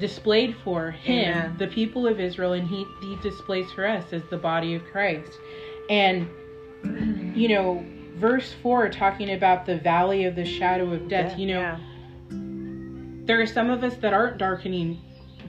displayed 0.00 0.57
for 0.64 0.90
him, 0.90 1.35
Amen. 1.37 1.57
the 1.59 1.66
people 1.68 2.07
of 2.07 2.18
Israel, 2.20 2.52
and 2.55 2.66
he 2.66 2.85
he 3.00 3.16
displays 3.22 3.70
for 3.72 3.87
us 3.87 4.12
as 4.12 4.22
the 4.31 4.37
body 4.37 4.74
of 4.74 4.85
Christ. 4.90 5.33
And 5.90 6.28
you 7.37 7.48
know, 7.48 7.85
verse 8.16 8.52
four 8.62 8.88
talking 8.88 9.33
about 9.33 9.66
the 9.66 9.76
valley 9.78 10.24
of 10.24 10.35
the 10.37 10.44
shadow 10.44 10.92
of 10.92 11.09
death. 11.09 11.38
You 11.38 11.46
know, 11.48 11.61
Yeah. 11.61 11.78
there 13.26 13.40
are 13.40 13.46
some 13.46 13.70
of 13.70 13.85
us 13.85 13.96
that 13.96 14.12
aren't 14.12 14.38
darkening 14.38 15.00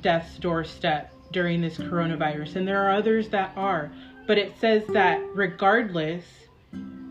death's 0.01 0.38
doorstep 0.38 1.12
during 1.32 1.62
this 1.62 1.77
coronavirus, 1.77 2.56
and 2.58 2.67
there 2.67 2.84
are 2.86 2.91
others 2.91 3.29
that 3.29 3.51
are. 3.56 3.91
But 4.27 4.38
it 4.38 4.53
says 4.60 4.84
that 4.89 5.19
regardless, 5.34 6.23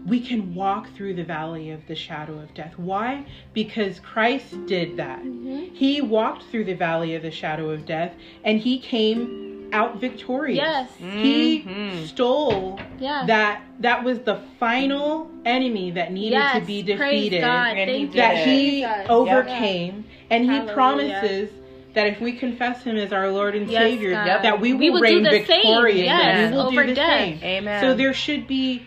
we 0.06 0.20
can 0.20 0.54
walk 0.54 0.88
through 0.96 1.14
the 1.14 1.24
valley 1.24 1.70
of 1.70 1.86
the 1.86 1.94
shadow 1.94 2.38
of 2.38 2.52
death. 2.54 2.72
Why? 2.76 3.24
Because 3.52 4.00
Christ 4.00 4.66
did 4.66 4.96
that. 4.96 5.20
Mm-hmm. 5.20 5.74
He 5.74 6.00
walked 6.00 6.44
through 6.50 6.64
the 6.64 6.74
valley 6.74 7.14
of 7.14 7.22
the 7.22 7.30
shadow 7.30 7.70
of 7.70 7.86
death 7.86 8.12
and 8.44 8.58
he 8.58 8.78
came 8.78 9.68
out 9.72 10.00
victorious. 10.00 10.58
Yes. 10.58 10.90
He 10.98 11.62
Mhm. 11.62 12.06
stole 12.06 12.78
Yeah. 13.00 13.24
that 13.26 13.62
that 13.80 14.04
was 14.04 14.18
the 14.20 14.36
final 14.60 15.30
enemy 15.46 15.92
that 15.92 16.12
needed 16.12 16.32
yes. 16.36 16.54
to 16.56 16.60
be 16.60 16.82
Praise 16.82 16.98
defeated 17.30 17.40
God. 17.40 17.76
And 17.78 17.90
he 17.90 17.96
Thank 18.00 18.12
did 18.12 18.20
that 18.20 18.36
he 18.46 18.70
Jesus. 18.80 19.06
overcame 19.08 20.04
and 20.30 20.44
he 20.44 20.50
Hallelujah. 20.50 20.74
promises 20.74 21.50
that 21.94 22.06
if 22.06 22.20
we 22.20 22.32
confess 22.32 22.82
him 22.84 22.96
as 22.96 23.12
our 23.12 23.30
Lord 23.30 23.54
and 23.54 23.70
Yes, 23.70 23.82
Savior, 23.82 24.12
God. 24.12 24.42
that 24.42 24.60
we 24.60 24.72
will, 24.72 24.80
We 24.80 24.90
will 24.90 24.98
do 24.98 25.02
reign 25.04 25.22
the 25.22 25.30
same. 25.30 25.44
victorious 25.46 25.98
Yes, 26.06 26.22
and 26.22 26.50
we 26.50 26.56
will 26.56 26.66
over 26.68 26.82
do 26.82 26.88
the 26.88 26.94
death. 26.94 27.18
same. 27.20 27.38
Amen. 27.42 27.80
So 27.80 27.94
there 27.94 28.12
should 28.14 28.46
be 28.46 28.82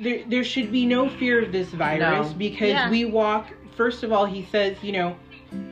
there, 0.00 0.22
there 0.28 0.44
should 0.44 0.70
be 0.72 0.86
no 0.86 1.08
fear 1.08 1.42
of 1.44 1.52
this 1.52 1.68
virus 1.68 2.28
No. 2.30 2.34
because 2.36 2.68
Yeah. 2.70 2.90
we 2.90 3.04
walk 3.04 3.48
first 3.76 4.02
of 4.02 4.12
all 4.12 4.24
he 4.26 4.44
says, 4.50 4.76
you 4.82 4.92
know, 4.92 5.16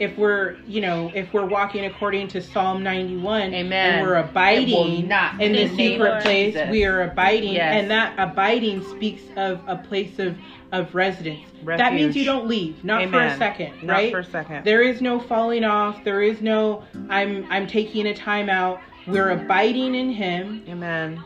if 0.01 0.17
we're 0.17 0.57
you 0.67 0.81
know, 0.81 1.11
if 1.15 1.33
we're 1.35 1.45
walking 1.45 1.85
according 1.85 2.29
to 2.29 2.41
Psalm 2.41 2.83
ninety 2.83 3.17
one 3.17 3.53
Amen. 3.53 3.95
and 3.99 4.03
we're 4.07 4.17
abiding 4.17 5.07
not 5.07 5.33
in 5.41 5.53
the 5.53 5.63
in 5.63 5.69
the 5.69 5.77
name 5.77 5.93
secret 5.99 6.23
place, 6.23 6.55
Jesus. 6.55 6.71
we 6.71 6.85
are 6.85 7.03
abiding 7.03 7.53
Yes. 7.55 7.75
and 7.83 7.91
that 7.91 8.15
abiding 8.19 8.83
speaks 8.85 9.23
of 9.37 9.61
a 9.67 9.77
place 9.77 10.19
of 10.19 10.37
of 10.73 10.95
residence. 10.95 11.45
That 11.65 11.95
means 11.95 12.17
you 12.17 12.25
don't 12.25 12.47
leave, 12.49 12.83
not 12.85 13.03
for 13.09 13.19
a 13.19 13.25
Amen. 13.27 13.39
second, 13.39 13.83
Not 13.83 13.93
right? 13.93 14.11
for 14.11 14.19
a 14.21 14.25
second. 14.25 14.65
There 14.65 14.83
is 14.83 15.01
no 15.01 15.21
falling 15.21 15.63
off. 15.65 16.03
There 16.05 16.23
is 16.23 16.41
no 16.41 16.83
I'm 17.09 17.47
I'm 17.51 17.67
taking 17.67 18.07
a 18.07 18.15
time 18.15 18.49
out. 18.49 18.81
We're 19.07 19.31
abiding 19.31 19.95
in 19.95 20.11
him. 20.11 20.65
Amen. 20.69 21.23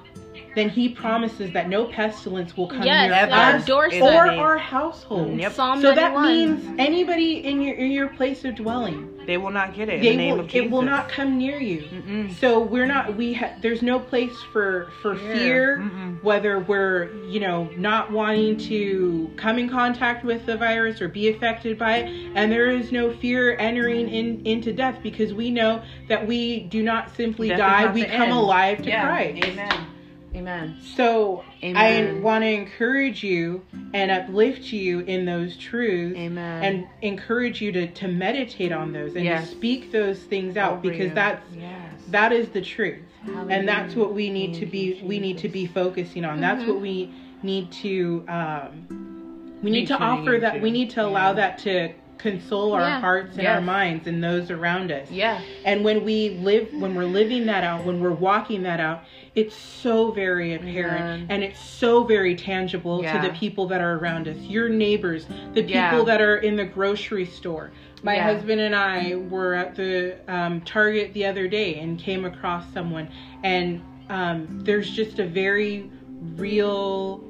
Then 0.54 0.68
he 0.68 0.88
promises 0.88 1.52
that 1.52 1.68
no 1.68 1.84
pestilence 1.84 2.56
will 2.56 2.66
come 2.66 2.82
Yes, 2.82 3.08
near 3.08 3.36
our 3.38 3.54
us 3.56 3.64
doorstep. 3.66 4.02
or 4.02 4.26
our 4.30 4.58
household. 4.58 5.38
Yep. 5.38 5.52
Psalm 5.52 5.80
So 5.80 5.94
that 5.94 6.18
means 6.20 6.64
anybody 6.78 7.44
in 7.44 7.60
your 7.62 7.76
in 7.76 7.90
your 7.92 8.08
place 8.08 8.44
of 8.44 8.56
dwelling, 8.56 9.08
They 9.26 9.36
will 9.36 9.52
not 9.52 9.74
get 9.74 9.88
it 9.88 9.96
in 9.96 10.00
they 10.02 10.10
the 10.10 10.16
name 10.16 10.32
will, 10.32 10.40
of 10.40 10.46
Jesus. 10.48 10.66
it 10.66 10.70
will 10.72 10.82
not 10.82 11.08
come 11.08 11.38
near 11.38 11.58
you. 11.60 11.82
Mm-mm. 11.82 12.34
So 12.40 12.58
we're 12.60 12.86
not 12.86 13.16
we 13.16 13.32
ha- 13.34 13.52
there's 13.62 13.80
no 13.82 14.00
place 14.00 14.36
for 14.52 14.88
for 15.02 15.14
Fear. 15.14 15.34
fear 15.34 15.78
Mm-mm. 15.78 16.22
whether 16.24 16.58
we're 16.58 17.12
you 17.26 17.38
know 17.38 17.70
not 17.76 18.10
wanting 18.10 18.56
to 18.68 19.30
come 19.36 19.56
in 19.58 19.68
contact 19.68 20.24
with 20.24 20.44
the 20.46 20.56
virus 20.56 21.00
or 21.00 21.08
be 21.08 21.28
affected 21.28 21.78
by 21.78 21.98
it 21.98 22.32
and 22.34 22.50
there 22.50 22.70
is 22.70 22.90
no 22.90 23.12
fear 23.18 23.56
entering 23.58 24.08
in 24.08 24.44
into 24.44 24.72
death 24.72 24.98
because 25.02 25.32
we 25.32 25.50
know 25.50 25.80
that 26.08 26.26
we 26.26 26.60
do 26.64 26.82
not 26.82 27.14
simply 27.14 27.48
Death 27.50 27.58
die 27.58 27.92
we 27.92 28.04
come 28.04 28.22
end. 28.22 28.32
alive 28.32 28.78
to 28.82 28.88
Yeah. 28.88 29.06
Christ. 29.06 29.44
Amen. 29.46 29.86
Amen. 30.35 30.79
So 30.95 31.45
I 31.62 32.19
want 32.23 32.43
to 32.43 32.49
encourage 32.49 33.25
you 33.25 33.62
and 33.93 34.11
uplift 34.11 34.73
you 34.73 35.01
in 35.01 35.25
those 35.25 35.57
truths 35.57 36.16
Amen. 36.16 36.62
and 36.64 36.87
encourage 37.03 37.61
you 37.61 37.73
to, 37.73 37.88
to 37.88 38.07
meditate 38.09 38.71
on 38.71 38.93
those 38.93 39.16
and 39.16 39.25
Yes. 39.25 39.49
to 39.51 39.57
speak 39.57 39.90
those 39.90 40.21
things 40.21 40.57
out 40.57 40.75
Over 40.75 40.83
because 40.83 41.09
you. 41.09 41.14
that's 41.14 41.43
yes. 41.57 41.93
that 42.09 42.33
is 42.33 42.49
the 42.51 42.61
truth 42.62 43.01
and 43.49 43.69
that's 43.69 43.95
what 43.97 44.14
we 44.14 44.31
need 44.31 44.55
to 44.55 44.66
be 44.66 44.95
you, 44.95 45.05
we 45.05 45.19
need 45.19 45.37
to 45.38 45.49
be 45.49 45.66
focusing 45.66 46.25
on 46.25 46.40
that's 46.40 46.62
Mhm. 46.62 46.69
what 46.69 46.81
we 46.81 47.12
need 47.43 47.71
to 47.73 48.25
um 48.29 49.59
we 49.62 49.71
need 49.71 49.87
to 49.88 49.99
offer 49.99 50.38
that 50.40 50.55
into. 50.55 50.62
we 50.62 50.71
need 50.71 50.90
to 50.90 51.05
allow 51.05 51.29
Yeah. 51.29 51.33
that 51.35 51.59
to 51.59 51.93
console 52.20 52.72
our 52.74 52.80
Yeah. 52.83 53.00
hearts 53.00 53.38
and 53.38 53.46
our 53.46 53.61
minds 53.61 54.06
and 54.06 54.22
those 54.22 54.50
around 54.50 54.92
us 54.92 55.11
Yeah. 55.11 55.40
and 55.64 55.85
when 55.85 56.04
we 56.04 56.30
live 56.42 56.68
when 56.72 56.94
we're 56.94 57.04
living 57.04 57.46
that 57.46 57.64
out 57.64 57.85
when 57.85 58.00
we're 58.00 58.11
walking 58.12 58.62
that 58.64 58.80
out 58.80 59.04
it's 59.35 59.54
so 59.56 60.11
very 60.11 60.54
apparent 60.54 61.00
Amen. 61.00 61.26
and 61.30 61.42
it's 61.42 61.61
so 61.61 62.04
very 62.04 62.35
tangible 62.35 63.02
Yeah. 63.02 63.20
to 63.20 63.28
the 63.28 63.35
people 63.35 63.66
that 63.68 63.80
are 63.80 63.96
around 63.98 64.28
us 64.28 64.37
your 64.38 64.68
neighbors 64.68 65.26
the 65.54 65.62
people 65.62 65.70
Yeah. 65.72 66.04
that 66.04 66.20
are 66.20 66.37
in 66.38 66.56
the 66.56 66.64
grocery 66.64 67.24
store 67.26 67.70
my 68.02 68.16
Yeah. 68.16 68.24
husband 68.33 68.61
and 68.61 68.74
i 68.74 69.14
were 69.28 69.54
at 69.54 69.74
the 69.74 70.16
um, 70.28 70.61
target 70.62 71.12
the 71.14 71.24
other 71.26 71.48
day 71.48 71.76
and 71.76 71.98
came 71.98 72.24
across 72.24 72.64
someone 72.74 73.09
and 73.44 73.80
um, 74.11 74.46
there's 74.64 74.90
just 74.90 75.18
a 75.20 75.24
very 75.26 75.88
real 76.37 77.22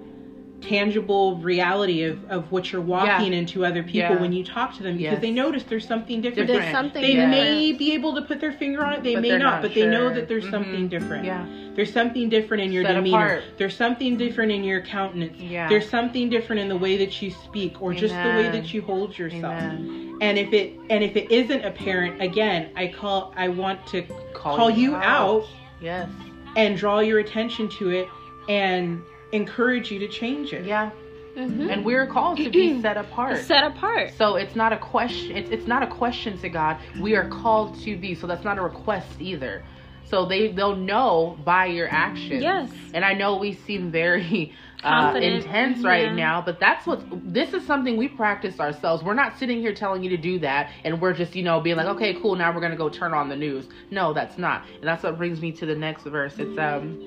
tangible 0.61 1.37
reality 1.38 2.03
of, 2.05 2.23
of 2.31 2.51
what 2.53 2.70
you're 2.73 2.81
walking 2.83 3.33
into 3.33 3.64
other 3.64 3.83
people 3.83 3.99
Yeah. 4.01 4.20
when 4.20 4.33
you 4.33 4.44
talk 4.44 4.75
to 4.77 4.83
them 4.83 4.96
because 4.96 5.12
Yes. 5.14 5.20
they 5.20 5.31
notice 5.31 5.62
there's 5.64 5.87
something 5.87 6.20
different 6.20 6.49
There's 6.49 6.70
something 6.70 7.01
they 7.03 7.12
different. 7.14 7.31
may 7.31 7.73
be 7.73 7.92
able 7.94 8.14
to 8.14 8.23
put 8.23 8.40
their 8.40 8.53
finger 8.53 8.85
on 8.85 8.92
it 8.94 9.03
they 9.03 9.14
But 9.14 9.23
may 9.23 9.31
not, 9.31 9.38
not 9.40 9.62
but 9.62 9.75
they 9.75 9.87
know 9.87 10.12
that 10.12 10.29
there's 10.29 10.44
Mhm. 10.44 10.51
something 10.51 10.88
different 10.88 11.25
Yeah. 11.25 11.46
there's 11.75 11.92
something 11.92 12.29
different 12.29 12.62
in 12.62 12.73
your 12.73 12.85
Set 12.85 12.94
demeanor 12.94 13.25
apart. 13.25 13.44
there's 13.57 13.75
something 13.77 14.16
different 14.16 14.53
in 14.53 14.62
your 14.64 14.81
countenance 14.83 15.38
Yeah. 15.40 15.68
there's 15.68 15.88
something 15.88 16.29
different 16.29 16.61
in 16.61 16.68
the 16.68 16.77
way 16.77 16.96
that 16.99 17.20
you 17.23 17.31
speak 17.31 17.81
or 17.81 17.94
just 17.94 18.14
the 18.14 18.31
way 18.31 18.51
that 18.51 18.73
you 18.75 18.83
hold 18.83 19.18
yourself 19.18 19.55
Amen. 19.55 20.16
and 20.20 20.38
if 20.38 20.53
it 20.53 20.75
and 20.90 21.03
if 21.03 21.16
it 21.16 21.31
isn't 21.31 21.64
apparent 21.64 22.20
again 22.20 22.68
i 22.77 22.87
call 22.87 23.33
i 23.37 23.49
want 23.49 23.85
to 23.88 24.03
Call, 24.35 24.57
call 24.57 24.70
you 24.70 24.94
out 24.96 25.44
Yes. 25.81 26.09
and 26.57 26.77
draw 26.77 27.01
your 27.01 27.18
attention 27.20 27.68
to 27.79 27.90
it 27.90 28.09
and 28.49 29.01
encourage 29.33 29.90
you 29.90 29.99
to 30.01 30.09
change 30.09 30.53
it 30.53 30.64
Yeah. 30.66 30.90
Mhm. 31.37 31.71
And 31.73 31.85
we're 31.85 32.07
called 32.09 32.38
to 32.38 32.51
be 32.51 32.81
set 32.83 32.97
apart. 32.97 33.38
Set 33.45 33.62
apart. 33.62 34.12
So 34.19 34.35
it's 34.35 34.57
not 34.57 34.73
a 34.73 34.77
question. 34.79 35.37
It's, 35.37 35.49
it's 35.51 35.66
not 35.66 35.83
a 35.85 35.87
question 35.87 36.37
to 36.38 36.49
God. 36.49 36.77
We 37.01 37.14
are 37.14 37.29
called 37.29 37.79
to 37.83 37.97
be. 37.97 38.16
So 38.16 38.27
that's 38.27 38.43
not 38.45 38.59
a 38.59 38.62
request 38.62 39.09
either. 39.21 39.62
So 40.07 40.27
they 40.27 40.49
they'll 40.51 40.75
know 40.75 41.38
by 41.45 41.66
your 41.66 41.88
actions. 41.88 42.43
Yes. 42.43 42.69
And 42.93 43.05
I 43.05 43.14
know 43.14 43.37
we 43.37 43.53
seem 43.53 43.93
very 43.93 44.53
uh, 44.83 45.14
intense 45.23 45.85
right 45.85 46.07
Yeah. 46.09 46.14
now, 46.16 46.43
but 46.45 46.59
that's 46.59 46.85
what 46.85 47.01
this 47.33 47.55
is 47.55 47.64
something 47.64 47.97
we 47.97 48.09
practice 48.09 48.59
ourselves. 48.59 49.05
We're 49.05 49.14
not 49.14 49.38
sitting 49.38 49.61
here 49.61 49.73
telling 49.73 50.03
you 50.03 50.11
to 50.11 50.16
do 50.16 50.40
that, 50.40 50.73
and 50.85 51.01
we're 51.01 51.12
just 51.12 51.37
you 51.37 51.45
know 51.45 51.61
being 51.61 51.77
like, 51.77 51.87
okay, 51.95 52.14
cool. 52.21 52.35
Now 52.35 52.53
we're 52.53 52.61
gonna 52.61 52.75
go 52.77 52.88
turn 52.88 53.14
on 53.14 53.29
the 53.29 53.37
news. 53.37 53.69
No, 53.93 54.12
that's 54.12 54.37
not. 54.37 54.64
And 54.75 54.83
that's 54.85 55.05
what 55.05 55.16
brings 55.16 55.40
me 55.40 55.53
to 55.53 55.64
the 55.64 55.77
next 55.77 56.03
verse. 56.03 56.35
It's 56.40 56.59
um 56.59 57.07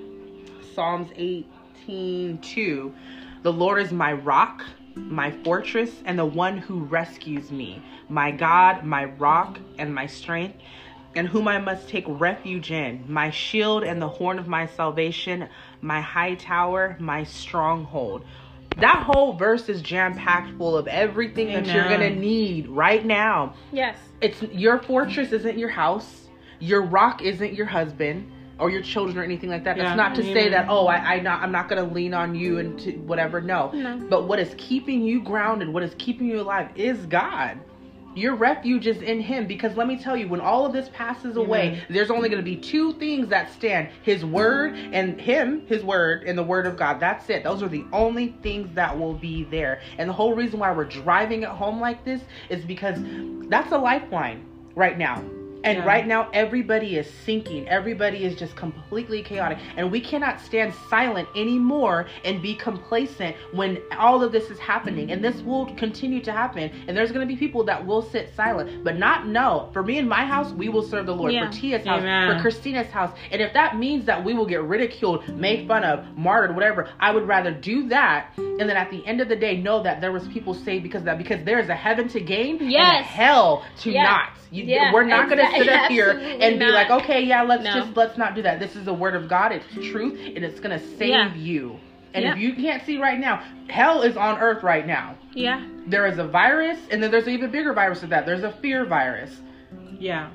Psalms 0.74 1.12
18 1.84 2.40
2. 2.40 2.94
The 3.44 3.52
Lord 3.54 3.82
is 3.82 3.92
my 3.92 4.14
rock, 4.14 4.64
my 4.96 5.32
fortress, 5.44 5.92
and 6.06 6.18
the 6.18 6.26
one 6.26 6.58
who 6.58 6.84
rescues 6.84 7.52
me, 7.52 7.82
my 8.10 8.32
God, 8.32 8.84
my 8.86 9.06
rock, 9.06 9.60
and 9.78 9.94
my 9.94 10.08
strength, 10.08 10.58
and 11.16 11.28
whom 11.28 11.48
I 11.48 11.60
must 11.60 11.90
take 11.90 12.06
refuge 12.08 12.72
in, 12.72 13.04
my 13.12 13.30
shield 13.30 13.84
and 13.84 14.02
the 14.02 14.08
horn 14.08 14.40
of 14.40 14.48
my 14.48 14.66
salvation, 14.68 15.48
my 15.82 16.02
high 16.02 16.36
tower, 16.36 16.96
my 17.00 17.24
stronghold. 17.24 18.24
That 18.78 19.04
whole 19.04 19.34
verse 19.34 19.70
is 19.70 19.82
jam 19.82 20.16
packed 20.16 20.58
full 20.58 20.76
of 20.78 20.88
everything 20.88 21.54
that 21.54 21.68
you're 21.68 21.88
gonna 21.90 22.10
need 22.10 22.68
right 22.68 23.06
now 23.06 23.54
Yes. 23.72 23.98
it's 24.20 24.42
your 24.42 24.80
fortress 24.80 25.32
isn't 25.32 25.60
your 25.60 25.70
house 25.70 26.28
your 26.60 26.82
rock 26.82 27.22
isn't 27.22 27.54
your 27.54 27.68
husband 27.68 28.32
or 28.64 28.70
your 28.70 28.82
children 28.82 29.18
or 29.18 29.24
anything 29.24 29.50
like 29.50 29.66
that 29.66 29.76
Yeah. 29.76 29.84
that's 29.84 29.98
not 29.98 30.16
to 30.16 30.22
Amen. 30.22 30.34
say 30.34 30.50
that 30.50 30.68
oh 30.70 30.88
I, 30.88 31.16
I 31.16 31.20
not 31.20 31.42
i'm 31.42 31.52
not 31.52 31.68
going 31.68 31.86
to 31.86 31.94
lean 31.94 32.14
on 32.14 32.34
you 32.34 32.60
and 32.60 32.80
to 32.80 32.92
whatever 33.00 33.42
no. 33.42 33.72
No. 33.72 33.98
but 34.10 34.26
what 34.28 34.40
is 34.40 34.56
keeping 34.58 35.04
you 35.04 35.22
grounded 35.22 35.68
what 35.68 35.84
is 35.84 35.94
keeping 35.98 36.28
you 36.28 36.40
alive 36.40 36.70
is 36.76 37.06
god 37.08 37.60
your 38.16 38.36
refuge 38.36 38.86
is 38.86 39.02
in 39.02 39.20
him 39.20 39.48
because 39.48 39.76
let 39.76 39.88
me 39.88 39.98
tell 39.98 40.16
you 40.16 40.28
when 40.30 40.40
all 40.40 40.66
of 40.66 40.72
this 40.72 40.88
passes 40.94 41.36
away 41.36 41.70
Amen. 41.70 41.86
there's 41.90 42.10
only 42.12 42.30
going 42.30 42.40
to 42.42 42.46
be 42.46 42.56
two 42.56 42.94
things 42.94 43.28
that 43.30 43.52
stand 43.52 43.90
his 44.04 44.24
word 44.24 44.76
and 44.76 45.20
him 45.20 45.66
his 45.68 45.84
word 45.84 46.24
and 46.24 46.38
the 46.38 46.44
word 46.44 46.66
of 46.66 46.78
god 46.78 47.00
that's 47.02 47.30
it 47.30 47.44
those 47.44 47.62
are 47.62 47.68
the 47.70 47.84
only 47.92 48.36
things 48.44 48.74
that 48.76 48.98
will 48.98 49.16
be 49.16 49.44
there 49.44 49.82
and 49.98 50.08
the 50.08 50.14
whole 50.14 50.34
reason 50.34 50.58
why 50.60 50.72
we're 50.72 50.86
driving 50.86 51.44
it 51.44 51.50
home 51.50 51.82
like 51.82 52.06
this 52.06 52.22
is 52.50 52.64
because 52.64 52.98
that's 53.50 53.72
a 53.74 53.78
lifeline 53.78 54.46
right 54.76 54.98
now 54.98 55.22
and 55.64 55.80
Yeah. 55.80 55.86
right 55.86 56.06
now 56.08 56.30
everybody 56.34 56.98
is 56.98 57.10
sinking. 57.26 57.68
Everybody 57.70 58.24
is 58.26 58.36
just 58.36 58.56
completely 58.56 59.22
chaotic. 59.22 59.58
And 59.78 59.92
we 59.92 60.00
cannot 60.02 60.40
stand 60.40 60.74
silent 60.90 61.28
anymore 61.36 62.08
and 62.26 62.42
be 62.42 62.56
complacent 62.56 63.36
when 63.52 63.80
all 63.98 64.24
of 64.24 64.32
this 64.32 64.50
is 64.50 64.60
happening. 64.60 65.12
And 65.12 65.24
this 65.24 65.42
will 65.42 65.68
continue 65.76 66.22
to 66.22 66.32
happen. 66.32 66.72
And 66.88 66.96
there's 66.98 67.12
going 67.12 67.28
to 67.28 67.32
be 67.34 67.38
people 67.38 67.64
that 67.66 67.86
will 67.86 68.02
sit 68.02 68.34
silent. 68.36 68.84
But 68.84 68.98
not 68.98 69.28
no. 69.28 69.70
for 69.74 69.84
me 69.84 69.98
and 69.98 70.08
my 70.10 70.26
house 70.26 70.52
we 70.54 70.70
will 70.70 70.82
serve 70.84 71.06
the 71.06 71.16
lord. 71.16 71.34
Yeah. 71.34 71.48
for 71.48 71.54
tia's 71.54 71.86
house 71.86 72.02
Amen. 72.02 72.36
for 72.36 72.42
christina's 72.42 72.88
house. 72.88 73.12
And 73.32 73.42
if 73.42 73.54
that 73.54 73.78
means 73.78 74.06
that 74.06 74.24
we 74.24 74.34
will 74.34 74.46
get 74.46 74.62
ridiculed 74.64 75.28
made 75.38 75.68
fun 75.68 75.84
of 75.84 76.06
martyred 76.18 76.54
whatever 76.56 76.90
i 77.00 77.12
would 77.12 77.28
rather 77.28 77.52
do 77.52 77.88
that 77.90 78.28
and 78.38 78.60
then 78.70 78.78
at 78.78 78.90
the 78.92 79.06
end 79.06 79.22
of 79.22 79.30
the 79.30 79.36
day 79.36 79.58
know 79.58 79.82
that 79.84 80.02
there 80.02 80.12
was 80.12 80.28
people 80.28 80.54
saved 80.54 80.84
because 80.84 81.02
of 81.02 81.06
that. 81.06 81.18
Because 81.18 81.44
there 81.44 81.60
is 81.60 81.70
a 81.70 81.76
heaven 81.76 82.08
to 82.10 82.20
gain 82.20 82.58
and 82.60 82.68
a 82.68 82.72
Yes. 82.72 83.06
hell 83.06 83.66
to 83.80 83.92
not. 83.92 84.30
You, 84.52 84.66
we're 84.94 85.04
not 85.06 85.30
going 85.30 85.40
to 85.40 85.53
sit 85.58 85.70
up 85.70 85.90
here 85.92 86.12
and 86.12 86.60
be 86.60 86.66
not. 86.66 86.74
like 86.74 86.90
okay 87.04 87.22
yeah 87.24 87.44
let's 87.44 87.64
No. 87.64 87.74
just 87.74 87.96
let's 87.98 88.18
not 88.18 88.36
do 88.36 88.42
that 88.44 88.60
this 88.60 88.76
is 88.76 88.86
the 88.86 88.94
word 88.94 89.16
of 89.16 89.28
god 89.30 89.52
it's 89.52 89.66
truth 89.92 90.20
and 90.36 90.44
it's 90.44 90.60
to 90.78 90.98
save 90.98 91.10
Yeah. 91.10 91.34
you 91.36 91.80
and 92.14 92.24
Yeah. 92.24 92.34
if 92.34 92.38
you 92.40 92.54
can't 92.56 92.84
see 92.86 92.98
right 93.00 93.20
now 93.20 93.44
hell 93.70 94.02
is 94.02 94.18
on 94.18 94.40
earth 94.40 94.64
right 94.64 94.86
now 94.86 95.16
Yeah. 95.34 95.66
there 95.88 96.06
is 96.08 96.18
a 96.20 96.28
virus 96.28 96.80
and 96.92 97.02
then 97.02 97.12
there's 97.12 97.28
an 97.28 97.34
even 97.34 97.52
bigger 97.52 97.74
virus 97.74 98.02
than 98.02 98.10
that 98.12 98.26
there's 98.26 98.44
a 98.44 98.52
fear 98.62 98.86
virus 98.86 99.42
yeah 100.00 100.30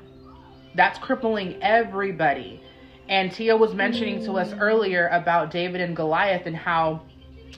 that's 0.75 0.99
crippling 0.99 1.61
everybody 1.61 2.61
And 3.07 3.31
Tia 3.31 3.57
was 3.57 3.73
mentioning 3.73 4.23
to 4.25 4.33
us 4.37 4.53
earlier 4.59 5.07
about 5.07 5.49
David 5.51 5.81
and 5.81 5.95
Goliath 5.95 6.45
and 6.45 6.55
how 6.55 7.01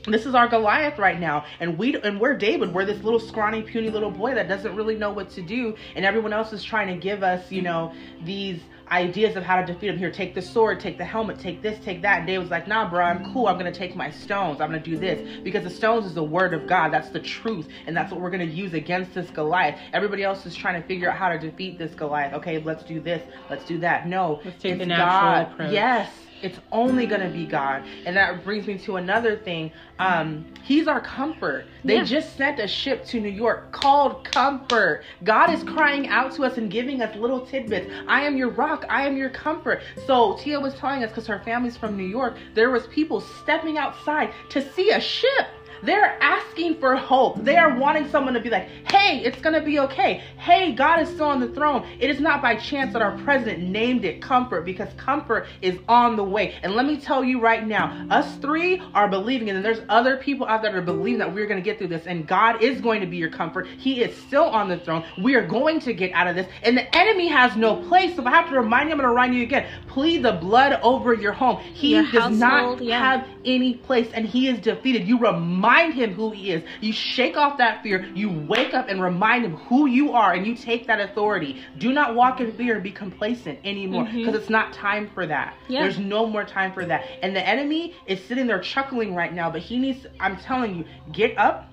this 0.07 0.25
is 0.25 0.33
our 0.35 0.47
Goliath 0.47 0.97
right 0.97 1.19
now, 1.19 1.45
and 1.59 1.77
we 1.77 1.95
and 2.01 2.19
we're 2.19 2.35
David. 2.35 2.73
We're 2.73 2.85
this 2.85 3.03
little 3.03 3.19
scrawny, 3.19 3.61
puny 3.61 3.89
little 3.89 4.11
boy 4.11 4.33
that 4.35 4.47
doesn't 4.47 4.75
really 4.75 4.95
know 4.95 5.11
what 5.11 5.29
to 5.31 5.41
do, 5.41 5.75
and 5.95 6.05
everyone 6.05 6.33
else 6.33 6.53
is 6.53 6.63
trying 6.63 6.87
to 6.87 6.95
give 6.95 7.23
us, 7.23 7.51
you 7.51 7.61
know, 7.61 7.93
these 8.23 8.61
ideas 8.91 9.37
of 9.37 9.43
how 9.43 9.61
to 9.61 9.65
defeat 9.65 9.89
him. 9.89 9.97
Here, 9.97 10.11
take 10.11 10.35
the 10.35 10.41
sword, 10.41 10.79
take 10.79 10.97
the 10.97 11.05
helmet, 11.05 11.39
take 11.39 11.61
this, 11.61 11.79
take 11.83 12.01
that. 12.01 12.19
And 12.19 12.27
David's 12.27 12.51
like, 12.51 12.67
Nah, 12.67 12.89
bro, 12.89 13.05
I'm 13.05 13.31
cool. 13.31 13.47
I'm 13.47 13.57
gonna 13.57 13.71
take 13.71 13.95
my 13.95 14.09
stones. 14.09 14.59
I'm 14.59 14.69
gonna 14.69 14.79
do 14.81 14.97
this 14.97 15.39
because 15.43 15.63
the 15.63 15.69
stones 15.69 16.05
is 16.05 16.13
the 16.13 16.23
word 16.23 16.53
of 16.53 16.67
God. 16.67 16.89
That's 16.91 17.09
the 17.09 17.19
truth, 17.19 17.67
and 17.87 17.95
that's 17.95 18.11
what 18.11 18.19
we're 18.21 18.31
gonna 18.31 18.43
use 18.43 18.73
against 18.73 19.13
this 19.13 19.29
Goliath. 19.29 19.79
Everybody 19.93 20.23
else 20.23 20.45
is 20.45 20.55
trying 20.55 20.81
to 20.81 20.87
figure 20.87 21.09
out 21.09 21.17
how 21.17 21.29
to 21.29 21.37
defeat 21.39 21.77
this 21.77 21.93
Goliath. 21.93 22.33
Okay, 22.33 22.59
let's 22.59 22.83
do 22.83 22.99
this. 22.99 23.21
Let's 23.49 23.65
do 23.65 23.77
that. 23.79 24.07
No, 24.07 24.41
Let's 24.43 24.61
take 24.61 24.73
it's 24.73 24.79
the 24.79 24.85
natural 24.87 25.07
God. 25.45 25.53
approach. 25.53 25.73
Yes 25.73 26.09
it's 26.41 26.59
only 26.71 27.05
going 27.05 27.21
to 27.21 27.29
be 27.29 27.45
God. 27.45 27.83
And 28.05 28.15
that 28.15 28.43
brings 28.43 28.67
me 28.67 28.77
to 28.79 28.97
another 28.97 29.35
thing. 29.37 29.71
Um, 29.99 30.45
he's 30.63 30.87
our 30.87 31.01
comfort. 31.01 31.65
They 31.83 31.95
Yeah. 31.97 32.03
just 32.03 32.37
sent 32.37 32.59
a 32.59 32.67
ship 32.67 33.05
to 33.05 33.19
New 33.19 33.29
York 33.29 33.71
called 33.71 34.23
Comfort. 34.23 35.03
God 35.23 35.51
is 35.51 35.63
crying 35.63 36.07
out 36.07 36.31
to 36.33 36.43
us 36.43 36.57
and 36.57 36.69
giving 36.71 37.01
us 37.01 37.15
little 37.15 37.45
tidbits. 37.45 37.91
I 38.07 38.21
am 38.23 38.37
your 38.37 38.49
rock. 38.49 38.85
I 38.89 39.05
am 39.07 39.17
your 39.17 39.29
comfort. 39.29 39.81
So 40.07 40.37
Tia 40.39 40.59
was 40.59 40.73
telling 40.75 41.03
us 41.03 41.09
because 41.11 41.27
her 41.27 41.39
family's 41.45 41.77
from 41.77 41.97
New 41.97 42.07
York, 42.07 42.35
there 42.53 42.69
was 42.69 42.87
people 42.87 43.21
stepping 43.21 43.77
outside 43.77 44.31
to 44.49 44.61
see 44.73 44.91
a 44.91 44.99
ship. 44.99 45.47
They're 45.83 46.17
asking 46.21 46.79
for 46.79 46.95
hope. 46.95 47.43
They 47.43 47.57
are 47.57 47.77
wanting 47.77 48.09
someone 48.09 48.33
to 48.33 48.39
be 48.39 48.49
like, 48.49 48.67
hey, 48.89 49.21
it's 49.23 49.39
going 49.41 49.55
to 49.55 49.65
be 49.65 49.79
okay. 49.79 50.23
Hey, 50.37 50.73
God 50.73 51.01
is 51.01 51.09
still 51.09 51.25
on 51.25 51.39
the 51.39 51.47
throne. 51.49 51.87
It 51.99 52.09
is 52.09 52.19
not 52.19 52.41
by 52.41 52.55
chance 52.55 52.93
that 52.93 53.01
our 53.01 53.17
president 53.19 53.63
named 53.63 54.05
it 54.05 54.21
comfort 54.21 54.65
because 54.65 54.89
comfort 54.97 55.47
is 55.61 55.79
on 55.87 56.15
the 56.15 56.23
way. 56.23 56.55
And 56.63 56.73
let 56.73 56.85
me 56.85 56.97
tell 56.97 57.23
you 57.23 57.39
right 57.39 57.65
now, 57.65 58.07
us 58.09 58.37
three 58.37 58.81
are 58.93 59.07
believing, 59.07 59.49
and 59.49 59.63
there's 59.63 59.81
other 59.89 60.17
people 60.17 60.45
out 60.47 60.61
there 60.61 60.71
that 60.71 60.77
are 60.77 60.81
believing 60.81 61.19
that 61.19 61.33
we're 61.33 61.47
going 61.47 61.61
to 61.61 61.63
get 61.63 61.77
through 61.77 61.87
this. 61.87 62.05
And 62.05 62.27
God 62.27 62.63
is 62.63 62.81
going 62.81 63.01
to 63.01 63.07
be 63.07 63.17
your 63.17 63.29
comfort. 63.29 63.67
He 63.67 64.01
is 64.01 64.15
still 64.15 64.45
on 64.45 64.69
the 64.69 64.77
throne. 64.77 65.03
We 65.21 65.35
are 65.35 65.45
going 65.45 65.79
to 65.81 65.93
get 65.93 66.11
out 66.13 66.27
of 66.27 66.35
this. 66.35 66.47
And 66.63 66.77
the 66.77 66.95
enemy 66.95 67.27
has 67.27 67.55
no 67.55 67.75
place. 67.87 68.15
So 68.15 68.21
if 68.21 68.27
I 68.27 68.31
have 68.31 68.49
to 68.49 68.55
remind 68.55 68.89
you, 68.89 68.93
I'm 68.93 68.97
going 68.99 69.07
to 69.07 69.09
remind 69.09 69.35
you 69.35 69.43
again. 69.43 69.67
Plead 69.87 70.23
the 70.23 70.33
blood 70.33 70.79
over 70.83 71.13
your 71.13 71.33
home. 71.33 71.57
He 71.61 71.95
Your 71.95 72.05
does 72.11 72.37
not 72.37 72.81
yeah. 72.81 72.99
have 72.99 73.27
any 73.45 73.75
place 73.75 74.09
and 74.13 74.25
he 74.25 74.47
is 74.47 74.59
defeated. 74.59 75.07
You 75.07 75.17
remind 75.19 75.93
him 75.93 76.13
who 76.13 76.31
he 76.31 76.51
is. 76.51 76.63
You 76.81 76.93
shake 76.93 77.37
off 77.37 77.57
that 77.57 77.83
fear. 77.83 78.05
You 78.13 78.29
wake 78.29 78.73
up 78.73 78.89
and 78.89 79.01
remind 79.01 79.45
him 79.45 79.55
who 79.55 79.87
you 79.87 80.13
are 80.13 80.33
and 80.33 80.45
you 80.45 80.55
take 80.55 80.87
that 80.87 80.99
authority. 80.99 81.61
Do 81.77 81.91
not 81.91 82.15
walk 82.15 82.39
in 82.39 82.51
fear 82.53 82.75
and 82.75 82.83
be 82.83 82.91
complacent 82.91 83.59
anymore 83.63 84.05
mm-hmm. 84.05 84.17
because 84.17 84.35
it's 84.35 84.49
not 84.49 84.73
time 84.73 85.09
for 85.13 85.25
that. 85.27 85.55
Yeah. 85.67 85.83
There's 85.83 85.99
no 85.99 86.25
more 86.25 86.43
time 86.43 86.73
for 86.73 86.85
that. 86.85 87.05
And 87.21 87.35
the 87.35 87.47
enemy 87.47 87.95
is 88.05 88.23
sitting 88.25 88.47
there 88.47 88.59
chuckling 88.59 89.15
right 89.15 89.33
now, 89.33 89.49
but 89.49 89.61
he 89.61 89.77
needs, 89.77 90.05
I'm 90.19 90.37
telling 90.37 90.75
you, 90.75 90.85
get 91.11 91.37
up. 91.37 91.70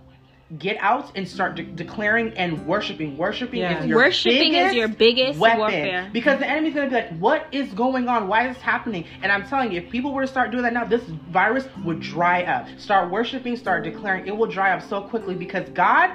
Get 0.57 0.79
out 0.81 1.13
and 1.15 1.29
start 1.29 1.57
de- 1.57 1.63
declaring 1.65 2.33
and 2.39 2.67
worshiping. 2.67 3.19
Worshiping 3.19 3.61
Yeah. 3.61 3.81
is 3.81 3.87
your 3.87 3.99
Worshiping 3.99 4.55
is 4.55 4.71
biggest 4.73 4.77
your 4.77 4.89
biggest 4.89 5.39
weapon 5.39 5.59
warfare. 5.59 6.09
because 6.11 6.39
the 6.39 6.49
enemy's 6.49 6.73
gonna 6.73 6.89
be 6.89 6.95
like, 6.95 7.19
"What 7.19 7.47
is 7.53 7.69
going 7.75 8.09
on? 8.09 8.29
Why 8.29 8.49
is 8.49 8.55
this 8.57 8.63
happening?" 8.63 9.05
And 9.23 9.31
I'm 9.31 9.45
telling 9.45 9.73
you, 9.73 9.79
if 9.83 9.91
people 9.91 10.15
were 10.15 10.23
to 10.23 10.27
start 10.27 10.51
doing 10.51 10.63
that 10.63 10.73
now, 10.73 10.85
this 10.85 11.03
virus 11.03 11.69
would 11.85 12.01
dry 12.01 12.45
up. 12.45 12.67
Start 12.79 13.11
worshiping, 13.11 13.57
start 13.57 13.85
declaring. 13.85 14.27
It 14.27 14.35
will 14.35 14.47
dry 14.47 14.71
up 14.73 14.81
so 14.81 15.03
quickly 15.03 15.35
because 15.35 15.69
God, 15.71 16.13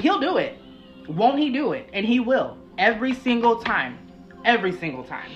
He'll 0.00 0.18
do 0.18 0.38
it. 0.38 0.58
Won't 1.08 1.38
He 1.38 1.50
do 1.50 1.70
it? 1.72 1.88
And 1.92 2.04
He 2.04 2.18
will 2.18 2.56
every 2.78 3.14
single 3.14 3.60
time. 3.60 3.96
Every 4.44 4.72
single 4.72 5.04
time. 5.04 5.30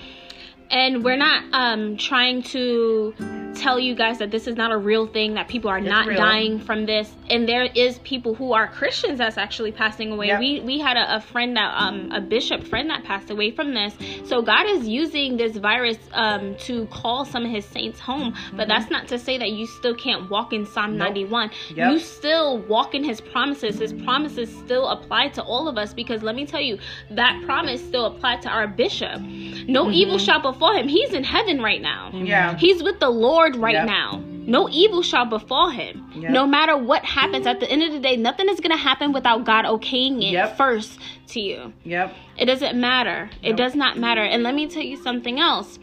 and 0.69 1.03
we're 1.03 1.17
not 1.17 1.43
um 1.53 1.95
trying 1.97 2.41
to 2.43 3.13
tell 3.55 3.79
you 3.79 3.93
guys 3.95 4.17
that 4.19 4.31
this 4.31 4.47
is 4.47 4.55
not 4.55 4.71
a 4.71 4.77
real 4.77 5.05
thing 5.07 5.33
that 5.33 5.47
people 5.47 5.69
are 5.69 5.77
It's 5.79 5.87
not 5.87 6.07
real. 6.07 6.17
dying 6.17 6.59
from 6.59 6.85
this 6.85 7.13
and 7.29 7.47
there 7.47 7.63
is 7.75 7.99
people 7.99 8.33
who 8.33 8.53
are 8.53 8.67
christians 8.67 9.17
that's 9.17 9.37
actually 9.37 9.71
passing 9.71 10.11
away 10.11 10.27
Yep. 10.27 10.39
we 10.39 10.59
we 10.61 10.79
had 10.79 10.97
a, 10.97 11.17
a 11.17 11.19
friend 11.21 11.55
that 11.57 11.73
um 11.75 12.11
a 12.11 12.21
bishop 12.21 12.63
friend 12.63 12.89
that 12.89 13.03
passed 13.03 13.29
away 13.29 13.51
from 13.51 13.73
this 13.73 13.93
so 14.25 14.41
god 14.41 14.65
is 14.67 14.87
using 14.87 15.37
this 15.37 15.57
virus 15.57 15.97
um 16.13 16.55
to 16.59 16.85
call 16.87 17.25
some 17.25 17.43
of 17.45 17.51
his 17.51 17.65
saints 17.65 17.99
home 17.99 18.33
but 18.53 18.67
that's 18.67 18.89
not 18.89 19.07
to 19.09 19.19
say 19.19 19.37
that 19.37 19.51
you 19.51 19.65
still 19.67 19.95
can't 19.95 20.29
walk 20.29 20.53
in 20.53 20.65
psalm 20.65 20.91
Mm-hmm. 20.91 20.97
Nope. 20.97 21.07
91 21.09 21.51
Yep. 21.75 21.91
you 21.91 21.99
still 21.99 22.59
walk 22.63 22.95
in 22.95 23.03
his 23.03 23.19
promises 23.21 23.79
his 23.79 23.93
promises 23.93 24.49
still 24.65 24.87
apply 24.89 25.27
to 25.29 25.43
all 25.43 25.67
of 25.67 25.77
us 25.77 25.93
because 25.93 26.23
let 26.23 26.35
me 26.35 26.45
tell 26.45 26.61
you 26.61 26.77
that 27.11 27.41
promise 27.45 27.81
still 27.85 28.05
applied 28.05 28.41
to 28.43 28.49
our 28.49 28.67
bishop 28.67 29.19
no 29.67 29.81
Mm-hmm. 29.85 29.93
evil 29.93 30.17
shall 30.17 30.39
befall 30.41 30.73
him 30.75 30.87
he's 30.87 31.13
in 31.13 31.23
heaven 31.23 31.61
right 31.61 31.81
now 31.81 32.11
Yeah. 32.13 32.55
he's 32.57 32.81
with 32.83 32.99
the 32.99 33.09
lord 33.09 33.40
right 33.49 33.73
Yep. 33.73 33.85
now 33.87 34.23
no 34.43 34.67
evil 34.69 35.01
shall 35.03 35.25
befall 35.25 35.69
him 35.69 36.11
Yep. 36.15 36.31
no 36.31 36.47
matter 36.47 36.75
what 36.75 37.03
happens 37.05 37.45
at 37.45 37.59
the 37.59 37.69
end 37.69 37.83
of 37.83 37.91
the 37.93 37.99
day 37.99 38.15
nothing 38.15 38.49
is 38.49 38.59
going 38.59 38.71
to 38.71 38.77
happen 38.77 39.11
without 39.13 39.43
god 39.45 39.65
okaying 39.65 40.17
it 40.23 40.31
Yep. 40.31 40.57
first 40.57 40.99
to 41.27 41.39
you 41.39 41.73
Yep. 41.83 42.13
it 42.37 42.45
doesn't 42.45 42.79
matter. 42.79 43.29
It 43.43 43.55
does 43.55 43.75
not 43.75 43.97
matter. 43.97 44.21
And 44.21 44.41
let 44.43 44.55
me 44.55 44.67
tell 44.67 44.81
you 44.81 44.97
something 44.97 45.39
else. 45.39 45.77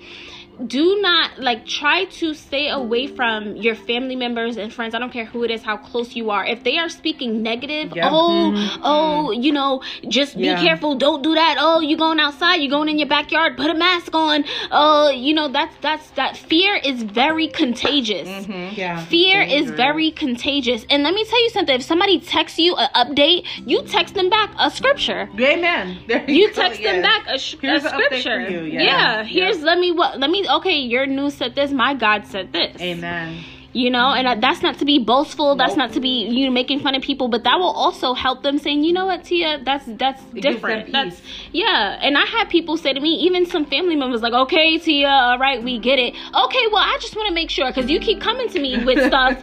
Do 0.67 0.99
not 1.01 1.39
like 1.39 1.67
try 1.67 2.07
to 2.07 2.35
stay 2.35 2.69
away 2.69 3.07
from 3.07 3.57
your 3.57 3.75
family 3.75 4.17
members 4.17 4.57
and 4.57 4.73
friends. 4.73 4.95
I 4.95 4.99
don't 4.99 5.13
care 5.13 5.25
who 5.25 5.45
it 5.45 5.51
is, 5.51 5.63
how 5.63 5.77
close 5.77 6.17
you 6.17 6.31
are. 6.31 6.45
If 6.45 6.65
they 6.65 6.79
are 6.79 6.89
speaking 6.89 7.43
negative, 7.43 7.93
Yep. 7.95 8.09
oh, 8.11 8.79
oh, 8.83 9.31
you 9.31 9.53
know, 9.53 9.83
just 10.09 10.37
be 10.37 10.45
Yeah. 10.45 10.61
careful. 10.61 10.97
Don't 10.97 11.23
do 11.23 11.35
that. 11.35 11.57
Oh, 11.61 11.81
you 11.81 11.97
going 11.97 12.19
outside? 12.19 12.57
You 12.57 12.69
going 12.71 12.89
in 12.89 12.99
your 12.99 13.09
backyard? 13.09 13.57
Put 13.57 13.71
a 13.71 13.75
mask 13.75 14.15
on. 14.15 14.45
Oh, 14.73 15.11
you 15.11 15.33
know 15.35 15.49
that's 15.49 15.75
that's 15.81 16.11
that 16.13 16.37
fear 16.37 16.75
is 16.77 17.03
very 17.05 17.49
contagious. 17.49 18.29
Mhm. 18.29 18.77
Yeah. 18.77 18.99
Fear 19.05 19.43
is 19.43 19.71
very 19.71 20.11
contagious. 20.11 20.85
And 20.91 21.03
let 21.05 21.15
me 21.15 21.25
tell 21.25 21.43
you 21.43 21.51
something. 21.51 21.75
If 21.77 21.83
somebody 21.83 22.19
texts 22.21 22.59
you 22.59 22.75
an 22.77 22.89
update, 22.97 23.47
you 23.65 23.83
text 23.83 24.15
them 24.15 24.29
back 24.29 24.51
a 24.59 24.71
scripture 24.71 25.29
Amen. 25.39 25.99
There 26.09 26.25
you 26.29 26.49
go, 26.49 26.55
text 26.63 26.83
them 26.83 27.03
back 27.03 27.27
a, 27.29 27.35
a 27.35 27.39
Here's 27.39 27.85
an 27.85 27.91
scripture. 27.91 28.41
you, 28.51 28.61
Yeah. 28.65 28.83
yeah. 28.83 29.25
here's 29.25 29.59
Yeah. 29.59 29.65
let 29.65 29.79
me 29.79 29.93
what 29.93 30.19
let 30.19 30.31
me 30.31 30.47
okay. 30.49 30.79
Your 30.79 31.07
news 31.07 31.35
said 31.35 31.55
this. 31.55 31.71
My 31.71 31.95
God 31.95 32.27
said 32.27 32.53
this. 32.53 32.81
Amen. 32.81 33.45
You 33.75 33.91
know, 33.91 34.13
and 34.13 34.43
that's 34.43 34.63
not 34.63 34.79
to 34.79 34.87
be 34.87 34.99
boastful. 34.99 35.55
That's 35.55 35.73
Nope. 35.73 35.79
not 35.79 35.93
to 35.93 36.01
be 36.01 36.27
you 36.27 36.47
know 36.47 36.51
making 36.51 36.81
fun 36.81 36.95
of 36.95 37.03
people, 37.03 37.29
but 37.29 37.45
that 37.45 37.59
will 37.59 37.71
also 37.71 38.15
help 38.15 38.43
them 38.43 38.59
saying, 38.59 38.83
you 38.83 38.95
know 38.95 39.05
what, 39.07 39.25
Tia, 39.25 39.61
that's 39.63 39.85
that's 39.87 40.23
It 40.35 40.41
different. 40.41 40.91
That's 40.91 41.21
yeah. 41.53 41.99
And 42.01 42.17
I 42.17 42.25
had 42.25 42.49
people 42.49 42.79
say 42.79 42.95
to 42.95 42.99
me, 43.01 43.11
even 43.27 43.45
some 43.45 43.67
family 43.67 43.95
members, 43.95 44.23
like, 44.23 44.33
okay, 44.33 44.79
Tia, 44.79 45.09
all 45.09 45.39
right, 45.39 45.63
we 45.63 45.79
get 45.79 45.99
it. 45.99 46.15
Okay, 46.15 46.65
well, 46.73 46.83
I 46.83 46.97
just 47.01 47.15
want 47.15 47.29
to 47.29 47.35
make 47.35 47.51
sure 47.51 47.67
because 47.69 47.91
you 47.91 48.01
keep 48.01 48.21
coming 48.23 48.49
to 48.49 48.59
me 48.59 48.83
with 48.85 49.07
stuff, 49.13 49.41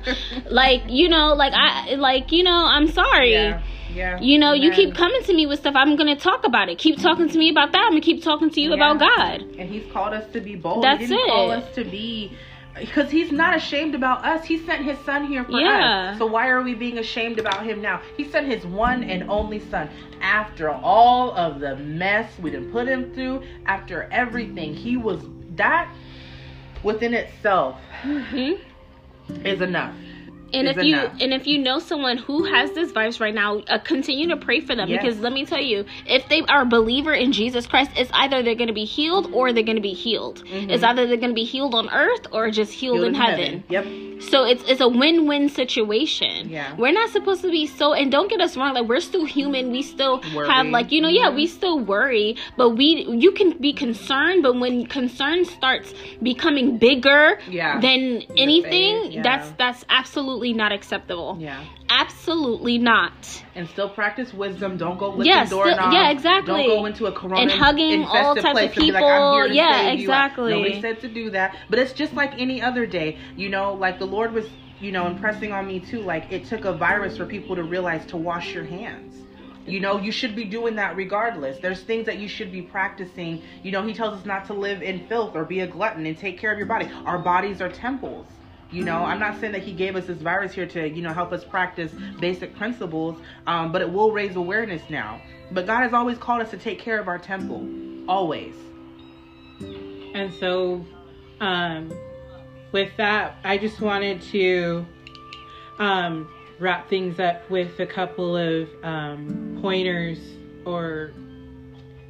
like 0.50 0.82
you 0.90 1.08
know, 1.08 1.34
like 1.36 1.54
I 1.54 1.94
like 1.96 2.32
you 2.32 2.44
know, 2.44 2.66
I'm 2.66 2.88
sorry. 2.88 3.32
Yeah. 3.34 3.62
Yeah. 3.96 4.20
You 4.20 4.38
know, 4.38 4.54
you 4.54 4.72
keep 4.72 4.94
coming 4.94 5.22
to 5.24 5.34
me 5.34 5.46
with 5.46 5.60
stuff. 5.60 5.74
I'm 5.76 5.96
gonna 5.96 6.16
talk 6.16 6.46
about 6.46 6.70
it. 6.70 6.78
Keep 6.78 7.00
talking 7.00 7.30
to 7.30 7.38
me 7.38 7.50
about 7.50 7.72
that. 7.72 7.82
I'm 7.86 7.92
gonna 7.92 8.02
keep 8.02 8.24
talking 8.24 8.50
to 8.50 8.62
you 8.62 8.70
Yeah. 8.70 8.76
about 8.76 9.00
God. 9.00 9.42
And 9.58 9.70
he's 9.70 9.90
called 9.92 10.14
us 10.14 10.30
to 10.34 10.42
be 10.42 10.56
bold. 10.56 10.84
That's 10.84 11.00
he 11.02 11.08
didn't 11.08 11.30
call 11.30 11.52
it. 11.52 11.58
us 11.64 11.76
to 11.76 11.86
be 11.86 12.38
because 12.78 13.10
he's 13.10 13.32
not 13.32 13.56
ashamed 13.56 13.96
about 13.96 14.26
us. 14.26 14.44
He 14.44 14.58
sent 14.58 14.84
his 14.84 14.98
son 15.06 15.26
here 15.28 15.46
for 15.46 15.60
Yeah. 15.62 16.12
us. 16.12 16.18
So 16.18 16.26
why 16.26 16.50
are 16.50 16.62
we 16.62 16.74
being 16.76 16.98
ashamed 16.98 17.40
about 17.40 17.64
him 17.66 17.82
now? 17.82 18.02
He 18.18 18.26
sent 18.26 18.48
his 18.48 18.66
one 18.66 19.04
and 19.04 19.30
only 19.30 19.60
son. 19.60 19.90
After 20.22 20.70
all 20.70 21.32
of 21.38 21.62
the 21.62 21.78
mess 21.78 22.38
we 22.40 22.52
didn't 22.52 22.72
put 22.72 22.88
him 22.88 23.14
through, 23.14 23.44
after 23.66 24.10
everything, 24.12 24.74
he 24.74 24.98
was 24.98 25.22
that 25.56 25.90
within 26.84 27.14
itself 27.14 27.78
hmm 28.02 28.52
is 29.44 29.62
enough. 29.62 29.96
And 30.56 30.68
if 30.68 30.78
you 30.78 30.96
enough. 30.98 31.14
and 31.22 31.34
if 31.34 31.48
you 31.48 31.58
know 31.58 31.80
someone 31.80 32.18
who 32.18 32.44
has 32.46 32.72
this 32.72 32.92
virus 32.92 33.20
right 33.20 33.34
now, 33.34 33.60
uh, 33.68 33.78
continue 33.80 34.28
to 34.30 34.38
pray 34.38 34.60
for 34.60 34.76
them 34.76 34.90
Yes. 34.90 35.02
because 35.04 35.20
let 35.20 35.34
me 35.34 35.46
tell 35.46 35.62
you, 35.62 35.86
if 36.08 36.28
they 36.30 36.42
are 36.44 36.62
a 36.62 36.66
believer 36.66 37.14
in 37.14 37.32
Jesus 37.32 37.66
Christ, 37.68 37.92
it's 37.98 38.10
either 38.14 38.42
they're 38.44 38.56
going 38.56 38.68
to 38.68 38.74
be 38.74 38.86
healed 38.86 39.32
or 39.34 39.52
they're 39.54 39.64
going 39.64 39.76
to 39.78 39.82
be 39.82 39.94
healed. 39.94 40.44
It's 40.46 40.84
either 40.84 41.06
they're 41.08 41.18
going 41.18 41.32
to 41.32 41.36
be 41.36 41.44
healed 41.44 41.76
on 41.76 41.90
earth 41.90 42.28
or 42.32 42.50
just 42.52 42.72
healed, 42.74 43.04
in, 43.04 43.14
heaven. 43.14 43.64
Yep. 43.70 43.86
So 44.32 44.46
it's 44.46 44.64
it's 44.70 44.82
a 44.82 44.88
win-win 44.88 45.50
situation. 45.50 46.50
Yeah. 46.50 46.76
We're 46.78 46.94
not 46.94 47.10
supposed 47.10 47.42
to 47.42 47.52
be 47.52 47.68
so 47.68 47.94
and 47.94 48.12
don't 48.12 48.30
get 48.30 48.40
us 48.42 48.56
wrong, 48.58 48.74
like 48.74 48.88
we're 48.88 49.00
still 49.02 49.26
human. 49.26 49.72
We 49.72 49.82
still 49.82 50.22
Worry. 50.36 50.48
have 50.50 50.68
like, 50.68 50.92
you 50.92 51.02
know, 51.02 51.10
yeah, 51.10 51.30
Mhm. 51.32 51.36
we 51.36 51.48
still 51.48 51.80
worry, 51.80 52.36
but 52.58 52.70
we 52.72 53.06
you 53.10 53.32
can 53.34 53.58
be 53.60 53.74
concerned, 53.74 54.42
but 54.44 54.58
when 54.60 54.86
concern 54.86 55.44
starts 55.46 55.94
becoming 56.24 56.78
bigger 56.78 57.40
Yeah. 57.50 57.80
than 57.82 58.24
anything, 58.38 59.12
yeah. 59.12 59.22
that's 59.22 59.52
that's 59.58 59.84
absolutely 59.90 60.45
not 60.54 60.72
acceptable. 60.72 61.38
Yeah. 61.40 61.64
Absolutely 61.90 62.78
not. 62.78 63.44
And 63.56 63.68
still 63.70 63.90
practice 63.90 64.34
wisdom. 64.34 64.78
Don't 64.78 64.98
go 64.98 65.10
licking 65.10 65.26
Yeah, 65.26 65.46
still- 65.46 65.64
doorknobs. 65.64 65.94
yeah, 65.94 66.10
exactly. 66.12 66.64
Don't 66.68 66.68
go 66.80 66.86
into 66.86 67.06
a 67.06 67.12
corona 67.12 67.42
And 67.42 67.52
hugging 67.52 68.04
all 68.04 68.36
types 68.36 68.76
of 68.76 68.76
be 68.76 68.92
like, 68.92 69.04
I'm 69.04 69.34
here 69.34 69.48
to. 69.48 69.54
Yeah, 69.54 69.72
save 69.82 70.00
you. 70.00 70.04
exactly. 70.06 70.52
Nobody 70.54 70.82
said 70.82 71.00
to 71.02 71.08
do 71.08 71.30
that. 71.32 71.56
But 71.70 71.80
it's 71.80 71.94
just 71.94 72.14
like 72.14 72.34
any 72.40 72.62
other 72.62 72.86
day. 72.86 73.18
You 73.36 73.50
know, 73.50 73.74
like 73.74 74.00
the 74.00 74.06
Lord 74.06 74.34
was, 74.34 74.46
you 74.80 74.92
know, 74.92 75.08
impressing 75.08 75.52
on 75.52 75.68
me 75.68 75.80
too. 75.80 76.02
Like 76.02 76.32
it 76.32 76.46
took 76.46 76.66
a 76.66 76.74
virus 76.74 77.18
for 77.18 77.26
people 77.26 77.56
to 77.56 77.64
realize 77.64 78.06
to 78.08 78.18
wash 78.18 78.54
your 78.54 78.66
hands. 78.66 79.14
You 79.68 79.80
know, 79.80 79.98
you 79.98 80.12
should 80.12 80.36
be 80.36 80.44
doing 80.44 80.76
that 80.76 80.96
regardless. 80.96 81.58
There's 81.60 81.82
things 81.82 82.06
that 82.06 82.20
you 82.20 82.28
should 82.28 82.52
be 82.52 82.62
practicing. 82.62 83.42
You 83.64 83.72
know, 83.72 83.82
he 83.86 83.94
tells 83.96 84.20
us 84.20 84.24
not 84.26 84.46
to 84.46 84.54
live 84.54 84.84
in 84.84 85.08
filth 85.08 85.36
or 85.36 85.44
be 85.44 85.62
a 85.62 85.68
glutton 85.68 86.06
and 86.06 86.16
take 86.16 86.38
care 86.38 86.52
of 86.52 86.60
your 86.60 86.68
body. 86.68 86.88
Our 87.06 87.18
bodies 87.18 87.62
are 87.62 87.70
temples. 87.70 88.28
You 88.72 88.84
know, 88.84 89.06
I'm 89.06 89.20
not 89.20 89.40
saying 89.40 89.54
that 89.54 89.64
he 89.64 89.74
gave 89.74 89.96
us 89.96 90.06
this 90.08 90.18
virus 90.18 90.54
here 90.54 90.66
to, 90.68 90.90
you 90.90 91.02
know, 91.02 91.14
help 91.14 91.32
us 91.32 91.44
practice 91.44 91.92
basic 92.20 92.56
principles, 92.56 93.18
um, 93.48 93.72
but 93.72 93.82
it 93.82 93.92
will 93.92 94.12
raise 94.12 94.36
awareness 94.36 94.82
now. 94.90 95.22
But 95.52 95.66
God 95.68 95.82
has 95.84 95.94
always 95.94 96.18
called 96.18 96.42
us 96.42 96.52
to 96.52 96.58
take 96.58 96.80
care 96.80 97.00
of 97.00 97.08
our 97.08 97.20
temple. 97.20 97.68
Always. 98.10 98.56
And 100.14 100.34
so, 100.34 100.86
um, 101.40 101.94
with 102.72 102.92
that, 102.98 103.38
I 103.44 103.58
just 103.58 103.80
wanted 103.82 104.22
to 104.24 104.86
um, 105.80 106.30
wrap 106.60 106.90
things 106.90 107.20
up 107.20 107.50
with 107.50 107.80
a 107.80 107.86
couple 107.86 108.36
of 108.36 108.68
um, 108.84 109.60
pointers 109.62 110.20
or 110.66 111.12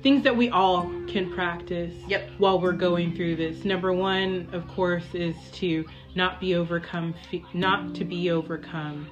things 0.05 0.21
that 0.23 0.37
we 0.37 0.49
all 0.51 0.83
can 1.07 1.31
practice 1.33 1.91
Yep. 2.07 2.29
while 2.37 2.61
we're 2.61 2.73
going 2.73 3.15
through 3.15 3.37
this. 3.37 3.65
Number 3.65 3.91
one, 3.91 4.47
of 4.51 4.67
course, 4.67 5.15
is 5.15 5.35
to 5.53 5.83
not 6.13 6.39
be 6.39 6.53
overcome, 6.53 7.15
fe- 7.31 7.43
not 7.55 7.95
to 7.95 8.05
be 8.05 8.29
overcome 8.29 9.07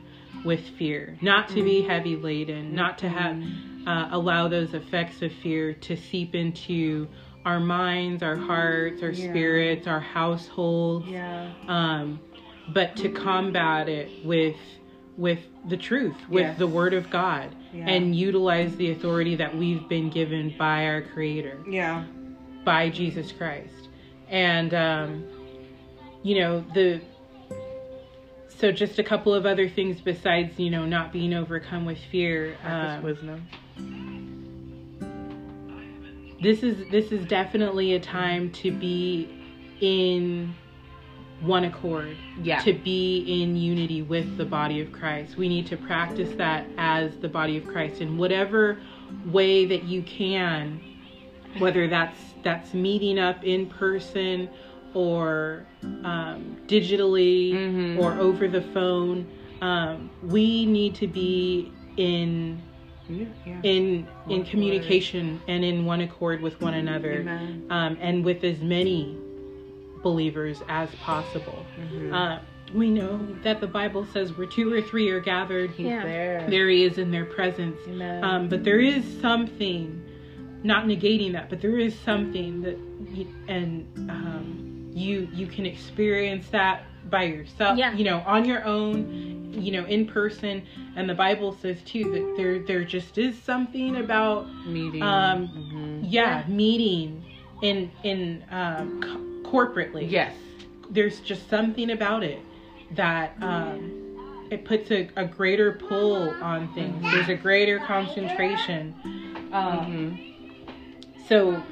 with 0.46 0.60
fear, 0.78 1.18
not 1.20 1.50
to 1.50 1.64
be 1.64 1.82
heavy 1.82 2.16
laden, 2.16 2.76
not 2.76 3.00
to 3.00 3.10
have 3.10 3.42
uh, 3.88 4.10
allow 4.12 4.48
those 4.48 4.76
effects 4.76 5.24
of 5.24 5.32
fear 5.42 5.74
to 5.74 5.98
seep 5.98 6.36
into 6.36 7.08
our 7.44 7.60
minds, 7.60 8.22
our 8.22 8.36
hearts, 8.36 9.02
our 9.02 9.10
Yeah. 9.10 9.30
spirits, 9.32 9.88
our 9.88 10.00
households 10.00 11.08
Yeah. 11.08 11.50
um, 11.68 12.20
but 12.72 12.96
to 12.98 13.10
combat 13.10 13.90
it 13.90 14.24
with 14.24 14.58
with 15.18 15.40
the 15.70 15.78
truth, 15.78 16.16
with 16.30 16.42
Yes. 16.44 16.58
the 16.58 16.68
Word 16.68 16.94
of 16.94 17.10
God, 17.10 17.50
Yeah. 17.74 17.88
and 17.88 18.16
utilize 18.16 18.76
the 18.76 18.92
authority 18.92 19.36
that 19.36 19.56
we've 19.56 19.88
been 19.88 20.10
given 20.10 20.54
by 20.58 20.86
our 20.88 21.02
Creator, 21.02 21.60
Yeah. 21.70 22.04
by 22.64 22.90
Jesus 22.90 23.32
Christ, 23.32 23.90
and 24.30 24.74
um, 24.74 25.24
you 26.24 26.40
know 26.40 26.64
the. 26.74 27.02
So 28.48 28.72
just 28.72 28.98
a 28.98 29.04
couple 29.04 29.34
of 29.34 29.46
other 29.46 29.68
things 29.68 30.00
besides 30.00 30.58
you 30.58 30.70
know 30.70 30.86
not 30.86 31.12
being 31.12 31.34
overcome 31.34 31.86
with 31.86 31.98
fear. 32.12 32.56
Um, 32.66 33.04
wisdom. 33.04 33.48
this 36.42 36.62
is 36.64 36.90
this 36.90 37.12
is 37.12 37.26
definitely 37.26 37.94
a 37.94 38.00
time 38.00 38.52
to 38.52 38.72
be 38.72 39.30
in 39.82 40.54
one 41.44 41.66
accord 41.66 42.16
Yeah. 42.44 42.60
to 42.62 42.74
be 42.74 43.42
in 43.44 43.56
unity 43.56 44.02
with 44.02 44.38
the 44.38 44.46
body 44.46 44.82
of 44.82 44.92
Christ. 44.92 45.38
We 45.38 45.48
need 45.50 45.66
to 45.68 45.78
practice 45.78 46.30
that 46.38 46.66
as 46.78 47.16
the 47.18 47.28
body 47.30 47.58
of 47.58 47.66
Christ 47.68 48.02
in 48.02 48.18
whatever 48.18 48.78
way 49.26 49.66
that 49.66 49.84
you 49.84 50.02
can, 50.04 50.80
whether 51.60 51.88
that's 51.88 52.20
that's 52.44 52.74
meeting 52.74 53.18
up 53.20 53.44
in 53.44 53.68
person 53.68 54.50
or 54.94 55.66
um, 56.04 56.58
digitally 56.68 57.54
Mhm. 57.54 58.00
or 58.00 58.14
over 58.20 58.48
the 58.48 58.62
phone. 58.62 59.26
Um, 59.62 60.10
we 60.24 60.66
need 60.66 60.94
to 60.96 61.08
be 61.08 61.72
in 61.98 62.60
Yeah. 63.10 63.26
yeah. 63.46 63.60
in 63.64 64.04
One 64.26 64.32
in 64.36 64.42
accord. 64.42 64.48
communication 64.52 65.40
and 65.48 65.64
in 65.64 65.86
one 65.86 66.02
accord 66.02 66.42
with 66.42 66.60
one 66.62 66.74
another 66.74 67.26
um, 67.70 67.98
and 68.02 68.24
with 68.26 68.44
as 68.44 68.62
many 68.62 69.16
believers 70.04 70.62
as 70.70 70.90
possible 70.96 71.66
Mhm. 71.80 72.14
uh, 72.14 72.40
we 72.74 72.90
know 72.90 73.18
that 73.44 73.60
the 73.62 73.68
bible 73.68 74.06
says 74.06 74.38
where 74.38 74.48
two 74.48 74.72
or 74.72 74.82
three 74.82 75.10
are 75.10 75.20
gathered 75.20 75.72
He's 75.72 75.88
Yeah. 75.88 76.04
there. 76.04 76.48
there 76.50 76.70
he 76.70 76.84
is 76.84 76.98
in 76.98 77.10
their 77.12 77.26
presence 77.26 77.78
Amen. 77.88 78.24
um, 78.24 78.50
but 78.50 78.64
there 78.64 78.80
is 78.80 79.04
something 79.22 80.02
not 80.64 80.86
negating 80.86 81.32
that 81.34 81.50
but 81.50 81.62
there 81.62 81.78
is 81.78 81.98
something 82.00 82.62
that 82.62 82.78
you, 83.14 83.28
and 83.48 83.86
um, 84.10 84.90
you 84.94 85.28
you 85.34 85.48
can 85.48 85.66
experience 85.66 86.50
that 86.50 86.84
by 87.10 87.24
yourself 87.24 87.78
Yeah. 87.78 87.94
you 87.94 88.04
know 88.06 88.22
on 88.26 88.46
your 88.46 88.64
own 88.66 89.54
you 89.54 89.72
know 89.72 89.86
in 89.86 90.06
person 90.08 90.64
and 90.96 91.08
the 91.10 91.14
bible 91.14 91.52
says 91.54 91.82
too 91.84 92.04
that 92.12 92.34
there 92.38 92.60
there 92.60 92.84
just 92.84 93.18
is 93.18 93.38
something 93.42 93.98
about 93.98 94.48
Meeting. 94.66 95.04
um, 95.04 95.48
Mhm. 95.50 96.00
yeah 96.10 96.44
meeting 96.48 97.24
in 97.62 97.92
in 98.04 98.44
um, 98.52 99.00
co- 99.02 99.20
corporately 99.54 100.10
Yes. 100.10 100.34
there's 100.90 101.20
just 101.20 101.48
something 101.50 101.92
about 101.92 102.24
it 102.24 102.40
that 102.92 103.36
um, 103.42 104.48
it 104.50 104.66
puts 104.66 104.92
a, 104.92 105.10
a 105.16 105.26
greater 105.26 105.72
pull 105.74 106.30
on 106.42 106.72
things. 106.74 107.02
There's 107.12 107.30
a 107.30 107.36
greater 107.36 107.80
concentration. 107.80 108.94
Um, 109.52 110.18
Mhm. 110.18 111.28
So 111.28 111.64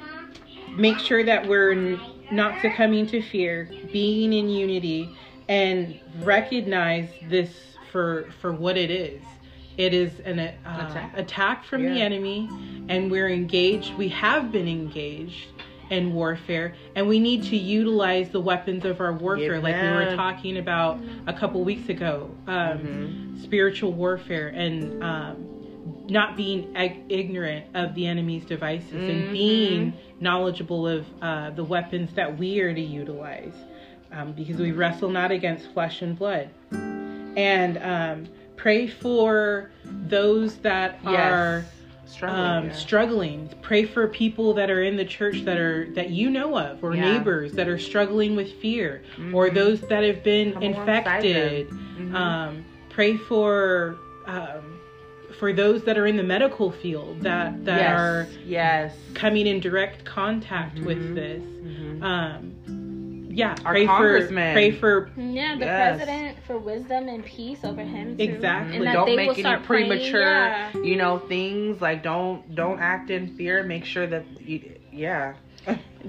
make 0.76 0.98
sure 0.98 1.24
that 1.24 1.46
we're 1.48 1.74
n- 1.74 2.00
not 2.32 2.60
succumbing 2.62 3.08
to 3.08 3.22
fear, 3.22 3.70
being 3.92 4.32
in 4.34 4.50
unity, 4.50 5.10
and 5.50 6.00
recognize 6.24 7.10
this 7.30 7.50
for 7.92 8.28
for 8.40 8.54
what 8.54 8.78
it 8.78 8.90
is. 8.90 9.22
It 9.78 9.94
is 9.94 10.20
an 10.22 10.40
uh, 10.40 10.52
Attack. 10.90 11.18
attack. 11.18 11.64
from 11.66 11.84
the 11.84 12.02
enemy, 12.02 12.50
and 12.88 13.12
we're 13.12 13.30
engaged. 13.30 13.94
We 13.96 14.08
have 14.10 14.52
been 14.52 14.68
engaged 14.68 15.48
in 15.92 16.14
warfare, 16.14 16.74
and 16.96 17.08
we 17.08 17.20
need 17.20 17.44
to 17.44 17.58
utilize 17.58 18.30
the 18.30 18.40
weapons 18.40 18.86
of 18.86 19.00
our 19.02 19.14
warfare, 19.14 19.60
like 19.60 19.76
we 19.82 19.90
were 19.90 20.16
talking 20.16 20.58
about 20.58 21.00
a 21.28 21.34
couple 21.34 21.64
weeks 21.64 21.90
ago. 21.90 22.32
Um, 22.48 22.80
Mhm. 22.80 23.42
spiritual 23.44 23.92
warfare 23.92 24.48
and 24.50 25.04
um, 25.04 25.46
not 26.08 26.38
being 26.38 26.74
ig- 26.76 27.02
ignorant 27.10 27.66
of 27.74 27.94
the 27.96 28.06
enemy's 28.08 28.46
devices 28.46 28.94
and 29.10 29.26
Mhm. 29.26 29.32
being 29.32 29.94
knowledgeable 30.20 30.88
of 30.88 31.06
uh, 31.22 31.50
the 31.52 31.64
weapons 31.64 32.14
that 32.14 32.38
we 32.38 32.60
are 32.62 32.74
to 32.74 32.80
utilize 32.82 33.54
um, 34.14 34.32
because 34.34 34.58
we 34.58 34.72
wrestle 34.72 35.10
not 35.10 35.32
against 35.32 35.68
flesh 35.74 36.02
and 36.02 36.18
blood 36.18 36.50
and 37.36 37.78
um, 37.80 38.26
pray 38.56 38.88
for 38.88 39.72
those 40.08 40.58
that 40.58 41.00
are 41.06 41.64
Yes. 41.66 41.81
Struggling. 42.12 42.40
um, 42.46 42.66
yeah. 42.68 42.72
struggling. 42.74 43.50
Pray 43.62 43.86
for 43.86 44.08
people 44.08 44.54
that 44.56 44.70
are 44.70 44.82
in 44.84 44.96
the 44.98 45.06
church 45.06 45.42
that 45.46 45.58
are 45.58 45.90
that 45.92 46.10
you 46.10 46.30
know 46.30 46.58
of, 46.58 46.84
or 46.84 46.94
Yeah. 46.96 47.14
neighbors 47.18 47.54
that 47.54 47.68
are 47.68 47.80
struggling 47.80 48.36
with 48.36 48.52
fear, 48.62 49.02
or 49.34 49.50
those 49.50 49.82
that 49.82 50.04
have 50.04 50.24
been 50.24 50.54
Come 50.54 50.64
infected. 50.64 51.70
Mhm. 51.70 52.14
Um, 52.14 52.66
pray 52.90 53.18
for 53.18 53.98
um, 54.28 54.80
for 55.40 55.52
those 55.54 55.84
that 55.86 55.98
are 55.98 56.06
in 56.06 56.18
the 56.18 56.24
medical 56.24 56.72
field 56.72 57.22
that 57.22 57.66
that 57.66 57.80
yes. 57.80 58.00
are 58.00 58.28
yes. 58.46 58.96
coming 59.16 59.48
in 59.48 59.60
direct 59.60 60.06
contact 60.06 60.78
with 60.80 61.00
Mhm. 61.00 61.16
this. 61.16 61.42
Mhm. 61.44 62.04
Um, 62.04 62.52
yeah, 63.34 63.56
Our 63.66 63.74
pray 63.74 63.86
for 63.86 63.92
congressman. 63.94 64.54
pray 64.54 64.72
for 64.72 65.10
Yeah, 65.18 65.56
the 65.56 65.66
Yes. 65.66 65.98
president 65.98 66.38
for 66.46 66.58
wisdom 66.58 67.08
and 67.08 67.26
peace 67.26 67.64
over 67.64 67.82
him. 67.82 68.18
Too. 68.18 68.24
Exactly. 68.24 68.78
And 68.78 68.86
that 68.88 68.94
don't 68.94 69.06
they 69.06 69.16
make 69.16 69.28
will 69.28 69.34
any 69.36 69.44
start 69.44 69.64
premature, 69.64 70.22
yeah. 70.22 70.72
you 70.84 70.96
know, 70.96 71.20
things 71.20 71.82
like 71.82 72.04
don't 72.04 72.54
don't 72.56 72.80
act 72.80 73.10
in 73.10 73.36
fear. 73.36 73.64
Make 73.64 73.86
sure 73.86 74.08
that 74.08 74.24
you, 74.40 74.80
yeah. 74.92 75.34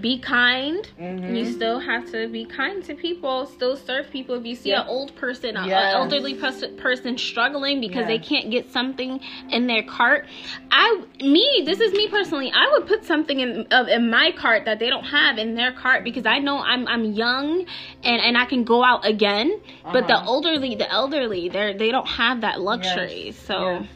Be 0.01 0.19
kind. 0.19 0.89
Mhm. 0.99 1.37
You 1.37 1.45
still 1.45 1.79
have 1.79 2.11
to 2.13 2.27
be 2.27 2.47
kind 2.47 2.83
to 2.85 2.95
people. 2.95 3.45
Still 3.45 3.77
serve 3.77 4.11
people. 4.11 4.35
If 4.37 4.47
you 4.47 4.55
see 4.55 4.73
an 4.73 4.87
old 4.89 5.15
person, 5.17 5.55
an 5.55 5.69
Yes. 5.69 5.93
elderly 5.95 6.33
pers- 6.35 6.65
person 6.79 7.19
struggling 7.19 7.79
because 7.79 8.07
they 8.07 8.19
can't 8.19 8.51
get 8.51 8.71
something 8.71 9.21
in 9.51 9.67
their 9.67 9.83
cart, 9.83 10.25
I, 10.71 11.03
me, 11.21 11.63
this 11.67 11.81
is 11.81 11.93
me 11.93 12.09
personally. 12.09 12.51
I 12.55 12.71
would 12.73 12.87
put 12.87 13.05
something 13.05 13.39
in 13.41 13.67
of 13.71 13.89
in 13.89 14.09
my 14.09 14.31
cart 14.33 14.65
that 14.65 14.79
they 14.79 14.89
don't 14.89 15.05
have 15.05 15.37
in 15.37 15.55
their 15.57 15.73
cart 15.73 16.05
because 16.05 16.25
I 16.25 16.39
know 16.39 16.57
I'm 16.59 16.89
I'm 16.89 17.05
young 17.13 17.67
and 18.03 18.23
and 18.23 18.39
I 18.39 18.47
can 18.47 18.65
go 18.65 18.83
out 18.83 19.05
again. 19.05 19.61
But 19.93 20.09
the 20.09 20.15
Uh-huh. 20.15 20.27
elderly, 20.27 20.75
the 20.75 20.91
elderly, 20.91 21.51
they 21.51 21.75
they 21.75 21.91
don't 21.91 22.09
have 22.09 22.41
that 22.41 22.63
luxury. 22.63 23.25
Yes. 23.27 23.37
So 23.37 23.59
Yes. 23.61 23.87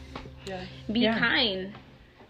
Yes. 0.45 0.65
be 0.91 1.07
kind. 1.07 1.73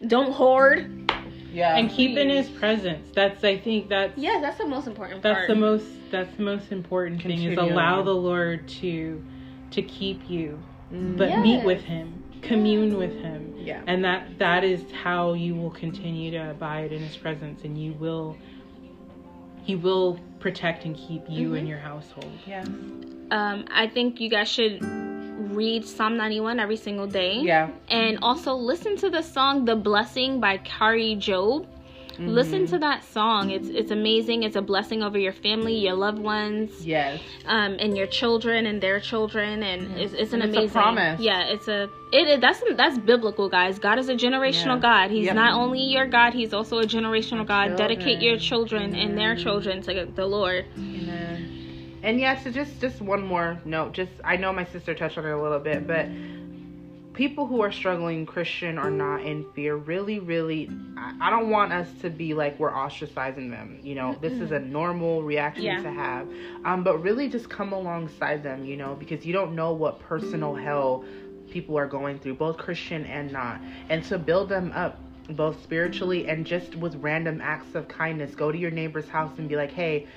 Don't 0.07 0.31
hoard. 0.31 1.11
Yeah. 1.53 1.77
and 1.77 1.89
keep 1.89 2.17
in 2.17 2.29
His 2.29 2.49
presence. 2.49 3.09
That's 3.13 3.43
I 3.43 3.57
think 3.57 3.89
that's 3.89 4.17
Yeah, 4.17 4.39
that's 4.41 4.57
the 4.57 4.67
most 4.67 4.87
important 4.87 5.21
that's 5.23 5.35
part. 5.35 5.47
the 5.47 5.55
most 5.55 5.85
that's 6.11 6.35
the 6.37 6.43
most 6.43 6.71
important 6.71 7.21
thing 7.23 7.43
is 7.43 7.57
allow 7.57 8.01
the 8.01 8.13
Lord 8.13 8.67
to 8.81 9.23
to 9.71 9.81
keep 9.81 10.29
you, 10.29 10.59
Mhm. 10.93 11.17
but 11.17 11.29
Yes. 11.29 11.43
meet 11.43 11.63
with 11.65 11.81
Him, 11.83 12.23
commune 12.41 12.97
with 12.97 13.13
Him, 13.21 13.53
yeah. 13.57 13.81
and 13.87 14.03
that 14.05 14.37
that 14.39 14.63
is 14.63 14.89
how 14.91 15.33
you 15.33 15.55
will 15.55 15.71
continue 15.71 16.31
to 16.31 16.51
abide 16.51 16.91
in 16.91 16.99
His 16.99 17.17
presence, 17.17 17.63
and 17.63 17.77
you 17.77 17.93
will 17.93 18.35
He 19.63 19.75
will 19.75 20.17
protect 20.39 20.85
and 20.85 20.95
keep 20.95 21.23
you 21.29 21.55
and 21.55 21.67
your 21.67 21.79
household. 21.79 22.31
Yeah. 22.45 22.63
um, 23.31 23.65
I 23.69 23.87
think 23.93 24.21
you 24.21 24.29
guys 24.29 24.47
should 24.47 24.81
read 25.37 25.85
Psalm 25.85 26.17
91 26.17 26.59
every 26.59 26.77
single 26.77 27.07
day. 27.07 27.39
Yeah. 27.39 27.69
And 27.89 28.19
also 28.21 28.53
listen 28.53 28.97
to 28.97 29.09
the 29.09 29.21
song 29.21 29.65
The 29.65 29.75
Blessing 29.75 30.39
by 30.39 30.57
Kari 30.57 31.15
Jobe. 31.15 31.67
listen 32.19 32.65
to 32.65 32.79
that 32.79 33.03
song. 33.03 33.51
It's 33.51 33.67
it's 33.69 33.91
amazing. 33.91 34.41
It's 34.41 34.55
a 34.55 34.61
blessing 34.61 35.03
over 35.03 35.19
your 35.19 35.33
family, 35.33 35.75
your 35.77 35.93
loved 35.93 36.17
ones, 36.17 36.83
Yes. 36.83 37.21
um, 37.45 37.77
and 37.79 37.95
your 37.95 38.07
children 38.07 38.65
and 38.65 38.81
their 38.81 38.99
children, 38.99 39.61
and 39.61 39.95
it's, 39.99 40.13
it's 40.13 40.33
an 40.33 40.41
And 40.41 40.49
it's 40.49 40.57
a 40.57 40.59
amazing 40.61 40.73
promise. 40.81 41.21
Yeah, 41.21 41.43
it's 41.53 41.67
a 41.67 41.83
it, 42.11 42.27
it 42.27 42.41
that's 42.41 42.63
that's 42.75 42.97
biblical, 42.97 43.49
guys. 43.49 43.77
God 43.77 43.99
is 43.99 44.09
a 44.09 44.15
generational 44.15 44.77
Yeah. 44.77 44.89
God. 44.89 45.11
He's 45.11 45.25
Yep. 45.25 45.35
not 45.35 45.53
only 45.53 45.79
your 45.81 46.07
God, 46.07 46.33
He's 46.33 46.53
also 46.55 46.79
a 46.79 46.85
generational 46.85 47.45
God. 47.45 47.75
Dedicate 47.75 48.19
your 48.19 48.37
children 48.37 48.81
Children. 48.93 48.95
and 48.95 49.15
their 49.15 49.35
children 49.35 49.81
to 49.83 50.07
the 50.15 50.25
Lord. 50.25 50.65
Amen. 50.75 51.53
And 52.07 52.21
yes, 52.21 52.45
so 52.45 52.51
just 52.51 52.79
just 52.79 53.01
one 53.01 53.21
more 53.21 53.59
note. 53.65 53.91
Just 53.91 54.13
I 54.23 54.37
know 54.37 54.53
my 54.53 54.63
sister 54.63 54.95
touched 54.95 55.17
on 55.17 55.25
it 55.25 55.31
a 55.31 55.41
little 55.41 55.59
bit, 55.59 55.85
but 55.85 56.07
people 57.13 57.45
who 57.45 57.59
are 57.59 57.71
struggling, 57.71 58.25
Christian 58.25 58.77
or 58.79 58.89
not, 58.89 59.23
in 59.23 59.43
fear, 59.53 59.75
really, 59.75 60.19
really, 60.19 60.69
I, 60.95 61.15
I 61.19 61.29
don't 61.29 61.49
want 61.49 61.73
us 61.73 61.89
to 62.03 62.09
be 62.09 62.33
like 62.33 62.57
we're 62.59 62.71
ostracizing 62.71 63.49
them. 63.49 63.79
You 63.83 63.95
know, 63.95 64.15
this 64.21 64.31
is 64.39 64.51
a 64.53 64.59
normal 64.59 65.21
reaction 65.21 65.65
Yeah. 65.65 65.81
to 65.81 65.91
have, 65.91 66.29
um, 66.63 66.81
but 66.81 66.99
really 66.99 67.27
just 67.27 67.49
come 67.49 67.73
alongside 67.73 68.41
them. 68.41 68.63
You 68.63 68.77
know, 68.77 68.95
because 68.95 69.25
you 69.25 69.33
don't 69.33 69.53
know 69.53 69.73
what 69.73 69.99
personal 69.99 70.55
hell 70.55 71.03
people 71.51 71.77
are 71.77 71.87
going 71.87 72.19
through, 72.19 72.35
both 72.35 72.55
Christian 72.55 73.05
and 73.07 73.33
not, 73.33 73.59
and 73.89 74.01
to 74.05 74.17
build 74.17 74.47
them 74.47 74.71
up 74.73 74.97
both 75.31 75.61
spiritually 75.61 76.29
and 76.29 76.45
just 76.45 76.73
with 76.77 76.95
random 76.95 77.41
acts 77.41 77.75
of 77.75 77.89
kindness. 77.89 78.33
Go 78.33 78.49
to 78.49 78.57
your 78.57 78.71
neighbor's 78.71 79.09
house 79.09 79.37
and 79.37 79.49
be 79.49 79.57
like, 79.57 79.73
hey. 79.73 80.07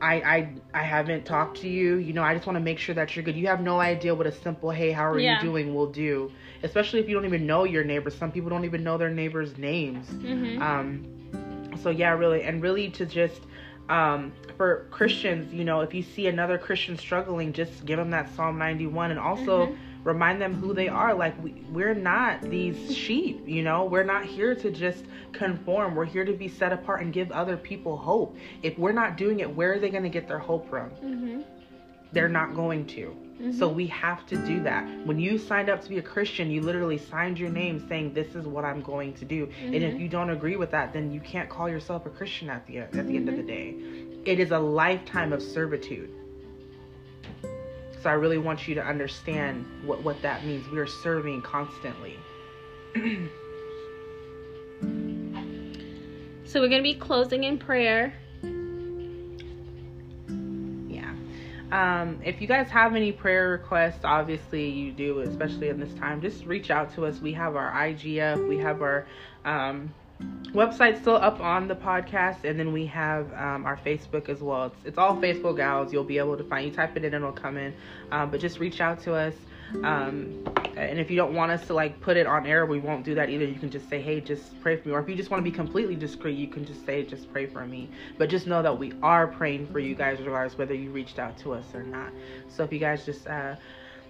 I, 0.00 0.14
I 0.14 0.54
I 0.74 0.82
haven't 0.82 1.24
talked 1.24 1.58
to 1.62 1.68
you. 1.68 1.96
You 1.96 2.12
know, 2.12 2.22
I 2.22 2.34
just 2.34 2.46
want 2.46 2.56
to 2.56 2.60
make 2.60 2.78
sure 2.78 2.94
that 2.94 3.16
you're 3.16 3.24
good. 3.24 3.36
You 3.36 3.46
have 3.46 3.60
no 3.62 3.80
idea 3.80 4.14
what 4.14 4.26
a 4.26 4.32
simple 4.32 4.70
"Hey, 4.70 4.90
how 4.92 5.06
are 5.06 5.18
Yeah. 5.18 5.34
you 5.34 5.40
doing?" 5.40 5.74
will 5.74 5.86
do. 5.90 6.30
Especially 6.62 7.00
if 7.00 7.08
you 7.08 7.14
don't 7.14 7.24
even 7.24 7.46
know 7.46 7.64
your 7.64 7.84
neighbors. 7.84 8.14
Some 8.16 8.30
people 8.30 8.50
don't 8.50 8.64
even 8.64 8.84
know 8.84 8.98
their 8.98 9.10
neighbors' 9.10 9.56
names. 9.56 10.08
hmm 10.08 10.60
Um, 10.60 11.04
so 11.82 11.90
yeah, 11.90 12.12
really, 12.12 12.42
and 12.42 12.62
really 12.62 12.90
to 12.90 13.06
just 13.06 13.42
um, 13.88 14.32
for 14.56 14.86
Christians, 14.90 15.52
you 15.52 15.64
know, 15.64 15.80
if 15.80 15.94
you 15.94 16.02
see 16.02 16.26
another 16.26 16.58
Christian 16.58 16.96
struggling, 16.98 17.52
just 17.52 17.86
give 17.86 17.98
them 17.98 18.10
that 18.10 18.34
Psalm 18.34 18.58
91, 18.58 19.10
and 19.12 19.20
also 19.20 19.68
Mhm. 19.68 19.76
Remind 20.06 20.40
them 20.40 20.54
who 20.54 20.72
they 20.72 20.88
are. 20.88 21.12
Like 21.12 21.34
we, 21.42 21.64
we're 21.70 21.94
not 21.94 22.40
these 22.42 22.96
sheep, 22.96 23.42
you 23.46 23.62
know. 23.62 23.84
We're 23.84 24.04
not 24.04 24.24
here 24.24 24.54
to 24.54 24.70
just 24.70 25.04
conform. 25.32 25.94
We're 25.94 26.04
here 26.04 26.24
to 26.24 26.32
be 26.32 26.48
set 26.48 26.72
apart 26.72 27.02
and 27.02 27.12
give 27.12 27.32
other 27.32 27.56
people 27.56 27.96
hope. 27.96 28.36
If 28.62 28.78
we're 28.78 28.92
not 28.92 29.16
doing 29.16 29.40
it, 29.40 29.54
where 29.54 29.74
are 29.74 29.78
they 29.78 29.90
going 29.90 30.04
to 30.04 30.08
get 30.08 30.28
their 30.28 30.38
hope 30.38 30.70
from? 30.70 30.90
hmm 30.90 31.40
They're 32.12 32.28
not 32.28 32.54
going 32.54 32.86
to. 32.88 33.14
So 33.36 33.66
mm-hmm. 33.66 33.76
we 33.76 33.86
have 33.88 34.24
to 34.28 34.36
do 34.46 34.62
that. 34.62 34.82
When 35.06 35.18
you 35.18 35.36
signed 35.36 35.68
up 35.68 35.82
to 35.82 35.88
be 35.90 35.98
a 35.98 36.02
Christian, 36.02 36.50
you 36.50 36.62
literally 36.62 36.96
signed 36.96 37.38
your 37.38 37.50
name 37.50 37.86
saying 37.86 38.14
this 38.14 38.34
is 38.34 38.46
what 38.46 38.64
I'm 38.64 38.80
going 38.80 39.12
to 39.14 39.26
do. 39.26 39.50
And 39.60 39.74
if 39.74 39.82
mm-hmm. 39.82 40.00
you 40.00 40.08
don't 40.08 40.30
agree 40.30 40.56
with 40.56 40.70
that, 40.70 40.94
then 40.94 41.12
you 41.12 41.20
can't 41.20 41.50
call 41.50 41.68
yourself 41.68 42.06
a 42.06 42.10
Christian 42.10 42.48
at 42.48 42.66
the 42.66 42.78
at 42.78 42.92
the 42.92 43.16
end 43.16 43.28
of 43.28 43.36
the 43.36 43.42
mm-hmm. 43.42 44.22
day. 44.24 44.30
It 44.32 44.40
is 44.40 44.52
a 44.52 44.58
lifetime 44.58 45.34
of 45.34 45.42
servitude. 45.42 46.10
So 48.06 48.10
I 48.10 48.14
really 48.14 48.38
want 48.38 48.68
you 48.68 48.76
to 48.76 48.86
understand 48.86 49.66
what 49.84 50.00
what 50.04 50.22
that 50.22 50.44
means. 50.46 50.68
We 50.70 50.78
are 50.78 50.86
serving 50.86 51.42
constantly. 51.42 52.16
So 56.44 56.60
we're 56.60 56.68
gonna 56.68 56.82
be 56.82 56.94
closing 56.94 57.42
in 57.42 57.58
prayer. 57.58 58.14
Yeah. 60.88 61.12
Um, 61.72 62.20
if 62.24 62.40
you 62.40 62.46
guys 62.46 62.70
have 62.70 62.94
any 62.94 63.10
prayer 63.10 63.48
requests, 63.48 64.04
obviously 64.04 64.70
you 64.70 64.92
do, 64.92 65.18
especially 65.20 65.70
in 65.70 65.80
this 65.80 65.92
time, 65.94 66.20
just 66.22 66.46
reach 66.46 66.70
out 66.70 66.94
to 66.94 67.04
us. 67.06 67.20
We 67.20 67.32
have 67.32 67.56
our 67.56 67.86
IG 67.86 68.20
up, 68.20 68.38
we 68.38 68.58
have 68.58 68.82
our 68.82 69.08
um, 69.44 69.92
website 70.56 71.00
still 71.00 71.16
up 71.16 71.40
on 71.40 71.68
the 71.68 71.76
podcast, 71.76 72.44
and 72.44 72.58
then 72.58 72.72
we 72.72 72.86
have 72.86 73.32
um, 73.34 73.66
our 73.66 73.76
Facebook 73.76 74.28
as 74.28 74.40
well. 74.40 74.66
It's, 74.66 74.76
it's 74.84 74.98
all 74.98 75.20
Faithful 75.20 75.52
Gals. 75.52 75.92
You'll 75.92 76.04
be 76.04 76.18
able 76.18 76.36
to 76.36 76.44
find. 76.44 76.66
You 76.66 76.72
type 76.72 76.96
it 76.96 77.04
in, 77.04 77.14
it'll 77.14 77.32
come 77.32 77.56
in. 77.56 77.74
Um, 78.10 78.30
but 78.30 78.40
just 78.40 78.58
reach 78.58 78.80
out 78.80 79.00
to 79.02 79.14
us. 79.14 79.34
Um, 79.82 80.44
and 80.76 80.98
if 80.98 81.10
you 81.10 81.16
don't 81.16 81.34
want 81.34 81.50
us 81.50 81.66
to 81.66 81.74
like 81.74 82.00
put 82.00 82.16
it 82.16 82.26
on 82.26 82.46
air, 82.46 82.66
we 82.66 82.78
won't 82.78 83.04
do 83.04 83.14
that 83.16 83.28
either. 83.28 83.44
You 83.44 83.58
can 83.58 83.70
just 83.70 83.88
say, 83.88 84.00
"Hey, 84.00 84.20
just 84.20 84.58
pray 84.60 84.76
for 84.76 84.88
me." 84.88 84.94
Or 84.94 85.00
if 85.00 85.08
you 85.08 85.16
just 85.16 85.30
want 85.30 85.44
to 85.44 85.50
be 85.50 85.54
completely 85.54 85.96
discreet, 85.96 86.38
you 86.38 86.46
can 86.46 86.64
just 86.64 86.86
say, 86.86 87.02
"Just 87.02 87.32
pray 87.32 87.46
for 87.46 87.66
me." 87.66 87.90
But 88.16 88.30
just 88.30 88.46
know 88.46 88.62
that 88.62 88.78
we 88.78 88.92
are 89.02 89.26
praying 89.26 89.66
for 89.68 89.80
you 89.80 89.94
guys, 89.94 90.18
regardless 90.20 90.56
whether 90.56 90.74
you 90.74 90.90
reached 90.90 91.18
out 91.18 91.36
to 91.38 91.52
us 91.52 91.74
or 91.74 91.82
not. 91.82 92.12
So 92.48 92.62
if 92.62 92.72
you 92.72 92.78
guys 92.78 93.04
just 93.04 93.26
uh, 93.26 93.56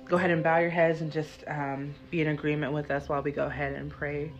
go 0.04 0.16
ahead 0.16 0.30
and 0.30 0.42
bow 0.44 0.58
your 0.58 0.70
heads 0.70 1.00
and 1.00 1.10
just 1.10 1.42
um, 1.48 1.94
be 2.10 2.20
in 2.20 2.28
agreement 2.28 2.72
with 2.72 2.90
us 2.90 3.08
while 3.08 3.22
we 3.22 3.32
go 3.32 3.46
ahead 3.46 3.72
and 3.72 3.90
pray. 3.90 4.30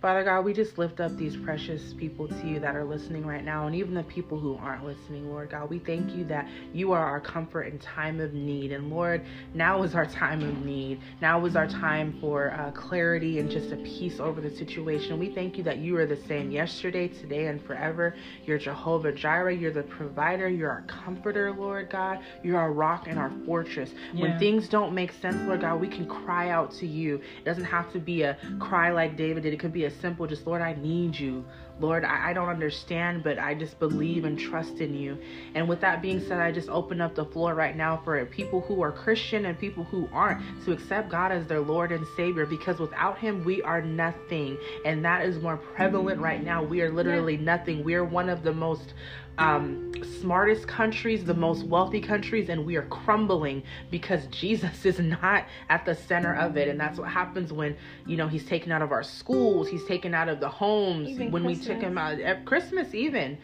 Father 0.00 0.24
God, 0.24 0.46
we 0.46 0.54
just 0.54 0.78
lift 0.78 0.98
up 0.98 1.14
these 1.18 1.36
precious 1.36 1.92
people 1.92 2.26
to 2.26 2.46
you 2.46 2.58
that 2.58 2.74
are 2.74 2.86
listening 2.86 3.26
right 3.26 3.44
now, 3.44 3.66
and 3.66 3.76
even 3.76 3.92
the 3.92 4.02
people 4.04 4.40
who 4.40 4.56
aren't 4.56 4.82
listening, 4.82 5.28
Lord 5.28 5.50
God. 5.50 5.68
We 5.68 5.78
thank 5.78 6.16
you 6.16 6.24
that 6.24 6.48
you 6.72 6.92
are 6.92 7.04
our 7.04 7.20
comfort 7.20 7.64
in 7.64 7.78
time 7.78 8.18
of 8.18 8.32
need. 8.32 8.72
And 8.72 8.88
Lord, 8.88 9.26
now 9.52 9.82
is 9.82 9.94
our 9.94 10.06
time 10.06 10.42
of 10.42 10.64
need. 10.64 11.00
Now 11.20 11.44
is 11.44 11.54
our 11.54 11.66
time 11.66 12.16
for 12.18 12.52
uh, 12.52 12.70
clarity 12.70 13.40
and 13.40 13.50
just 13.50 13.72
a 13.72 13.76
peace 13.76 14.20
over 14.20 14.40
the 14.40 14.56
situation. 14.56 15.18
We 15.18 15.34
thank 15.34 15.58
you 15.58 15.64
that 15.64 15.78
you 15.78 15.98
are 15.98 16.06
the 16.06 16.16
same 16.26 16.50
yesterday, 16.50 17.08
today, 17.08 17.48
and 17.48 17.62
forever. 17.62 18.14
You're 18.46 18.56
Jehovah 18.56 19.12
Jireh. 19.12 19.54
You're 19.54 19.70
the 19.70 19.82
provider. 19.82 20.48
You're 20.48 20.70
our 20.70 20.82
comforter, 20.82 21.52
Lord 21.52 21.90
God. 21.90 22.20
You're 22.42 22.58
our 22.58 22.72
rock 22.72 23.06
and 23.06 23.18
our 23.18 23.32
fortress. 23.44 23.90
When 24.14 24.38
things 24.38 24.66
don't 24.66 24.94
make 24.94 25.12
sense, 25.12 25.36
Lord 25.46 25.60
God, 25.60 25.78
we 25.78 25.88
can 25.88 26.06
cry 26.06 26.48
out 26.48 26.70
to 26.76 26.86
you. 26.86 27.16
It 27.16 27.44
doesn't 27.44 27.64
have 27.64 27.92
to 27.92 27.98
be 27.98 28.22
a 28.22 28.38
cry 28.58 28.90
like 28.92 29.18
David 29.18 29.42
did. 29.42 29.52
It 29.52 29.60
could 29.60 29.74
be 29.74 29.84
a 29.84 29.89
simple, 30.00 30.26
just, 30.26 30.46
Lord, 30.46 30.62
I 30.62 30.74
need 30.74 31.18
you. 31.18 31.44
Lord, 31.80 32.04
I, 32.04 32.30
I 32.30 32.32
don't 32.32 32.48
understand, 32.48 33.24
but 33.24 33.38
I 33.38 33.54
just 33.54 33.78
believe 33.78 34.24
and 34.24 34.38
trust 34.38 34.80
in 34.80 34.94
you. 34.94 35.18
And 35.54 35.68
with 35.68 35.80
that 35.80 36.02
being 36.02 36.20
said, 36.20 36.38
I 36.38 36.52
just 36.52 36.68
open 36.68 37.00
up 37.00 37.14
the 37.14 37.24
floor 37.24 37.54
right 37.54 37.74
now 37.74 38.00
for 38.04 38.24
people 38.26 38.60
who 38.60 38.82
are 38.82 38.92
Christian 38.92 39.46
and 39.46 39.58
people 39.58 39.84
who 39.84 40.08
aren't 40.12 40.42
to 40.64 40.72
accept 40.72 41.10
God 41.10 41.32
as 41.32 41.46
their 41.46 41.60
Lord 41.60 41.90
and 41.90 42.06
Savior 42.16 42.44
because 42.44 42.78
without 42.78 43.18
Him, 43.18 43.44
we 43.44 43.62
are 43.62 43.80
nothing. 43.80 44.58
And 44.84 45.04
that 45.04 45.24
is 45.24 45.38
more 45.42 45.56
prevalent 45.56 46.20
right 46.20 46.44
now. 46.44 46.62
We 46.62 46.82
are 46.82 46.92
literally 46.92 47.38
nothing. 47.38 47.82
We 47.82 47.94
are 47.94 48.04
one 48.04 48.28
of 48.28 48.42
the 48.42 48.52
most 48.52 48.92
um, 49.40 49.92
smartest 50.20 50.68
countries, 50.68 51.24
the 51.24 51.34
most 51.34 51.64
wealthy 51.64 52.00
countries, 52.00 52.50
and 52.50 52.64
we 52.64 52.76
are 52.76 52.86
crumbling 52.86 53.62
because 53.90 54.26
Jesus 54.30 54.84
is 54.84 55.00
not 55.00 55.46
at 55.68 55.84
the 55.84 55.94
center 55.94 56.34
of 56.34 56.56
it. 56.56 56.68
And 56.68 56.78
that's 56.78 56.98
what 56.98 57.08
happens 57.08 57.52
when, 57.52 57.76
you 58.06 58.16
know, 58.16 58.28
He's 58.28 58.44
taken 58.44 58.70
out 58.70 58.82
of 58.82 58.92
our 58.92 59.02
schools, 59.02 59.68
He's 59.68 59.84
taken 59.86 60.14
out 60.14 60.28
of 60.28 60.38
the 60.40 60.48
homes, 60.48 61.08
Even 61.08 61.30
when 61.32 61.44
we 61.44 61.56
took 61.56 61.80
Him 61.80 61.98
out 61.98 62.20
at 62.20 62.44
Christmas, 62.44 62.94
even. 62.94 63.38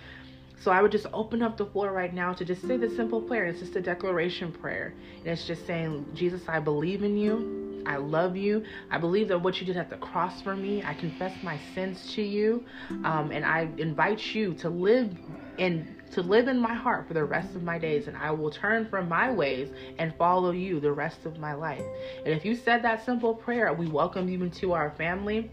So 0.59 0.71
I 0.71 0.83
would 0.83 0.93
just 0.93 1.07
open 1.13 1.43
up 1.43 1.57
the 1.57 1.67
floor 1.67 1.93
right 1.93 2.13
now 2.13 2.33
to 2.33 2.45
just 2.45 2.67
say 2.67 2.77
the 2.77 2.89
simple 2.91 3.21
prayer. 3.21 3.47
It's 3.47 3.61
just 3.61 3.77
a 3.77 3.81
declaration 3.81 4.53
prayer. 4.53 4.95
And 5.19 5.29
it's 5.29 5.47
just 5.47 5.67
saying, 5.67 6.07
Jesus, 6.15 6.43
I 6.49 6.61
believe 6.61 7.03
in 7.03 7.17
you. 7.17 7.83
I 7.87 7.97
love 7.97 8.37
you. 8.37 8.65
I 8.91 8.99
believe 8.99 9.29
that 9.29 9.39
what 9.39 9.61
you 9.61 9.67
did 9.67 9.77
at 9.77 9.91
the 9.91 9.97
cross 9.97 10.43
for 10.43 10.57
me, 10.57 10.83
I 10.83 10.95
confess 10.95 11.33
my 11.43 11.59
sins 11.75 12.13
to 12.15 12.23
you. 12.23 12.65
Um, 13.05 13.31
and 13.33 13.45
I 13.45 13.69
invite 13.79 14.35
you 14.35 14.55
to 14.55 14.69
live 14.69 15.15
in 15.59 15.97
to 16.13 16.23
live 16.23 16.49
in 16.49 16.59
my 16.59 16.75
heart 16.75 17.07
for 17.09 17.15
the 17.15 17.25
rest 17.25 17.55
of 17.57 17.63
my 17.63 17.79
days 17.79 18.07
and 18.07 18.17
I 18.17 18.31
will 18.31 18.51
turn 18.51 18.89
from 18.89 19.09
my 19.09 19.31
ways 19.31 19.69
and 19.99 20.15
follow 20.17 20.53
you 20.53 20.81
the 20.81 20.93
rest 20.93 21.27
of 21.27 21.39
my 21.39 21.53
life. 21.53 21.83
And 22.25 22.29
if 22.29 22.45
you 22.45 22.55
said 22.55 22.83
that 22.83 23.05
simple 23.05 23.35
prayer, 23.35 23.73
we 23.73 23.87
welcome 23.87 24.29
you 24.29 24.43
into 24.43 24.73
our 24.73 24.91
family 24.93 25.51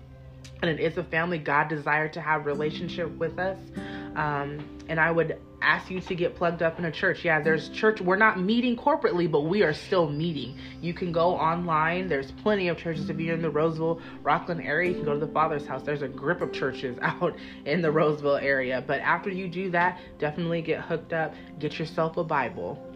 and 0.61 0.69
it 0.69 0.79
is 0.79 0.97
a 0.97 1.03
family 1.03 1.37
God 1.37 1.67
desired 1.67 2.13
to 2.13 2.21
have 2.21 2.45
relationship 2.45 3.09
with 3.17 3.39
us. 3.39 3.57
Um, 4.15 4.59
and 4.87 4.99
I 4.99 5.11
would 5.11 5.39
ask 5.61 5.89
you 5.89 6.01
to 6.01 6.15
get 6.15 6.35
plugged 6.35 6.61
up 6.61 6.77
in 6.77 6.85
a 6.85 6.91
church. 6.91 7.23
Yeah, 7.23 7.41
there's 7.41 7.69
church. 7.69 8.01
We're 8.01 8.17
not 8.17 8.39
meeting 8.39 8.75
corporately, 8.75 9.31
but 9.31 9.41
we 9.41 9.63
are 9.63 9.73
still 9.73 10.09
meeting. 10.09 10.57
You 10.81 10.93
can 10.93 11.11
go 11.11 11.35
online. 11.35 12.09
There's 12.09 12.31
plenty 12.31 12.67
of 12.67 12.77
churches. 12.77 13.09
If 13.09 13.19
you're 13.19 13.35
in 13.35 13.41
the 13.41 13.49
Roseville, 13.49 14.01
Rocklin 14.23 14.63
area, 14.63 14.89
you 14.89 14.95
can 14.95 15.05
go 15.05 15.13
to 15.13 15.25
the 15.25 15.31
Father's 15.31 15.65
house. 15.65 15.83
There's 15.83 16.01
a 16.01 16.07
grip 16.07 16.41
of 16.41 16.51
churches 16.51 16.97
out 17.01 17.35
in 17.65 17.81
the 17.81 17.91
Roseville 17.91 18.37
area. 18.37 18.83
But 18.85 18.99
after 19.01 19.29
you 19.29 19.47
do 19.47 19.71
that, 19.71 19.99
definitely 20.19 20.61
get 20.61 20.81
hooked 20.81 21.13
up. 21.13 21.33
Get 21.59 21.79
yourself 21.79 22.17
a 22.17 22.23
Bible 22.23 22.92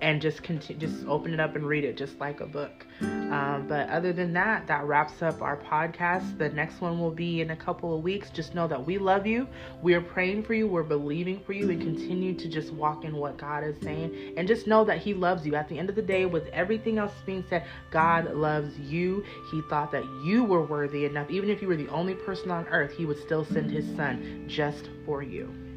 and 0.00 0.22
just 0.22 0.42
continue 0.42 0.86
just 0.86 1.06
open 1.06 1.34
it 1.34 1.40
up 1.40 1.56
and 1.56 1.66
read 1.66 1.84
it 1.84 1.96
just 1.96 2.18
like 2.20 2.40
a 2.40 2.46
book. 2.46 2.86
Um, 3.00 3.66
but 3.68 3.88
other 3.90 4.12
than 4.12 4.32
that 4.32 4.66
that 4.66 4.84
wraps 4.84 5.22
up 5.22 5.42
our 5.42 5.56
podcast. 5.56 6.38
The 6.38 6.48
next 6.48 6.80
one 6.80 6.98
will 6.98 7.10
be 7.10 7.40
in 7.40 7.50
a 7.50 7.56
couple 7.56 7.96
of 7.96 8.02
weeks. 8.02 8.30
Just 8.30 8.54
know 8.54 8.66
that 8.68 8.86
we 8.86 8.98
love 8.98 9.26
you. 9.26 9.46
We're 9.82 10.00
praying 10.00 10.44
for 10.44 10.54
you. 10.54 10.66
We're 10.66 10.82
believing 10.82 11.40
for 11.40 11.52
you. 11.52 11.70
And 11.70 11.80
continue 11.80 12.34
to 12.34 12.48
just 12.48 12.72
walk 12.72 13.04
in 13.04 13.16
what 13.16 13.36
god 13.36 13.64
is 13.64 13.76
saying. 13.82 14.34
And 14.36 14.48
just 14.48 14.66
know 14.66 14.84
that 14.84 14.98
he 14.98 15.14
loves 15.14 15.46
you. 15.46 15.54
At 15.54 15.68
the 15.68 15.78
end 15.78 15.90
of 15.90 15.96
the 15.96 16.02
day 16.02 16.26
with 16.26 16.46
everything 16.48 16.98
else 16.98 17.12
being 17.26 17.44
said 17.48 17.64
god 17.90 18.34
loves 18.34 18.78
you. 18.78 19.24
He 19.50 19.60
thought 19.68 19.92
that 19.92 20.04
you 20.24 20.44
were 20.44 20.62
worthy 20.62 21.04
enough. 21.04 21.30
Even 21.30 21.50
if 21.50 21.60
you 21.60 21.68
were 21.68 21.76
the 21.76 21.88
only 21.88 22.14
person 22.14 22.50
on 22.50 22.66
earth 22.68 22.92
he 22.92 23.04
would 23.04 23.20
still 23.20 23.44
send 23.44 23.70
his 23.70 23.84
son 23.96 24.44
just 24.48 24.88
for 25.04 25.22
you 25.22 25.67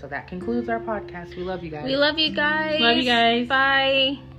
so 0.00 0.06
that 0.06 0.28
concludes 0.28 0.68
our 0.68 0.80
podcast 0.80 1.36
we 1.36 1.42
love 1.42 1.62
you 1.62 1.70
guys 1.70 1.84
We 1.84 1.96
love 1.96 2.18
you 2.18 2.34
guys. 2.34 2.80
Love 2.80 2.96
you 2.96 3.04
guys. 3.04 3.48
Bye. 3.48 4.37